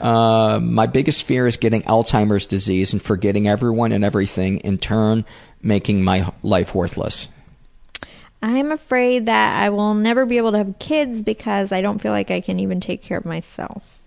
[0.00, 4.58] Uh, my biggest fear is getting Alzheimer's disease and forgetting everyone and everything.
[4.58, 5.24] In turn,
[5.60, 7.28] making my life worthless.
[8.40, 12.12] I'm afraid that I will never be able to have kids because I don't feel
[12.12, 14.00] like I can even take care of myself.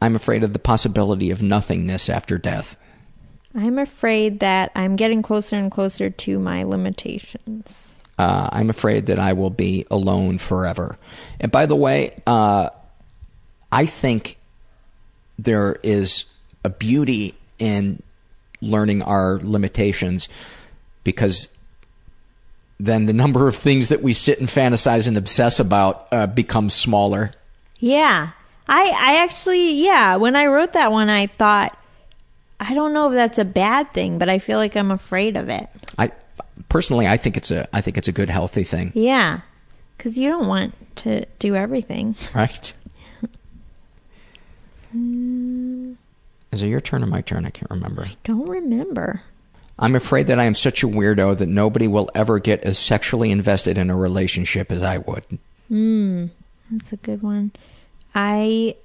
[0.00, 2.76] I'm afraid of the possibility of nothingness after death.
[3.54, 7.96] I'm afraid that I'm getting closer and closer to my limitations.
[8.18, 10.96] Uh, I'm afraid that I will be alone forever.
[11.40, 12.70] And by the way, uh,
[13.70, 14.38] I think
[15.38, 16.24] there is
[16.64, 18.02] a beauty in
[18.60, 20.28] learning our limitations
[21.04, 21.48] because
[22.78, 26.74] then the number of things that we sit and fantasize and obsess about uh, becomes
[26.74, 27.32] smaller.
[27.78, 28.30] Yeah.
[28.68, 31.76] I I actually yeah, when I wrote that one I thought
[32.62, 35.48] I don't know if that's a bad thing, but I feel like I'm afraid of
[35.48, 35.68] it.
[35.98, 36.12] I
[36.68, 38.92] personally I think it's a I think it's a good healthy thing.
[38.94, 39.40] Yeah.
[39.98, 42.14] Cuz you don't want to do everything.
[42.34, 42.72] Right?
[46.52, 47.46] Is it your turn or my turn?
[47.46, 48.10] I can't remember.
[48.24, 49.22] Don't remember.
[49.78, 53.30] I'm afraid that I am such a weirdo that nobody will ever get as sexually
[53.30, 55.24] invested in a relationship as I would.
[55.68, 56.26] Hmm.
[56.70, 57.52] That's a good one.
[58.14, 58.76] I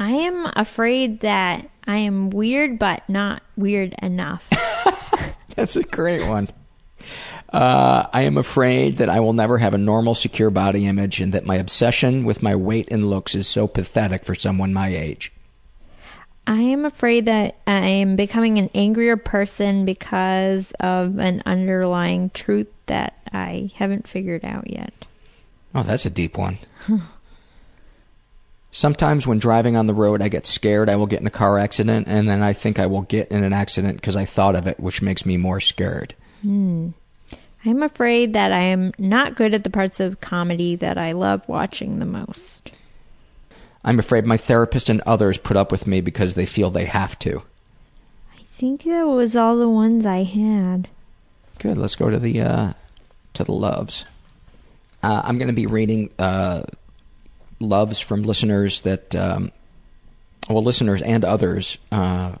[0.00, 4.48] I am afraid that I am weird but not weird enough.
[5.54, 6.48] That's a great one.
[7.52, 11.34] Uh, I am afraid that I will never have a normal, secure body image and
[11.34, 15.32] that my obsession with my weight and looks is so pathetic for someone my age.
[16.46, 22.68] I am afraid that I am becoming an angrier person because of an underlying truth
[22.86, 24.94] that I haven't figured out yet.
[25.74, 26.58] Oh, that's a deep one.
[28.72, 31.58] Sometimes when driving on the road, I get scared I will get in a car
[31.58, 34.66] accident, and then I think I will get in an accident because I thought of
[34.66, 36.14] it, which makes me more scared.
[36.42, 36.90] Hmm.
[37.64, 41.46] I'm afraid that I am not good at the parts of comedy that I love
[41.46, 42.70] watching the most.
[43.84, 47.18] I'm afraid my therapist and others put up with me because they feel they have
[47.20, 47.42] to.
[48.36, 50.88] I think that was all the ones I had.
[51.58, 51.76] Good.
[51.76, 52.72] Let's go to the uh,
[53.34, 54.04] to the loves.
[55.02, 56.62] Uh, I'm going to be reading uh,
[57.60, 59.52] loves from listeners that, um,
[60.48, 62.36] well, listeners and others uh,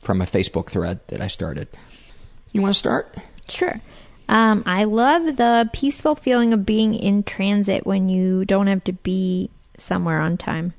[0.00, 1.68] from a Facebook thread that I started.
[2.52, 3.14] You want to start?
[3.48, 3.80] Sure.
[4.28, 8.92] Um, I love the peaceful feeling of being in transit when you don't have to
[8.92, 10.72] be somewhere on time.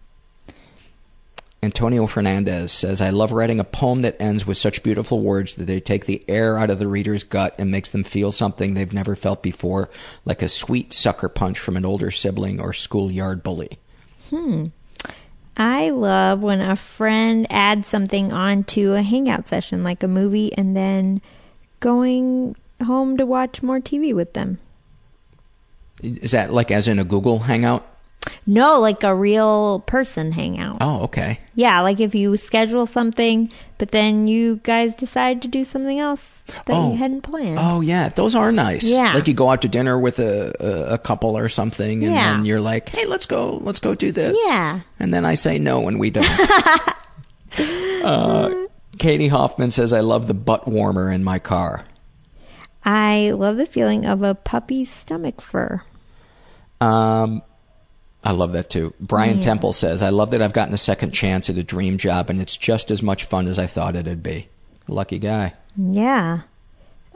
[1.65, 5.65] Antonio Fernandez says, I love writing a poem that ends with such beautiful words that
[5.65, 8.93] they take the air out of the reader's gut and makes them feel something they've
[8.93, 9.89] never felt before,
[10.25, 13.79] like a sweet sucker punch from an older sibling or schoolyard bully.
[14.29, 14.67] Hmm.
[15.57, 20.75] I love when a friend adds something onto a hangout session, like a movie, and
[20.75, 21.21] then
[21.79, 22.55] going
[22.85, 24.59] home to watch more TV with them.
[26.03, 27.87] Is that like as in a Google Hangout?
[28.47, 30.77] No, like a real person hangout.
[30.81, 31.39] Oh, okay.
[31.53, 36.23] Yeah, like if you schedule something, but then you guys decide to do something else
[36.47, 36.91] that Oh.
[36.91, 37.57] you hadn't planned.
[37.59, 38.83] Oh yeah, those are nice.
[38.87, 39.13] Yeah.
[39.13, 42.33] like you go out to dinner with a a, a couple or something, and Yeah.
[42.33, 44.81] then you're like, "Hey, let's go, let's go do this." Yeah.
[44.99, 46.25] and then I say no, and we don't.
[48.03, 48.65] uh,
[48.97, 51.85] Katie Hoffman says, "I love the butt warmer in my car."
[52.83, 55.81] I love the feeling of a puppy's stomach fur.
[56.79, 57.41] Um,
[58.25, 58.93] I love that too.
[58.99, 59.43] Brian Yeah.
[59.43, 62.41] Temple says, "I love that I've gotten a second chance at a dream job, and
[62.41, 64.47] it's just as much fun as I thought it'd be."
[64.87, 65.53] Lucky guy.
[65.77, 66.41] Yeah.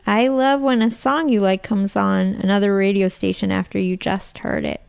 [0.08, 4.40] I love when a song you like comes on another radio station after you just
[4.40, 4.82] heard it.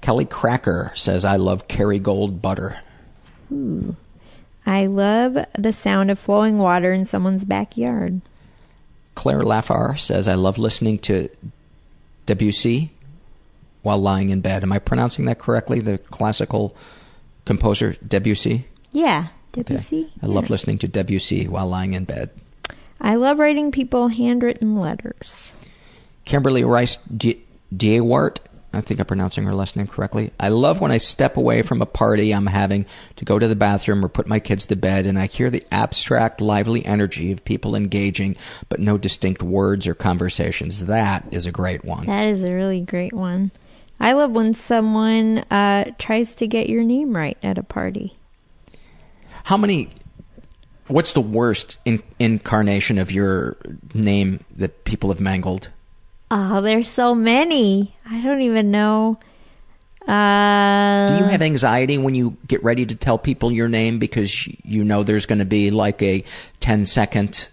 [0.00, 2.78] Kelly Cracker says, "I love Kerrygold butter."
[3.52, 3.96] Ooh.
[4.66, 8.22] I love the sound of flowing water in someone's backyard.
[9.14, 11.28] Claire Laffar says, I love listening to
[12.26, 12.90] Debussy
[13.84, 14.64] while lying in bed.
[14.64, 15.78] Am I pronouncing that correctly?
[15.78, 16.74] The classical
[17.44, 18.66] composer Debussy?
[18.92, 20.10] Yeah, Debussy.
[20.22, 22.30] I love listening to Debussy while lying in bed.
[23.00, 25.56] I love writing people handwritten letters.
[26.24, 27.44] Kimberly Rice D-
[27.76, 28.38] Diewart,
[28.72, 30.32] I think I'm pronouncing her last name correctly.
[30.40, 32.86] I love when I step away from a party I'm having
[33.16, 35.64] to go to the bathroom or put my kids to bed and I hear the
[35.70, 38.36] abstract, lively energy of people engaging,
[38.70, 40.86] but no distinct words or conversations.
[40.86, 42.06] That is a great one.
[42.06, 43.50] That is a really great one.
[44.00, 48.16] I love when someone uh, tries to get your name right at a party.
[49.44, 49.90] How many?
[50.86, 53.56] What's the worst in, incarnation of your
[53.94, 55.70] name that people have mangled?
[56.30, 57.94] Oh, there's so many.
[58.04, 59.18] I don't even know.
[60.06, 64.46] Uh, Do you have anxiety when you get ready to tell people your name because
[64.62, 66.24] you know there's going to be like a
[66.60, 67.48] 10 second?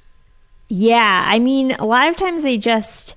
[0.67, 3.15] Yeah, I mean, a lot of times they just.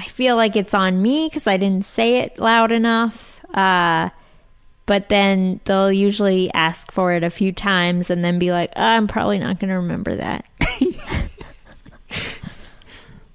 [0.00, 3.38] I feel like it's on me because I didn't say it loud enough.
[3.52, 4.08] Uh,
[4.86, 8.82] but then they'll usually ask for it a few times and then be like, "Oh,
[8.82, 10.46] I'm probably not going to remember that.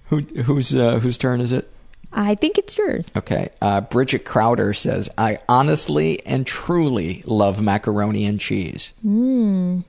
[0.10, 1.68] Who, whose uh, whose turn is it?
[2.14, 3.10] I think it's yours.
[3.16, 3.50] Okay.
[3.60, 8.94] Uh, Bridget Crowder says, I honestly and truly love macaroni and cheese.
[9.02, 9.80] Hmm.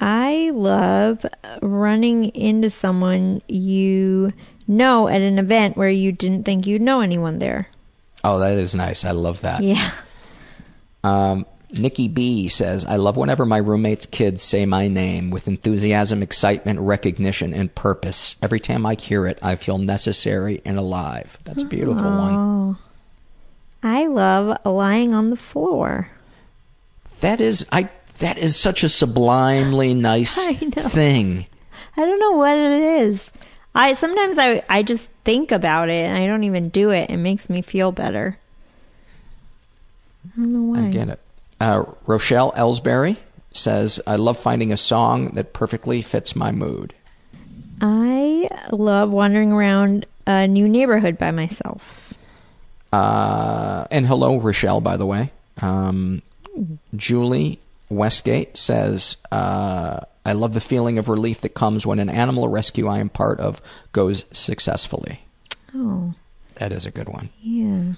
[0.00, 1.26] I love
[1.60, 4.32] running into someone you
[4.66, 7.68] know at an event where you didn't think you'd know anyone there.
[8.22, 9.04] Oh, that is nice.
[9.04, 9.62] I love that.
[9.62, 9.90] Yeah.
[11.02, 16.22] Um, Nikki B says, I love whenever my roommate's kids say my name with enthusiasm,
[16.22, 18.36] excitement, recognition, and purpose.
[18.42, 21.38] Every time I hear it, I feel necessary and alive.
[21.44, 22.34] That's a beautiful one.
[22.34, 22.78] Oh.
[23.82, 26.10] I love lying on the floor.
[27.20, 27.88] That is, I,
[28.18, 31.46] that is such a sublimely nice I thing.
[31.96, 33.30] I don't know what it is.
[33.74, 37.10] I sometimes I I just think about it and I don't even do it.
[37.10, 38.38] It makes me feel better.
[40.24, 40.88] I don't know why.
[40.88, 41.20] I get it.
[41.60, 43.16] Uh, Rochelle Ellsbury
[43.52, 46.94] says, I love finding a song that perfectly fits my mood.
[47.80, 52.14] I love wandering around a new neighborhood by myself.
[52.92, 55.32] Uh, and hello, Rochelle, by the way.
[55.60, 56.22] Um,
[56.94, 62.48] Julie Westgate says, uh, I love the feeling of relief that comes when an animal
[62.48, 63.60] rescue I am part of
[63.92, 65.20] goes successfully.
[65.74, 66.14] Oh,
[66.56, 67.30] That is a good one.
[67.42, 67.94] yeah.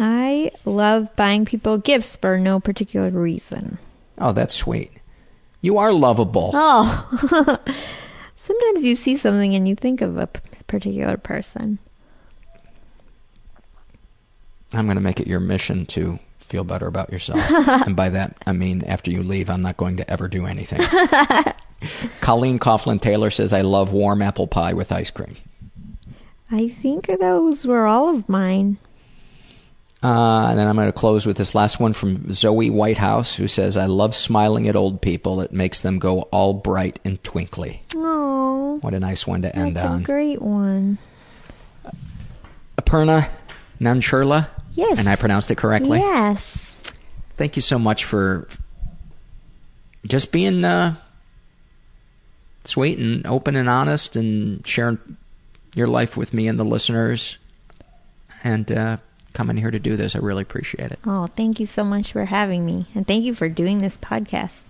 [0.00, 3.78] I love buying people gifts for no particular reason.
[4.16, 4.92] Oh, that's sweet.
[5.60, 6.52] You are lovable.
[6.54, 7.08] Oh.
[8.36, 11.80] Sometimes you see something and you think of a p- particular person.
[14.72, 16.18] I'm going to make it your mission to
[16.48, 17.40] feel better about yourself.
[17.86, 20.80] and by that, I mean after you leave, I'm not going to ever do anything.
[22.20, 25.36] Colleen Coughlin Taylor says, I love warm apple pie with ice cream.
[26.50, 28.78] I think those were all of mine.
[30.02, 33.48] Uh, and then I'm going to close with this last one from Zoe Whitehouse, who
[33.48, 35.40] says, I love smiling at old people.
[35.40, 37.82] It makes them go all bright and twinkly.
[37.96, 40.02] Oh, What a nice one to end that's a on.
[40.04, 40.98] great one.
[42.80, 43.28] Aparna
[43.80, 44.48] Nancherla?
[44.78, 44.96] Yes.
[44.96, 45.98] And I pronounced it correctly?
[45.98, 46.40] Yes.
[47.36, 48.46] Thank you so much for
[50.06, 50.94] just being uh,
[52.64, 54.98] sweet and open and honest and sharing
[55.74, 57.38] your life with me and the listeners
[58.44, 58.98] and uh,
[59.32, 60.14] coming here to do this.
[60.14, 61.00] I really appreciate it.
[61.04, 62.86] Oh, thank you so much for having me.
[62.94, 64.60] And thank you for doing this podcast.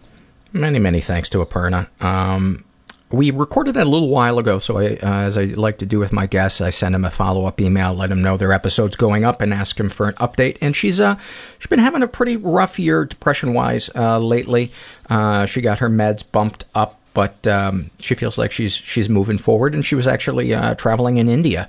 [0.54, 1.86] Many, many thanks to Aparna.
[2.02, 2.64] Um,
[3.10, 5.98] we recorded that a little while ago, so I, uh, as I like to do
[5.98, 9.24] with my guests, I send them a follow-up email, let them know their episode's going
[9.24, 10.58] up, and ask them for an update.
[10.60, 11.16] And she's uh,
[11.58, 14.72] she's been having a pretty rough year depression-wise uh, lately.
[15.08, 19.38] Uh, she got her meds bumped up, but um, she feels like she's she's moving
[19.38, 19.74] forward.
[19.74, 21.68] And she was actually uh, traveling in India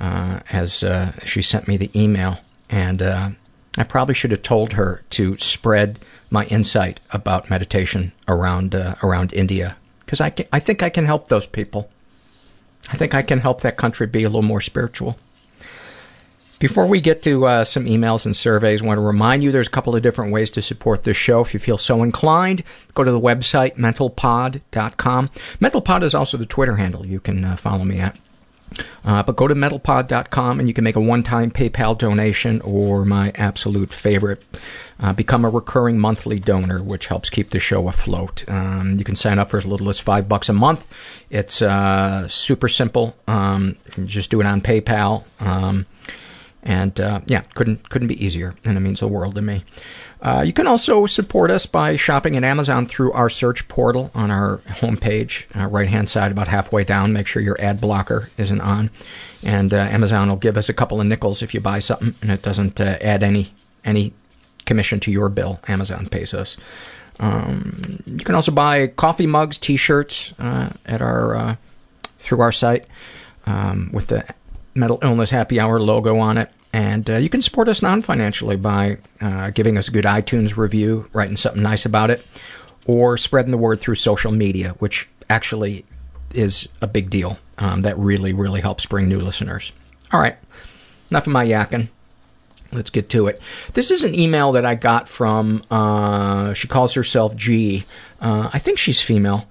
[0.00, 2.38] uh, as uh, she sent me the email,
[2.68, 3.30] and uh,
[3.78, 6.00] I probably should have told her to spread
[6.30, 9.76] my insight about meditation around uh, around India
[10.10, 11.88] because I, I think I can help those people.
[12.90, 15.16] I think I can help that country be a little more spiritual.
[16.58, 19.68] Before we get to uh, some emails and surveys, I want to remind you there's
[19.68, 21.42] a couple of different ways to support this show.
[21.42, 25.28] If you feel so inclined, go to the website mentalpod.com.
[25.60, 28.16] Mentalpod is also the Twitter handle you can uh, follow me at.
[29.04, 33.32] Uh, but go to mentalpod.com and you can make a one-time PayPal donation or my
[33.34, 34.44] absolute favorite,
[35.00, 38.44] uh, become a recurring monthly donor, which helps keep the show afloat.
[38.48, 40.86] Um, you can sign up for as little as five bucks a month.
[41.30, 43.16] It's uh, super simple.
[43.26, 45.24] Um, just do it on PayPal.
[45.40, 45.86] Um,
[46.62, 49.64] and uh, yeah, couldn't couldn't be easier, and it means the world to me.
[50.22, 54.30] Uh, you can also support us by shopping at Amazon through our search portal on
[54.30, 57.12] our homepage, uh, right hand side, about halfway down.
[57.12, 58.90] Make sure your ad blocker isn't on,
[59.42, 62.30] and uh, Amazon will give us a couple of nickels if you buy something, and
[62.30, 63.52] it doesn't uh, add any
[63.82, 64.12] any
[64.66, 65.58] commission to your bill.
[65.68, 66.56] Amazon pays us.
[67.18, 71.56] Um, you can also buy coffee mugs, T-shirts uh, at our uh,
[72.18, 72.86] through our site
[73.46, 74.24] um, with the
[74.74, 76.50] Mental Illness Happy Hour logo on it.
[76.72, 81.08] And uh, you can support us non-financially by uh, giving us a good iTunes review,
[81.12, 82.24] writing something nice about it,
[82.86, 85.84] or spreading the word through social media, which actually
[86.32, 87.38] is a big deal.
[87.58, 89.72] Um, that really, really helps bring new listeners.
[90.12, 90.36] All right,
[91.10, 91.88] enough of my yakking.
[92.72, 93.40] Let's get to it.
[93.74, 97.84] This is an email that I got from, uh, she calls herself G.
[98.20, 99.48] Uh, I think she's female.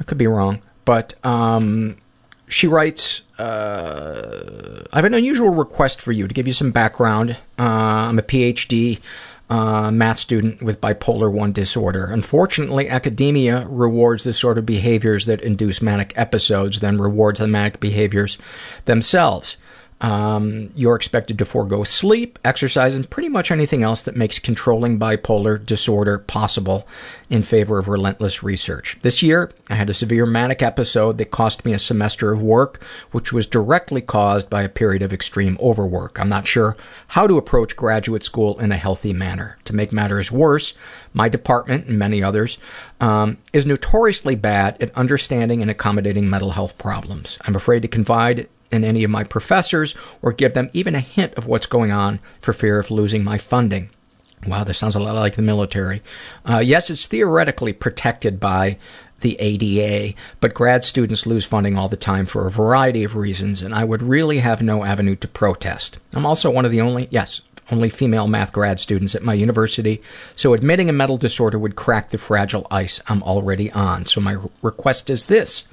[0.00, 0.62] I could be wrong.
[0.86, 1.98] But um,
[2.48, 7.32] she writes, uh, I have an unusual request for you to give you some background.
[7.58, 9.00] Uh, I'm a PhD
[9.48, 12.06] uh, math student with bipolar 1 disorder.
[12.06, 17.80] Unfortunately, academia rewards the sort of behaviors that induce manic episodes, then rewards the manic
[17.80, 18.38] behaviors
[18.86, 19.56] themselves.
[20.00, 24.98] Um, you're expected to forego sleep, exercise, and pretty much anything else that makes controlling
[24.98, 26.86] bipolar disorder possible
[27.30, 28.98] in favor of relentless research.
[29.00, 32.82] This year, I had a severe manic episode that cost me a semester of work,
[33.12, 36.20] which was directly caused by a period of extreme overwork.
[36.20, 36.76] I'm not sure
[37.08, 39.56] how to approach graduate school in a healthy manner.
[39.64, 40.74] To make matters worse,
[41.14, 42.58] my department, and many others,
[43.00, 47.38] um, is notoriously bad at understanding and accommodating mental health problems.
[47.42, 51.34] I'm afraid to confide in any of my professors or give them even a hint
[51.34, 53.90] of what's going on for fear of losing my funding.
[54.46, 56.02] Wow, this sounds a lot like the military.
[56.48, 58.78] Uh, yes, it's theoretically protected by
[59.20, 63.62] the ADA, but grad students lose funding all the time for a variety of reasons,
[63.62, 65.98] and I would really have no avenue to protest.
[66.12, 67.40] I'm also one of the only, yes,
[67.70, 70.02] only female math grad students at my university,
[70.36, 74.06] so admitting a mental disorder would crack the fragile ice I'm already on.
[74.06, 75.64] So my request is this.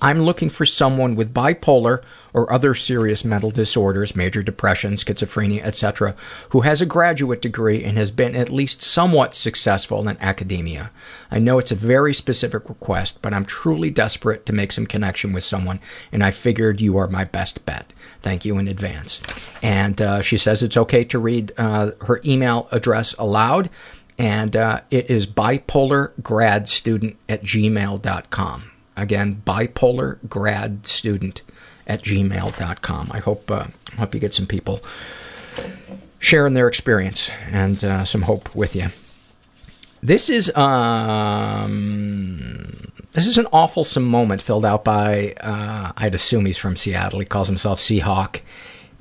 [0.00, 2.02] I'm looking for someone with bipolar
[2.34, 6.16] or other serious mental disorders, major depression, schizophrenia, etc.,
[6.50, 10.90] who has a graduate degree and has been at least somewhat successful in academia.
[11.30, 15.32] I know it's a very specific request, but I'm truly desperate to make some connection
[15.32, 15.78] with someone,
[16.10, 17.92] and I figured you are my best bet.
[18.20, 19.20] Thank you in advance.
[19.62, 23.70] And uh, she says it's okay to read uh, her email address aloud,
[24.18, 28.70] and uh, it is bipolargradstudent at gmail.com.
[28.96, 31.42] Again, bipolar grad student
[31.86, 33.10] at gmail.com.
[33.12, 33.66] I hope, uh,
[33.98, 34.82] hope you get some people
[36.18, 38.88] sharing their experience and uh, some hope with you.
[40.02, 41.84] This is um,
[43.12, 47.20] this is an awful moment filled out by uh, I'd assume he's from Seattle.
[47.20, 48.40] He calls himself Seahawk,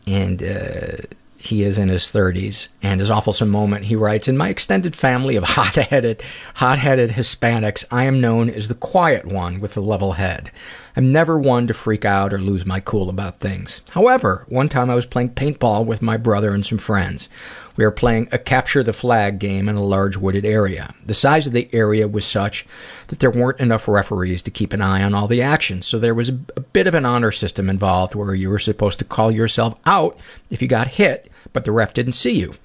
[0.07, 0.97] and uh,
[1.43, 2.69] he is in his 30s.
[2.81, 6.23] And his awful moment, he writes, In my extended family of hot-headed,
[6.55, 10.51] hot-headed Hispanics, I am known as the quiet one with the level head.
[10.95, 13.81] I'm never one to freak out or lose my cool about things.
[13.89, 17.27] However, one time I was playing paintball with my brother and some friends.
[17.75, 20.93] We were playing a capture the flag game in a large wooded area.
[21.05, 22.65] The size of the area was such
[23.07, 26.15] that there weren't enough referees to keep an eye on all the action, so there
[26.15, 29.31] was a, a bit of an honor system involved where you were supposed to call
[29.31, 30.17] yourself out
[30.49, 32.55] if you got hit but the ref didn't see you.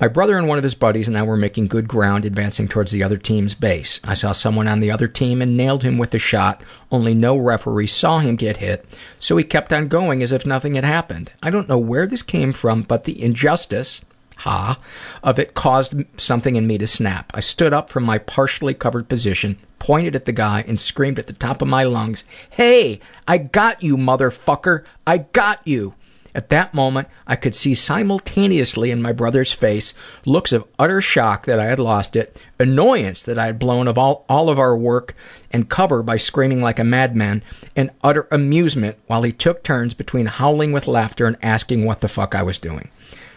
[0.00, 2.90] My brother and one of his buddies and I were making good ground advancing towards
[2.90, 4.00] the other team's base.
[4.02, 7.36] I saw someone on the other team and nailed him with a shot, only no
[7.36, 8.86] referee saw him get hit,
[9.20, 11.30] so he kept on going as if nothing had happened.
[11.42, 14.00] I don't know where this came from, but the injustice,
[14.38, 14.78] ha,
[15.22, 17.30] of it caused something in me to snap.
[17.34, 21.26] I stood up from my partially covered position, pointed at the guy, and screamed at
[21.26, 24.84] the top of my lungs, Hey, I got you, motherfucker!
[25.06, 25.94] I got you!
[26.34, 29.92] At that moment, I could see simultaneously in my brother's face
[30.24, 33.98] looks of utter shock that I had lost it, annoyance that I had blown of
[33.98, 35.16] all, all of our work
[35.50, 37.42] and cover by screaming like a madman,
[37.74, 42.08] and utter amusement while he took turns between howling with laughter and asking what the
[42.08, 42.90] fuck I was doing.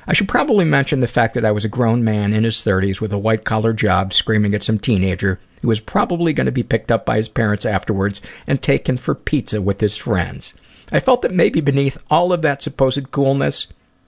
[0.07, 2.99] I should probably mention the fact that I was a grown man in his 30s
[2.99, 6.63] with a white collar job screaming at some teenager who was probably going to be
[6.63, 10.53] picked up by his parents afterwards and taken for pizza with his friends.
[10.91, 13.67] I felt that maybe beneath all of that supposed coolness,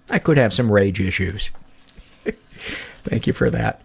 [0.10, 1.52] I could have some rage issues.
[3.04, 3.82] Thank you for that.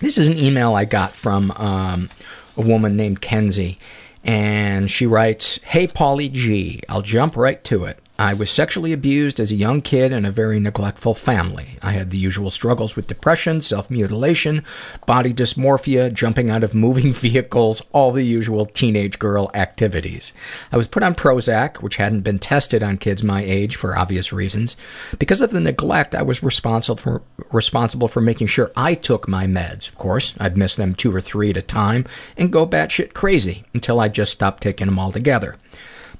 [0.00, 2.10] This is an email I got from um,
[2.56, 3.78] a woman named Kenzie,
[4.22, 7.98] and she writes, Hey, Polly G, I'll jump right to it.
[8.16, 11.78] I was sexually abused as a young kid in a very neglectful family.
[11.82, 14.62] I had the usual struggles with depression, self-mutilation,
[15.04, 20.32] body dysmorphia, jumping out of moving vehicles, all the usual teenage girl activities.
[20.70, 24.32] I was put on Prozac, which hadn't been tested on kids my age for obvious
[24.32, 24.76] reasons.
[25.18, 29.48] Because of the neglect, I was responsible for, responsible for making sure I took my
[29.48, 29.88] meds.
[29.88, 33.64] Of course, I'd miss them two or three at a time and go batshit crazy
[33.74, 35.56] until I just stopped taking them altogether.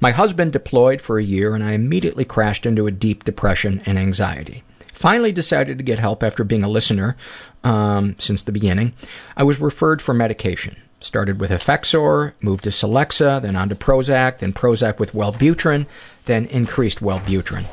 [0.05, 3.99] My husband deployed for a year and I immediately crashed into a deep depression and
[3.99, 4.63] anxiety.
[4.93, 7.17] Finally decided to get help after being a listener
[7.63, 8.93] um, since the beginning.
[9.35, 10.77] I was referred for medication.
[11.01, 15.87] Started with Effexor, moved to Celexa, then on to Prozac, then Prozac with Wellbutrin,
[16.27, 17.65] then increased Wellbutrin.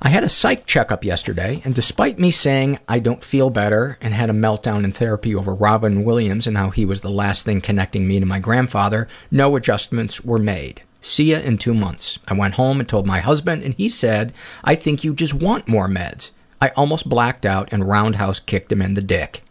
[0.00, 4.12] I had a psych checkup yesterday, and despite me saying I don't feel better and
[4.12, 7.62] had a meltdown in therapy over Robin Williams and how he was the last thing
[7.62, 10.82] connecting me to my grandfather, no adjustments were made.
[11.00, 12.18] See ya in two months.
[12.28, 15.66] I went home and told my husband, and he said, I think you just want
[15.66, 16.30] more meds.
[16.60, 19.42] I almost blacked out and roundhouse kicked him in the dick.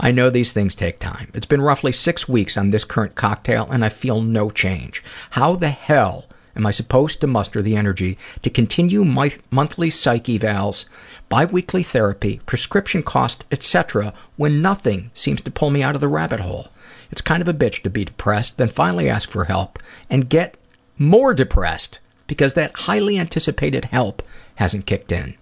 [0.00, 1.30] I know these things take time.
[1.34, 5.04] It's been roughly six weeks on this current cocktail, and I feel no change.
[5.30, 6.26] How the hell
[6.58, 10.84] am I supposed to muster the energy to continue my monthly psych evals,
[11.28, 16.40] biweekly therapy, prescription costs, etc., when nothing seems to pull me out of the rabbit
[16.40, 16.68] hole?
[17.10, 19.78] It's kind of a bitch to be depressed, then finally ask for help
[20.10, 20.56] and get
[20.98, 22.00] more depressed.
[22.28, 24.22] because that highly anticipated help
[24.56, 25.34] hasn't kicked in.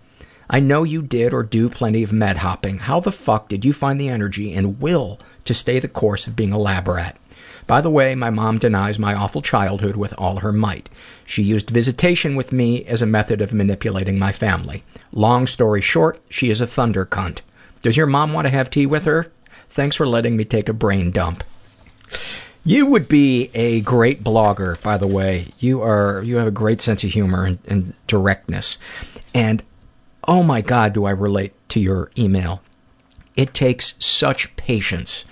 [0.49, 2.79] I know you did or do plenty of med hopping.
[2.79, 6.37] How the fuck did you find the energy and will to stay the course of
[6.37, 7.19] being a lab rat?
[7.67, 10.89] By the way, my mom denies my awful childhood with all her might.
[11.25, 14.85] She used visitation with me as a method of manipulating my family.
[15.13, 17.41] Long story short, she is a thunder cunt.
[17.83, 19.27] Does your mom want to have tea with her?
[19.69, 21.43] Thanks for letting me take a brain dump.
[22.65, 25.49] You would be a great blogger, by the way.
[25.59, 28.79] You are you have a great sense of humor and, and directness.
[29.35, 29.63] And
[30.27, 32.63] oh my god, do I relate to your email.
[33.37, 35.25] It takes such patience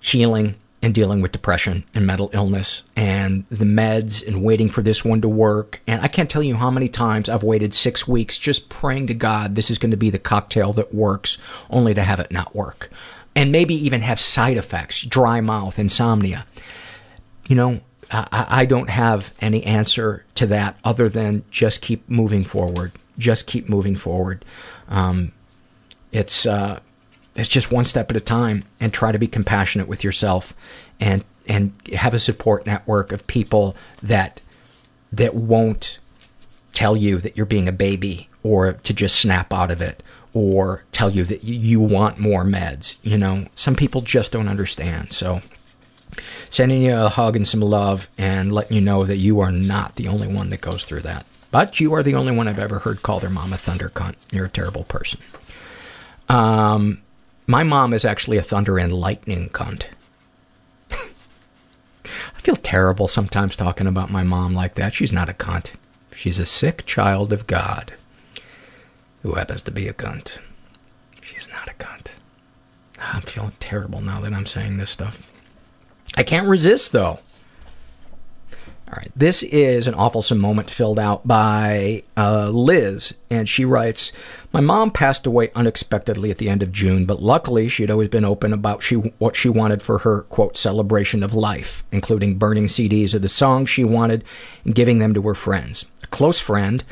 [0.00, 5.04] healing and dealing with depression and mental illness and the meds and waiting for this
[5.04, 5.80] one to work.
[5.86, 9.14] And I can't tell you how many times I've waited six weeks just praying to
[9.14, 11.36] God this is going to be the cocktail that works,
[11.68, 12.90] only to have it not work.
[13.34, 16.46] And maybe even have side effects, dry mouth, insomnia.
[17.46, 17.80] You know,
[18.10, 22.92] I, I don't have any answer to that other than just keep moving forward.
[23.18, 24.44] Just keep moving forward.
[24.88, 25.32] Um,
[26.10, 26.80] it's, uh,
[27.34, 30.54] it's just one step at a time and try to be compassionate with yourself
[30.98, 34.40] and and have a support network of people that
[35.12, 35.98] that won't
[36.72, 40.02] tell you that you're being a baby or to just snap out of it
[40.32, 45.12] or tell you that you want more meds you know some people just don't understand
[45.12, 45.40] so
[46.48, 49.96] sending you a hug and some love and letting you know that you are not
[49.96, 52.78] the only one that goes through that but you are the only one I've ever
[52.78, 54.14] heard call their mom a thunder cunt.
[54.30, 55.20] You're a terrible person.
[56.28, 57.02] Um,
[57.50, 59.86] my mom is actually a thunder and lightning cunt.
[60.92, 61.00] I
[62.36, 64.94] feel terrible sometimes talking about my mom like that.
[64.94, 65.72] She's not a cunt.
[66.14, 67.94] She's a sick child of God
[69.24, 70.38] who happens to be a cunt.
[71.20, 72.12] She's not a cunt.
[73.00, 75.28] I'm feeling terrible now that I'm saying this stuff.
[76.16, 77.18] I can't resist though.
[78.90, 84.10] All right, this is an awful moment filled out by uh, Liz, and she writes,
[84.52, 88.24] "My mom passed away unexpectedly at the end of June, but luckily she'd always been
[88.24, 93.14] open about she what she wanted for her quote celebration of life, including burning CDs
[93.14, 94.24] of the songs she wanted
[94.64, 95.84] and giving them to her friends.
[96.02, 96.82] A close friend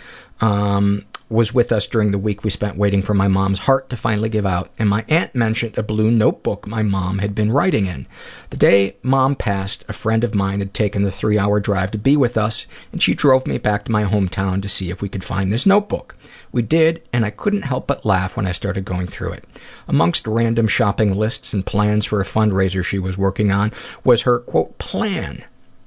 [0.41, 3.97] um, was with us during the week we spent waiting for my mom's heart to
[3.97, 7.87] finally give out, and my aunt mentioned a blue notebook my mom had been writing
[7.87, 8.07] in.
[8.51, 11.99] The day mom passed, a friend of mine had taken the three hour drive to
[11.99, 15.09] be with us, and she drove me back to my hometown to see if we
[15.09, 16.17] could find this notebook.
[16.51, 19.45] We did, and I couldn't help but laugh when I started going through it.
[19.87, 23.73] Amongst random shopping lists and plans for a fundraiser she was working on
[24.03, 25.45] was her, quote, plan.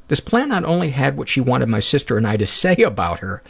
[0.07, 3.19] This plan not only had what she wanted my sister and I to say about
[3.19, 3.41] her,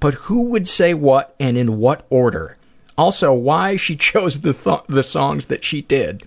[0.00, 2.56] but who would say what and in what order.
[2.98, 6.22] Also, why she chose the, th- the songs that she did.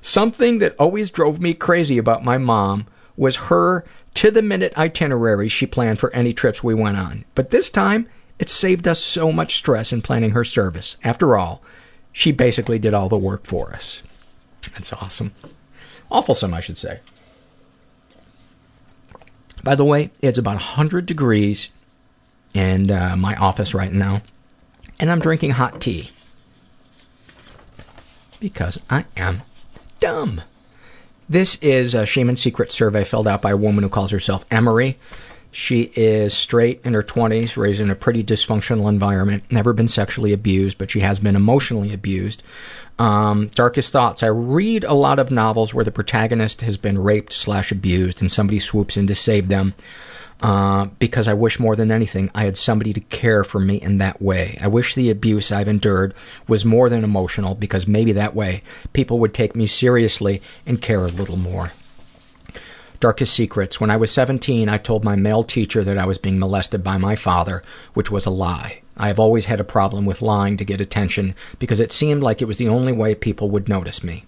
[0.00, 2.86] Something that always drove me crazy about my mom
[3.16, 3.84] was her
[4.14, 7.24] to the minute itinerary she planned for any trips we went on.
[7.34, 8.08] But this time,
[8.38, 10.96] it saved us so much stress in planning her service.
[11.04, 11.62] After all,
[12.12, 14.02] she basically did all the work for us.
[14.72, 15.32] That's awesome.
[16.10, 17.00] Awfulsome, I should say.
[19.62, 21.70] By the way, it's about 100 degrees
[22.54, 24.22] in uh, my office right now,
[25.00, 26.10] and I'm drinking hot tea
[28.40, 29.42] because I am
[30.00, 30.42] dumb.
[31.28, 34.44] This is a shame and secret survey filled out by a woman who calls herself
[34.50, 34.98] Emery.
[35.52, 40.32] She is straight in her 20s, raised in a pretty dysfunctional environment, never been sexually
[40.32, 42.42] abused, but she has been emotionally abused.
[42.98, 44.22] Um, darkest thoughts.
[44.22, 48.32] I read a lot of novels where the protagonist has been raped slash abused and
[48.32, 49.74] somebody swoops in to save them.
[50.42, 53.98] Uh, because I wish more than anything I had somebody to care for me in
[53.98, 54.58] that way.
[54.60, 56.14] I wish the abuse I've endured
[56.48, 61.04] was more than emotional because maybe that way people would take me seriously and care
[61.04, 61.70] a little more.
[62.98, 63.80] Darkest secrets.
[63.80, 66.98] When I was 17, I told my male teacher that I was being molested by
[66.98, 67.62] my father,
[67.94, 68.82] which was a lie.
[68.96, 72.42] I have always had a problem with lying to get attention because it seemed like
[72.42, 74.24] it was the only way people would notice me.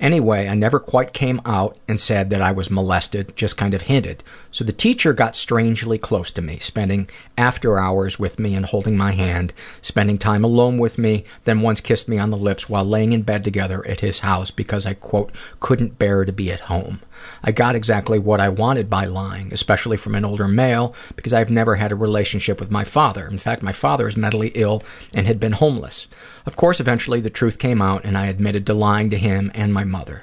[0.00, 3.82] Anyway, I never quite came out and said that I was molested, just kind of
[3.82, 4.22] hinted.
[4.54, 8.96] So the teacher got strangely close to me, spending after hours with me and holding
[8.96, 9.52] my hand,
[9.82, 13.22] spending time alone with me, then once kissed me on the lips while laying in
[13.22, 17.00] bed together at his house because I, quote, couldn't bear to be at home.
[17.42, 21.50] I got exactly what I wanted by lying, especially from an older male, because I've
[21.50, 23.26] never had a relationship with my father.
[23.26, 26.06] In fact, my father is mentally ill and had been homeless.
[26.46, 29.74] Of course, eventually the truth came out and I admitted to lying to him and
[29.74, 30.22] my mother.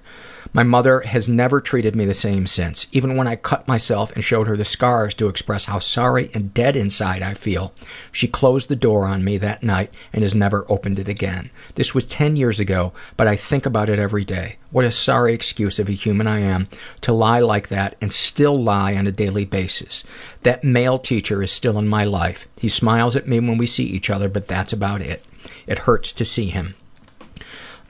[0.53, 2.87] My mother has never treated me the same since.
[2.91, 6.53] Even when I cut myself and showed her the scars to express how sorry and
[6.53, 7.73] dead inside I feel,
[8.11, 11.51] she closed the door on me that night and has never opened it again.
[11.75, 14.57] This was 10 years ago, but I think about it every day.
[14.71, 16.67] What a sorry excuse of a human I am
[17.01, 20.03] to lie like that and still lie on a daily basis.
[20.43, 22.47] That male teacher is still in my life.
[22.57, 25.23] He smiles at me when we see each other, but that's about it.
[25.67, 26.75] It hurts to see him.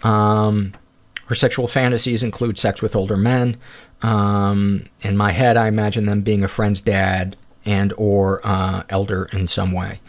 [0.03, 0.73] Um,
[1.31, 3.55] her sexual fantasies include sex with older men.
[4.01, 9.29] Um, in my head, I imagine them being a friend's dad and or uh, elder
[9.31, 10.01] in some way.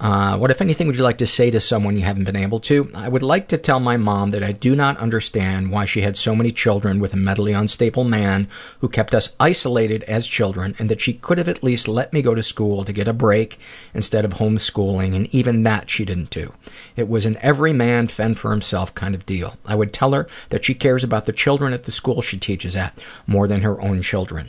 [0.00, 2.58] Uh, what, if anything, would you like to say to someone you haven't been able
[2.58, 2.90] to?
[2.94, 6.16] I would like to tell my mom that I do not understand why she had
[6.16, 8.48] so many children with a mentally unstable man
[8.78, 12.22] who kept us isolated as children, and that she could have at least let me
[12.22, 13.58] go to school to get a break
[13.92, 16.54] instead of homeschooling, and even that she didn't do.
[16.96, 19.58] It was an every man fend for himself kind of deal.
[19.66, 22.74] I would tell her that she cares about the children at the school she teaches
[22.74, 24.48] at more than her own children.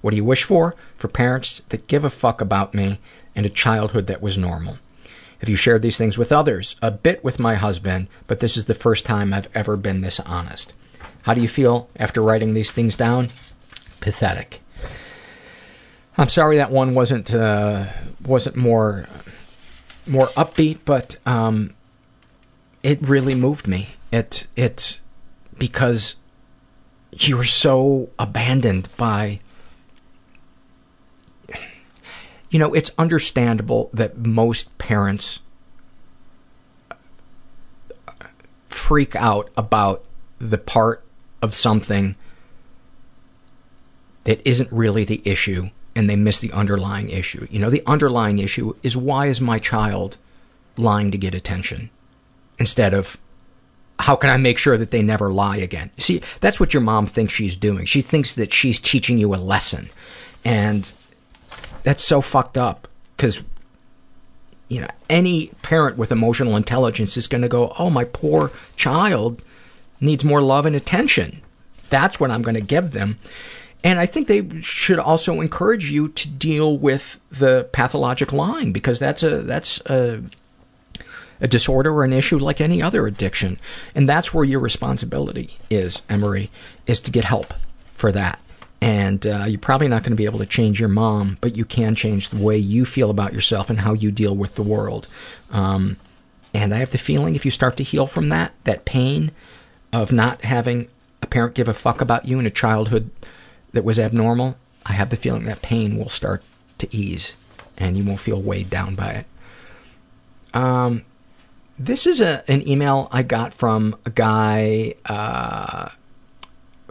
[0.00, 0.76] What do you wish for?
[0.96, 3.00] For parents that give a fuck about me
[3.34, 4.78] and a childhood that was normal.
[5.42, 6.76] Have you shared these things with others?
[6.82, 10.20] A bit with my husband, but this is the first time I've ever been this
[10.20, 10.72] honest.
[11.22, 13.30] How do you feel after writing these things down?
[13.98, 14.60] Pathetic.
[16.16, 17.86] I'm sorry that one wasn't uh,
[18.24, 19.08] wasn't more
[20.06, 21.74] more upbeat, but um,
[22.84, 23.96] it really moved me.
[24.12, 25.00] It it
[25.58, 26.14] because
[27.10, 29.40] you were so abandoned by
[32.52, 35.40] you know, it's understandable that most parents
[36.90, 36.94] uh,
[38.68, 40.04] freak out about
[40.38, 41.02] the part
[41.40, 42.14] of something
[44.24, 47.46] that isn't really the issue and they miss the underlying issue.
[47.50, 50.18] You know, the underlying issue is why is my child
[50.76, 51.88] lying to get attention
[52.58, 53.16] instead of
[53.98, 55.90] how can I make sure that they never lie again?
[55.98, 57.86] See, that's what your mom thinks she's doing.
[57.86, 59.88] She thinks that she's teaching you a lesson.
[60.44, 60.92] And
[61.82, 63.42] that's so fucked up because
[64.68, 69.40] you know any parent with emotional intelligence is going to go oh my poor child
[70.00, 71.40] needs more love and attention.
[71.88, 73.18] That's what i'm going to give them.
[73.84, 78.98] And i think they should also encourage you to deal with the pathologic lying because
[78.98, 80.22] that's a that's a
[81.42, 83.58] a disorder or an issue like any other addiction.
[83.96, 86.50] And that's where your responsibility is emery
[86.86, 87.52] is to get help
[87.94, 88.38] for that
[88.82, 91.64] and uh, you're probably not going to be able to change your mom, but you
[91.64, 95.06] can change the way you feel about yourself and how you deal with the world.
[95.52, 95.98] Um,
[96.52, 99.30] and I have the feeling if you start to heal from that, that pain
[99.92, 100.88] of not having
[101.22, 103.08] a parent give a fuck about you in a childhood
[103.72, 106.42] that was abnormal, I have the feeling that pain will start
[106.78, 107.34] to ease
[107.76, 109.26] and you won't feel weighed down by it.
[110.54, 111.02] Um,
[111.78, 115.90] this is a, an email I got from a guy uh,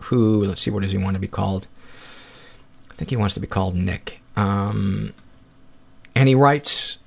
[0.03, 1.68] who, let's see, what does he want to be called?
[3.02, 4.22] Think he wants to be called Nick.
[4.36, 5.15] Um,
[6.14, 6.98] and he writes,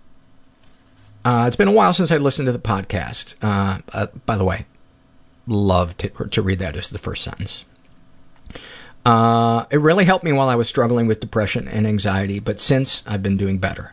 [1.25, 3.37] uh, it's been a while since I listened to the podcast.
[3.41, 4.67] Uh, uh, by the way,
[5.47, 7.65] love to, to read that as the first sentence.
[9.07, 13.05] Uh, it really helped me while I was struggling with depression and anxiety, but since
[13.07, 13.93] I've been doing better.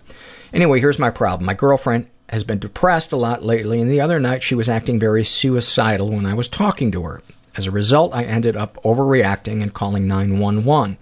[0.52, 1.46] Anyway, here's my problem.
[1.46, 5.00] My girlfriend has been depressed a lot lately, and the other night she was acting
[5.00, 7.22] very suicidal when I was talking to her.
[7.56, 10.98] As a result, I ended up overreacting and calling 911.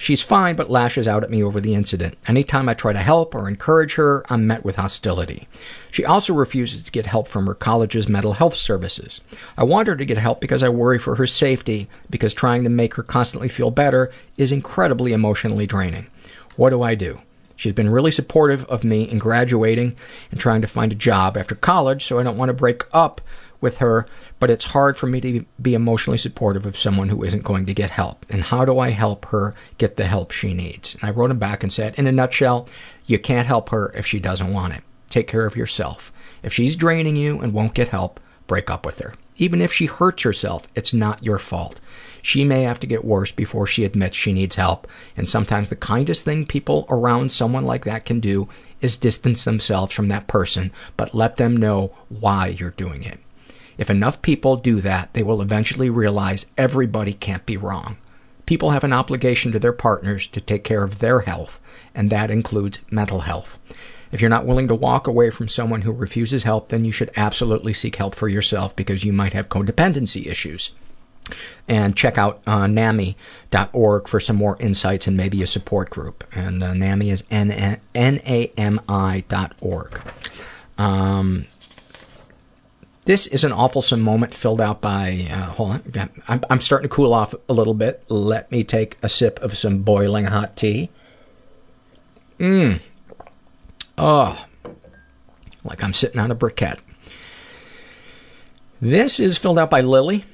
[0.00, 2.16] She's fine, but lashes out at me over the incident.
[2.28, 5.48] Anytime I try to help or encourage her, I'm met with hostility.
[5.90, 9.20] She also refuses to get help from her college's mental health services.
[9.56, 12.70] I want her to get help because I worry for her safety, because trying to
[12.70, 16.06] make her constantly feel better is incredibly emotionally draining.
[16.54, 17.20] What do I do?
[17.56, 19.96] She's been really supportive of me in graduating
[20.30, 23.20] and trying to find a job after college, so I don't want to break up
[23.60, 24.06] with her,
[24.38, 27.74] but it's hard for me to be emotionally supportive of someone who isn't going to
[27.74, 28.24] get help.
[28.28, 30.94] And how do I help her get the help she needs?
[30.94, 32.68] And I wrote him back and said, in a nutshell,
[33.06, 34.82] you can't help her if she doesn't want it.
[35.10, 36.12] Take care of yourself.
[36.42, 39.14] If she's draining you and won't get help, break up with her.
[39.36, 41.80] Even if she hurts herself, it's not your fault.
[42.22, 45.76] She may have to get worse before she admits she needs help, and sometimes the
[45.76, 48.48] kindest thing people around someone like that can do
[48.80, 53.20] is distance themselves from that person, but let them know why you're doing it.
[53.78, 57.96] If enough people do that, they will eventually realize everybody can't be wrong.
[58.44, 61.60] People have an obligation to their partners to take care of their health,
[61.94, 63.58] and that includes mental health.
[64.10, 67.10] If you're not willing to walk away from someone who refuses help, then you should
[67.16, 70.70] absolutely seek help for yourself because you might have codependency issues.
[71.68, 76.24] And check out uh, NAMI.org for some more insights and maybe a support group.
[76.32, 77.84] And uh, NAMI is N-A-M-I
[79.28, 80.00] dot org.
[80.78, 81.46] Um,
[83.08, 86.94] This is an awfulsome moment filled out by, uh, hold on, I'm, I'm starting to
[86.94, 88.04] cool off a little bit.
[88.08, 90.90] Let me take a sip of some boiling hot tea.
[92.38, 92.82] Mmm.
[93.96, 94.44] Oh,
[95.64, 96.80] like I'm sitting on a briquette.
[98.78, 100.26] This is filled out by Lily,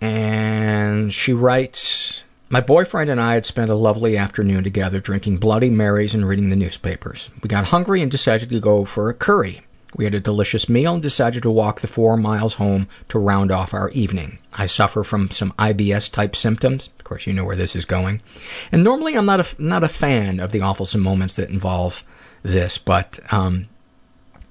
[0.00, 5.68] and she writes, my boyfriend and I had spent a lovely afternoon together drinking Bloody
[5.68, 7.28] Marys and reading the newspapers.
[7.42, 9.60] We got hungry and decided to go for a curry.
[9.94, 13.52] We had a delicious meal and decided to walk the four miles home to round
[13.52, 14.38] off our evening.
[14.54, 16.88] I suffer from some IBS type symptoms.
[16.98, 18.22] Of course, you know where this is going.
[18.70, 22.04] And normally I'm not a, not a fan of the awfulsome moments that involve
[22.42, 23.68] this, but um,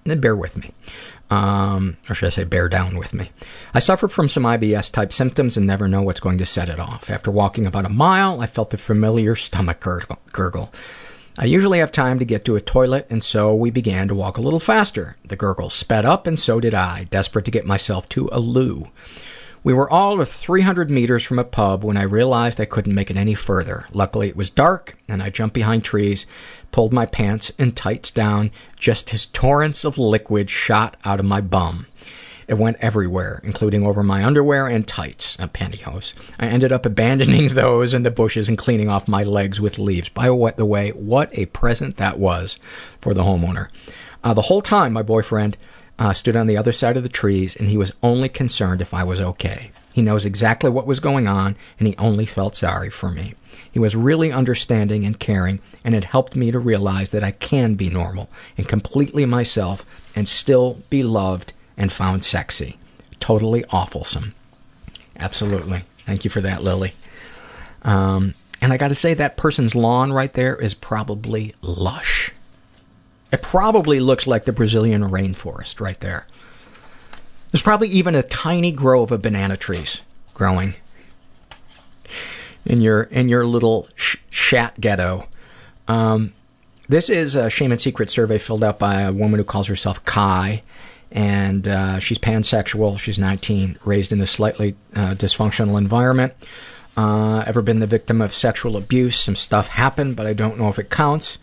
[0.05, 0.73] bear with me.
[1.31, 3.31] Um, or should I say, bear down with me.
[3.73, 6.79] I suffer from some IBS type symptoms and never know what's going to set it
[6.79, 7.09] off.
[7.09, 10.73] After walking about a mile, I felt the familiar stomach gurgle.
[11.37, 14.37] I usually have time to get to a toilet, and so we began to walk
[14.37, 15.15] a little faster.
[15.25, 18.89] The gurgle sped up, and so did I, desperate to get myself to a loo.
[19.63, 23.09] We were all of 300 meters from a pub when I realized I couldn't make
[23.09, 23.85] it any further.
[23.93, 26.25] Luckily, it was dark, and I jumped behind trees,
[26.71, 31.41] pulled my pants and tights down just as torrents of liquid shot out of my
[31.41, 31.85] bum.
[32.51, 36.13] It went everywhere, including over my underwear and tights, and pantyhose.
[36.37, 40.09] I ended up abandoning those in the bushes and cleaning off my legs with leaves.
[40.09, 42.59] By the way, what a present that was
[42.99, 43.69] for the homeowner.
[44.21, 45.55] Uh, the whole time, my boyfriend
[45.97, 48.93] uh, stood on the other side of the trees, and he was only concerned if
[48.93, 49.71] I was okay.
[49.93, 53.33] He knows exactly what was going on, and he only felt sorry for me.
[53.71, 57.75] He was really understanding and caring, and it helped me to realize that I can
[57.75, 59.85] be normal and completely myself
[60.17, 62.77] and still be loved and found sexy.
[63.19, 64.33] Totally awfulsome.
[65.17, 65.83] Absolutely.
[65.99, 66.93] Thank you for that, Lily.
[67.83, 72.31] Um, and I got to say, that person's lawn right there is probably lush.
[73.31, 76.27] It probably looks like the Brazilian rainforest right there.
[77.51, 80.01] There's probably even a tiny grove of banana trees
[80.33, 80.75] growing
[82.65, 85.27] in your in your little sh- shat ghetto.
[85.87, 86.33] Um,
[86.87, 90.03] this is a shame and secret survey filled out by a woman who calls herself
[90.05, 90.61] Kai,
[91.11, 92.97] and uh, she's pansexual.
[92.97, 96.33] She's 19, raised in a slightly uh, dysfunctional environment.
[96.95, 99.19] Uh, ever been the victim of sexual abuse?
[99.19, 101.37] Some stuff happened, but I don't know if it counts.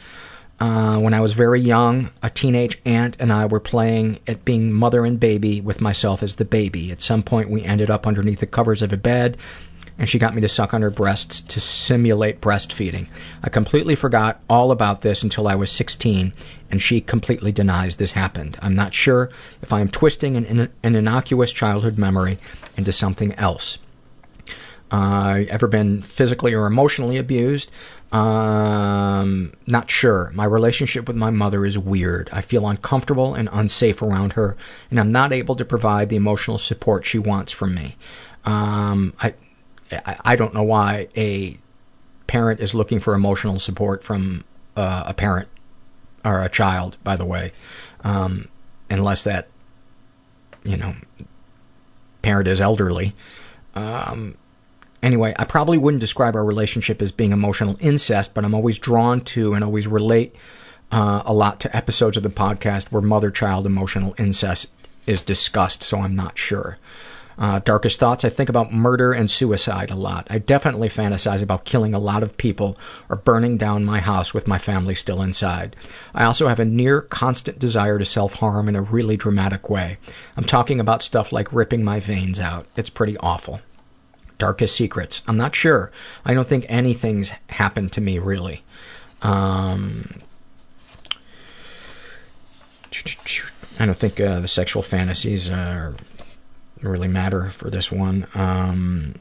[0.60, 4.72] Uh, when I was very young, a teenage aunt and I were playing at being
[4.72, 6.90] mother and baby with myself as the baby.
[6.90, 9.36] At some point, we ended up underneath the covers of a bed,
[9.98, 13.08] and she got me to suck on her breasts to simulate breastfeeding.
[13.42, 16.32] I completely forgot all about this until I was 16,
[16.70, 18.58] and she completely denies this happened.
[18.62, 19.30] I'm not sure
[19.60, 22.38] if I am twisting an, an innocuous childhood memory
[22.76, 23.78] into something else.
[24.90, 27.70] Uh, ever been physically or emotionally abused?
[28.10, 30.30] Um, not sure.
[30.34, 32.30] My relationship with my mother is weird.
[32.32, 34.56] I feel uncomfortable and unsafe around her,
[34.90, 37.96] and I'm not able to provide the emotional support she wants from me.
[38.46, 39.34] Um, I,
[40.24, 41.58] I don't know why a
[42.26, 44.44] parent is looking for emotional support from
[44.76, 45.48] uh, a parent
[46.24, 46.96] or a child.
[47.04, 47.52] By the way,
[48.04, 48.48] um,
[48.90, 49.48] unless that
[50.64, 50.94] you know
[52.22, 53.14] parent is elderly.
[53.74, 54.36] Um,
[55.02, 59.20] Anyway, I probably wouldn't describe our relationship as being emotional incest, but I'm always drawn
[59.22, 60.34] to and always relate
[60.90, 64.70] uh, a lot to episodes of the podcast where mother child emotional incest
[65.06, 66.78] is discussed, so I'm not sure.
[67.38, 70.26] Uh, darkest thoughts, I think about murder and suicide a lot.
[70.28, 72.76] I definitely fantasize about killing a lot of people
[73.08, 75.76] or burning down my house with my family still inside.
[76.14, 79.98] I also have a near constant desire to self harm in a really dramatic way.
[80.36, 82.66] I'm talking about stuff like ripping my veins out.
[82.76, 83.60] It's pretty awful
[84.38, 85.22] darkest secrets.
[85.26, 85.90] I'm not sure.
[86.24, 88.62] I don't think anything's happened to me really.
[89.20, 90.20] Um,
[93.80, 95.92] I don't think uh, the sexual fantasies uh,
[96.82, 98.26] really matter for this one.
[98.34, 99.14] Um,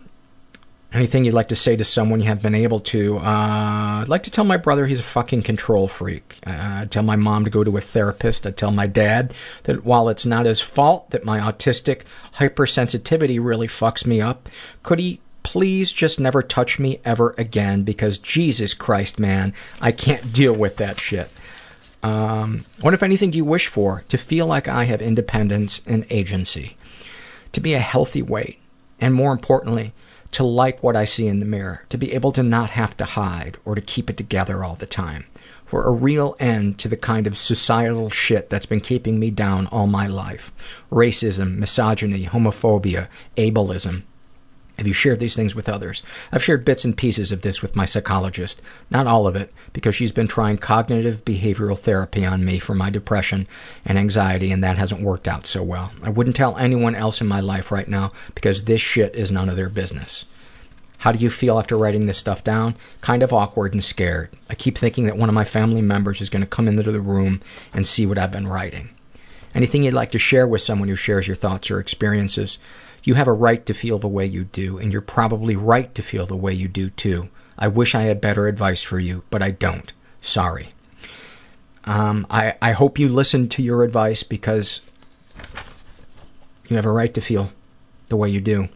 [0.93, 3.17] Anything you'd like to say to someone you haven't been able to?
[3.17, 6.39] Uh, I'd like to tell my brother he's a fucking control freak.
[6.47, 8.47] Uh, I'd tell my mom to go to a therapist.
[8.47, 12.03] I'd tell my dad that while it's not his fault that my autistic
[12.35, 14.47] hypersensitivity really fucks me up,
[14.83, 20.31] could he please just never touch me ever again because Jesus Christ, man, I can't
[20.39, 21.29] deal with that shit.
[22.01, 24.05] Um, what, if anything, do you wish for?
[24.07, 26.76] To feel like I have independence and agency.
[27.53, 28.59] To be a healthy weight.
[28.99, 29.93] And more importantly,
[30.31, 33.05] to like what I see in the mirror, to be able to not have to
[33.05, 35.25] hide or to keep it together all the time,
[35.65, 39.67] for a real end to the kind of societal shit that's been keeping me down
[39.67, 40.51] all my life.
[40.91, 43.07] Racism, misogyny, homophobia,
[43.37, 44.03] ableism.
[44.77, 46.03] Have you shared these things with others?
[46.31, 48.61] I've shared bits and pieces of this with my psychologist.
[48.91, 52.91] Not all of it, because she's been trying cognitive behavioral therapy on me for my
[52.91, 53.47] depression
[53.83, 55.91] and anxiety, and that hasn't worked out so well.
[56.03, 59.49] I wouldn't tell anyone else in my life right now because this shit is none
[59.49, 60.25] of their business.
[60.99, 62.75] How do you feel after writing this stuff down?
[63.01, 64.29] Kind of awkward and scared.
[64.49, 66.99] I keep thinking that one of my family members is going to come into the
[66.99, 67.41] room
[67.73, 68.89] and see what I've been writing.
[69.53, 72.57] Anything you'd like to share with someone who shares your thoughts or experiences?
[73.03, 76.01] You have a right to feel the way you do, and you're probably right to
[76.01, 77.29] feel the way you do too.
[77.57, 79.91] I wish I had better advice for you, but I don't.
[80.21, 80.69] Sorry.
[81.85, 84.81] Um, I, I hope you listen to your advice because
[86.67, 87.51] you have a right to feel
[88.07, 88.67] the way you do.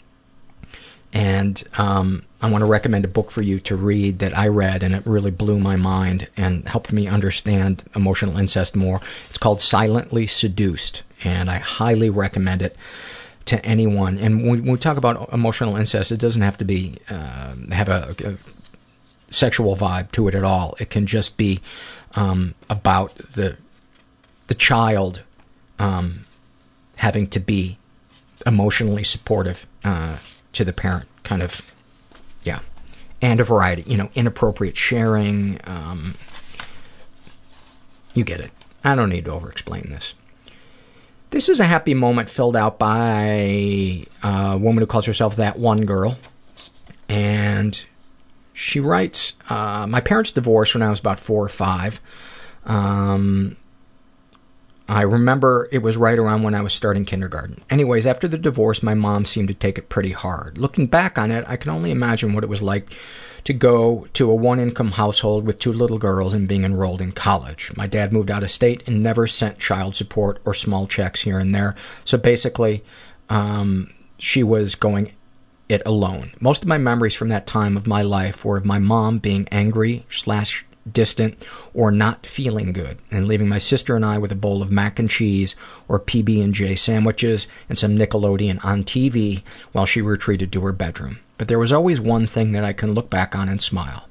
[1.13, 4.81] And um, I want to recommend a book for you to read that I read,
[4.81, 9.01] and it really blew my mind and helped me understand emotional incest more.
[9.29, 12.77] It's called Silently Seduced, and I highly recommend it
[13.45, 14.17] to anyone.
[14.17, 18.15] And when we talk about emotional incest, it doesn't have to be uh, have a,
[18.23, 18.37] a,
[19.33, 20.75] sexual vibe to it at all.
[20.79, 21.61] It can just be
[22.15, 23.57] um, about the
[24.47, 25.21] the child
[25.79, 26.21] um,
[26.97, 27.77] having to be
[28.45, 30.17] emotionally supportive uh,
[30.53, 31.61] to the parent, kind of,
[32.43, 32.59] yeah,
[33.21, 35.59] and a variety, you know, inappropriate sharing.
[35.63, 36.15] Um,
[38.13, 38.51] you get it.
[38.83, 40.13] I don't need to over-explain this.
[41.31, 45.85] This is a happy moment filled out by a woman who calls herself That One
[45.85, 46.17] Girl.
[47.07, 47.81] And
[48.51, 52.01] she writes, uh, My parents divorced when I was about four or five.
[52.65, 53.55] Um,
[54.89, 57.63] I remember it was right around when I was starting kindergarten.
[57.69, 60.57] Anyways, after the divorce, my mom seemed to take it pretty hard.
[60.57, 62.93] Looking back on it, I can only imagine what it was like
[63.43, 67.11] to go to a one income household with two little girls and being enrolled in
[67.11, 67.71] college.
[67.75, 71.39] My dad moved out of state and never sent child support or small checks here
[71.39, 71.75] and there.
[72.05, 72.83] So basically,
[73.29, 75.13] um, she was going
[75.69, 76.33] it alone.
[76.39, 79.47] Most of my memories from that time of my life were of my mom being
[79.51, 81.41] angry slash distant
[81.73, 84.99] or not feeling good and leaving my sister and I with a bowl of mac
[84.99, 85.55] and cheese
[85.87, 91.19] or PB&J sandwiches and some Nickelodeon on TV while she retreated to her bedroom.
[91.37, 94.05] But there was always one thing that I can look back on and smile.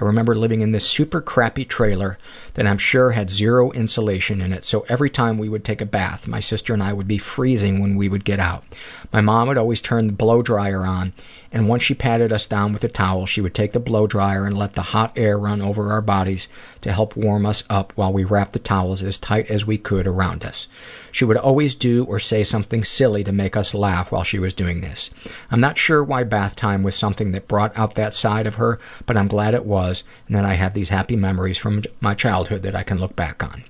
[0.00, 2.16] I remember living in this super crappy trailer
[2.54, 5.86] that I'm sure had zero insulation in it, so every time we would take a
[5.86, 8.64] bath, my sister and I would be freezing when we would get out.
[9.12, 11.12] My mom would always turn the blow dryer on,
[11.50, 14.46] and once she patted us down with a towel, she would take the blow dryer
[14.46, 16.46] and let the hot air run over our bodies
[16.82, 20.06] to help warm us up while we wrapped the towels as tight as we could
[20.06, 20.68] around us.
[21.10, 24.54] She would always do or say something silly to make us laugh while she was
[24.54, 25.10] doing this.
[25.50, 28.78] I'm not sure why bath time was something that brought out that side of her,
[29.06, 32.62] but I'm glad it was, and that I have these happy memories from my childhood
[32.62, 33.64] that I can look back on.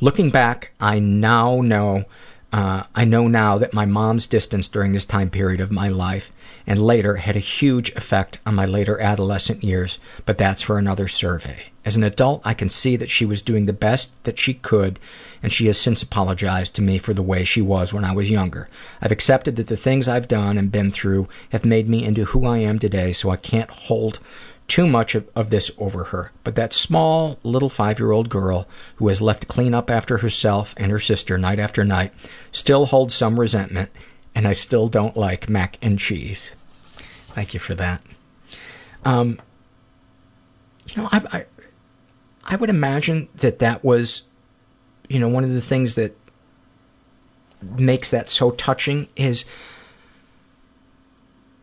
[0.00, 2.04] Looking back, I now know
[2.52, 6.32] Uh, I know now that my mom's distance during this time period of my life
[6.66, 11.08] and later had a huge effect on my later adolescent years, but that's for another
[11.08, 11.70] survey.
[11.84, 14.98] As an adult, I can see that she was doing the best that she could,
[15.42, 18.30] and she has since apologized to me for the way she was when I was
[18.30, 18.68] younger.
[19.00, 22.46] I've accepted that the things I've done and been through have made me into who
[22.46, 24.18] I am today, so I can't hold
[24.68, 26.30] too much of, of this over her.
[26.44, 30.74] But that small, little five year old girl who has left clean up after herself
[30.76, 32.12] and her sister night after night
[32.52, 33.90] still holds some resentment,
[34.34, 36.52] and I still don't like mac and cheese.
[36.98, 38.02] Thank you for that.
[39.04, 39.40] Um,
[40.88, 41.44] you know, I, I,
[42.44, 44.22] I would imagine that that was,
[45.08, 46.14] you know, one of the things that
[47.62, 49.44] makes that so touching is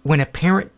[0.04, 0.72] when a parent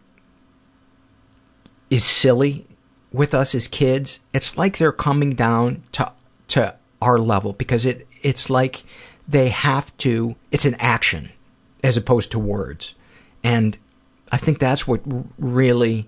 [1.89, 2.65] is silly
[3.11, 6.11] with us as kids, it's like they're coming down to
[6.49, 8.83] to our level because it it's like
[9.27, 11.31] they have to it's an action
[11.83, 12.95] as opposed to words.
[13.43, 13.77] And
[14.31, 15.01] I think that's what
[15.37, 16.07] really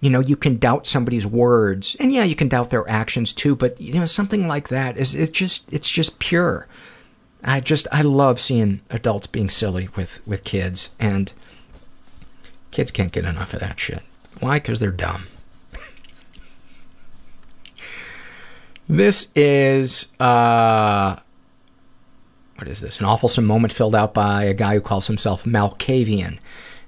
[0.00, 3.56] you know, you can doubt somebody's words, and yeah, you can doubt their actions too.
[3.56, 6.68] But you know, something like that is it's just it's just pure.
[7.42, 11.32] I just I love seeing adults being silly with with kids, and
[12.76, 14.02] Kids can't get enough of that shit.
[14.38, 14.58] Why?
[14.58, 15.28] Because they're dumb.
[18.86, 21.16] this is, uh,
[22.56, 23.00] what is this?
[23.00, 26.38] An awful moment filled out by a guy who calls himself Malkavian.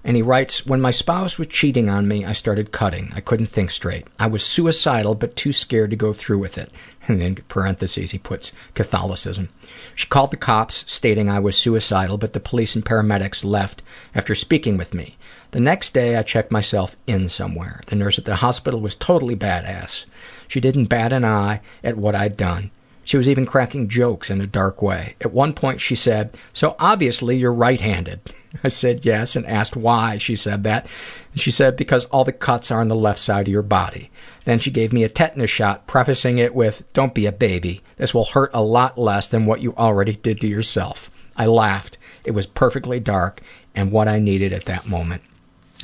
[0.04, 3.12] And he writes, When my spouse was cheating on me, I started cutting.
[3.14, 4.06] I couldn't think straight.
[4.18, 6.70] I was suicidal, but too scared to go through with it.
[7.08, 9.48] And in parentheses, he puts Catholicism.
[9.94, 13.82] She called the cops, stating I was suicidal, but the police and paramedics left
[14.14, 15.16] after speaking with me.
[15.52, 17.80] The next day, I checked myself in somewhere.
[17.86, 20.04] The nurse at the hospital was totally badass.
[20.48, 22.70] She didn't bat an eye at what I'd done.
[23.09, 25.16] She was even cracking jokes in a dark way.
[25.22, 28.20] At one point, she said, So obviously you're right handed.
[28.62, 30.86] I said yes and asked why she said that.
[31.32, 34.10] And she said, Because all the cuts are on the left side of your body.
[34.44, 37.80] Then she gave me a tetanus shot, prefacing it with, Don't be a baby.
[37.97, 41.10] This will hurt a lot less than what you already did to yourself.
[41.35, 41.97] I laughed.
[42.26, 43.40] It was perfectly dark
[43.74, 45.22] and what I needed at that moment.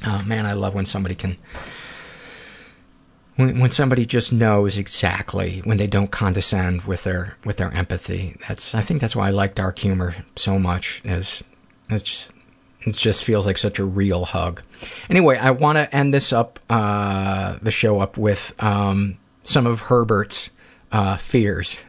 [0.05, 1.39] Oh man, I love when somebody can
[3.36, 8.36] when, when somebody just knows exactly when they don't condescend with their with their empathy
[8.48, 11.43] that's i think that's why i like dark humor so much as
[11.90, 12.31] it's just
[12.86, 14.62] it just feels like such a real hug.
[15.09, 19.81] Anyway i want to end this up uh the show up with um some of
[19.81, 20.51] herbert's
[20.93, 21.81] uh fears.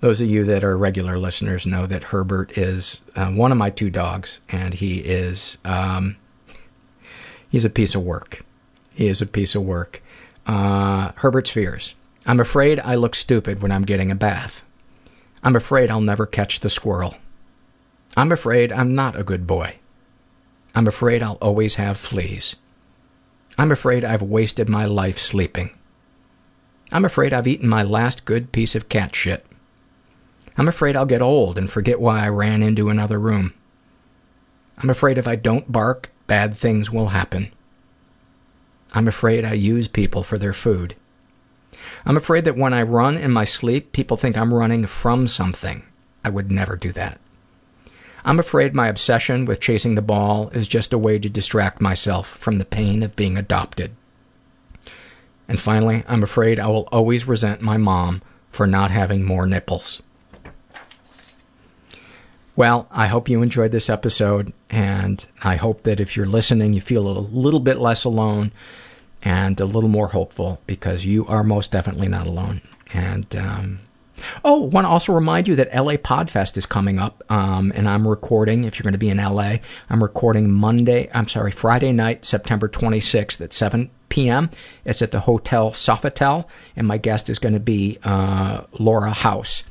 [0.00, 3.70] Those of you that are regular listeners know that herbert is uh, one of my
[3.70, 6.16] two dogs and he is um
[7.48, 8.44] he's a piece of work.
[8.94, 10.02] He is a piece of work
[10.48, 11.94] uh, Herbert's fears.
[12.26, 14.64] I'm afraid I look stupid when I'm getting a bath.
[15.44, 17.14] I'm afraid I'll never catch the squirrel.
[18.16, 19.76] I'm afraid I'm not a good boy.
[20.74, 22.56] I'm afraid I'll always have fleas.
[23.56, 25.70] I'm afraid I've wasted my life sleeping.
[26.90, 29.44] I'm afraid I've eaten my last good piece of cat shit.
[30.56, 33.52] I'm afraid I'll get old and forget why I ran into another room.
[34.78, 37.52] I'm afraid if I don't bark, bad things will happen.
[38.92, 40.94] I'm afraid I use people for their food.
[42.04, 45.82] I'm afraid that when I run in my sleep, people think I'm running from something.
[46.24, 47.20] I would never do that.
[48.24, 52.28] I'm afraid my obsession with chasing the ball is just a way to distract myself
[52.28, 53.94] from the pain of being adopted.
[55.46, 60.02] And finally, I'm afraid I will always resent my mom for not having more nipples.
[62.54, 66.80] Well, I hope you enjoyed this episode, and I hope that if you're listening, you
[66.80, 68.52] feel a little bit less alone
[69.22, 72.60] and a little more hopeful because you are most definitely not alone.
[72.92, 73.80] And um,
[74.44, 78.06] oh, want to also remind you that LA Podfest is coming up, um, and I'm
[78.06, 78.64] recording.
[78.64, 79.56] If you're going to be in LA,
[79.90, 81.10] I'm recording Monday.
[81.14, 84.50] I'm sorry, Friday night, September 26th at 7 p.m.
[84.84, 86.46] It's at the Hotel Sofitel,
[86.76, 89.62] and my guest is going to be uh, Laura House.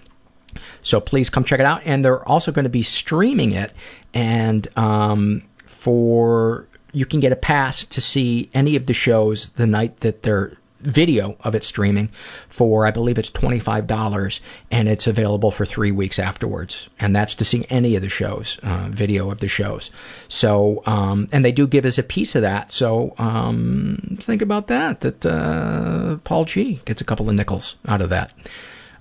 [0.81, 1.81] So please come check it out.
[1.85, 3.71] And they're also going to be streaming it.
[4.13, 9.67] And um, for you can get a pass to see any of the shows the
[9.67, 12.09] night that they're video of it streaming
[12.47, 14.39] for I believe it's $25
[14.71, 16.89] and it's available for three weeks afterwards.
[16.99, 19.91] And that's to see any of the shows uh, video of the shows.
[20.27, 22.71] So um, and they do give us a piece of that.
[22.71, 28.01] So um, think about that that uh, Paul G gets a couple of nickels out
[28.01, 28.31] of that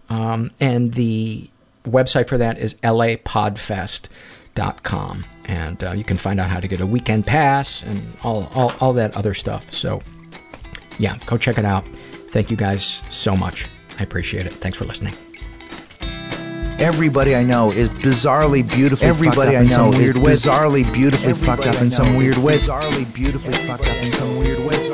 [0.09, 1.51] um, and the
[1.85, 5.24] website for that is lapodfest.com.
[5.45, 8.73] And uh, you can find out how to get a weekend pass and all, all,
[8.81, 9.73] all that other stuff.
[9.73, 10.03] So,
[10.99, 11.87] yeah, go check it out.
[12.31, 13.69] Thank you guys so much.
[13.99, 14.53] I appreciate it.
[14.53, 15.15] Thanks for listening.
[16.78, 21.83] Everybody I know is bizarrely beautifully Everybody I know is bizarrely beautifully Everybody fucked up
[21.83, 22.59] in some weird way.
[22.59, 24.86] Bizarrely beautifully fucked up in some weird way.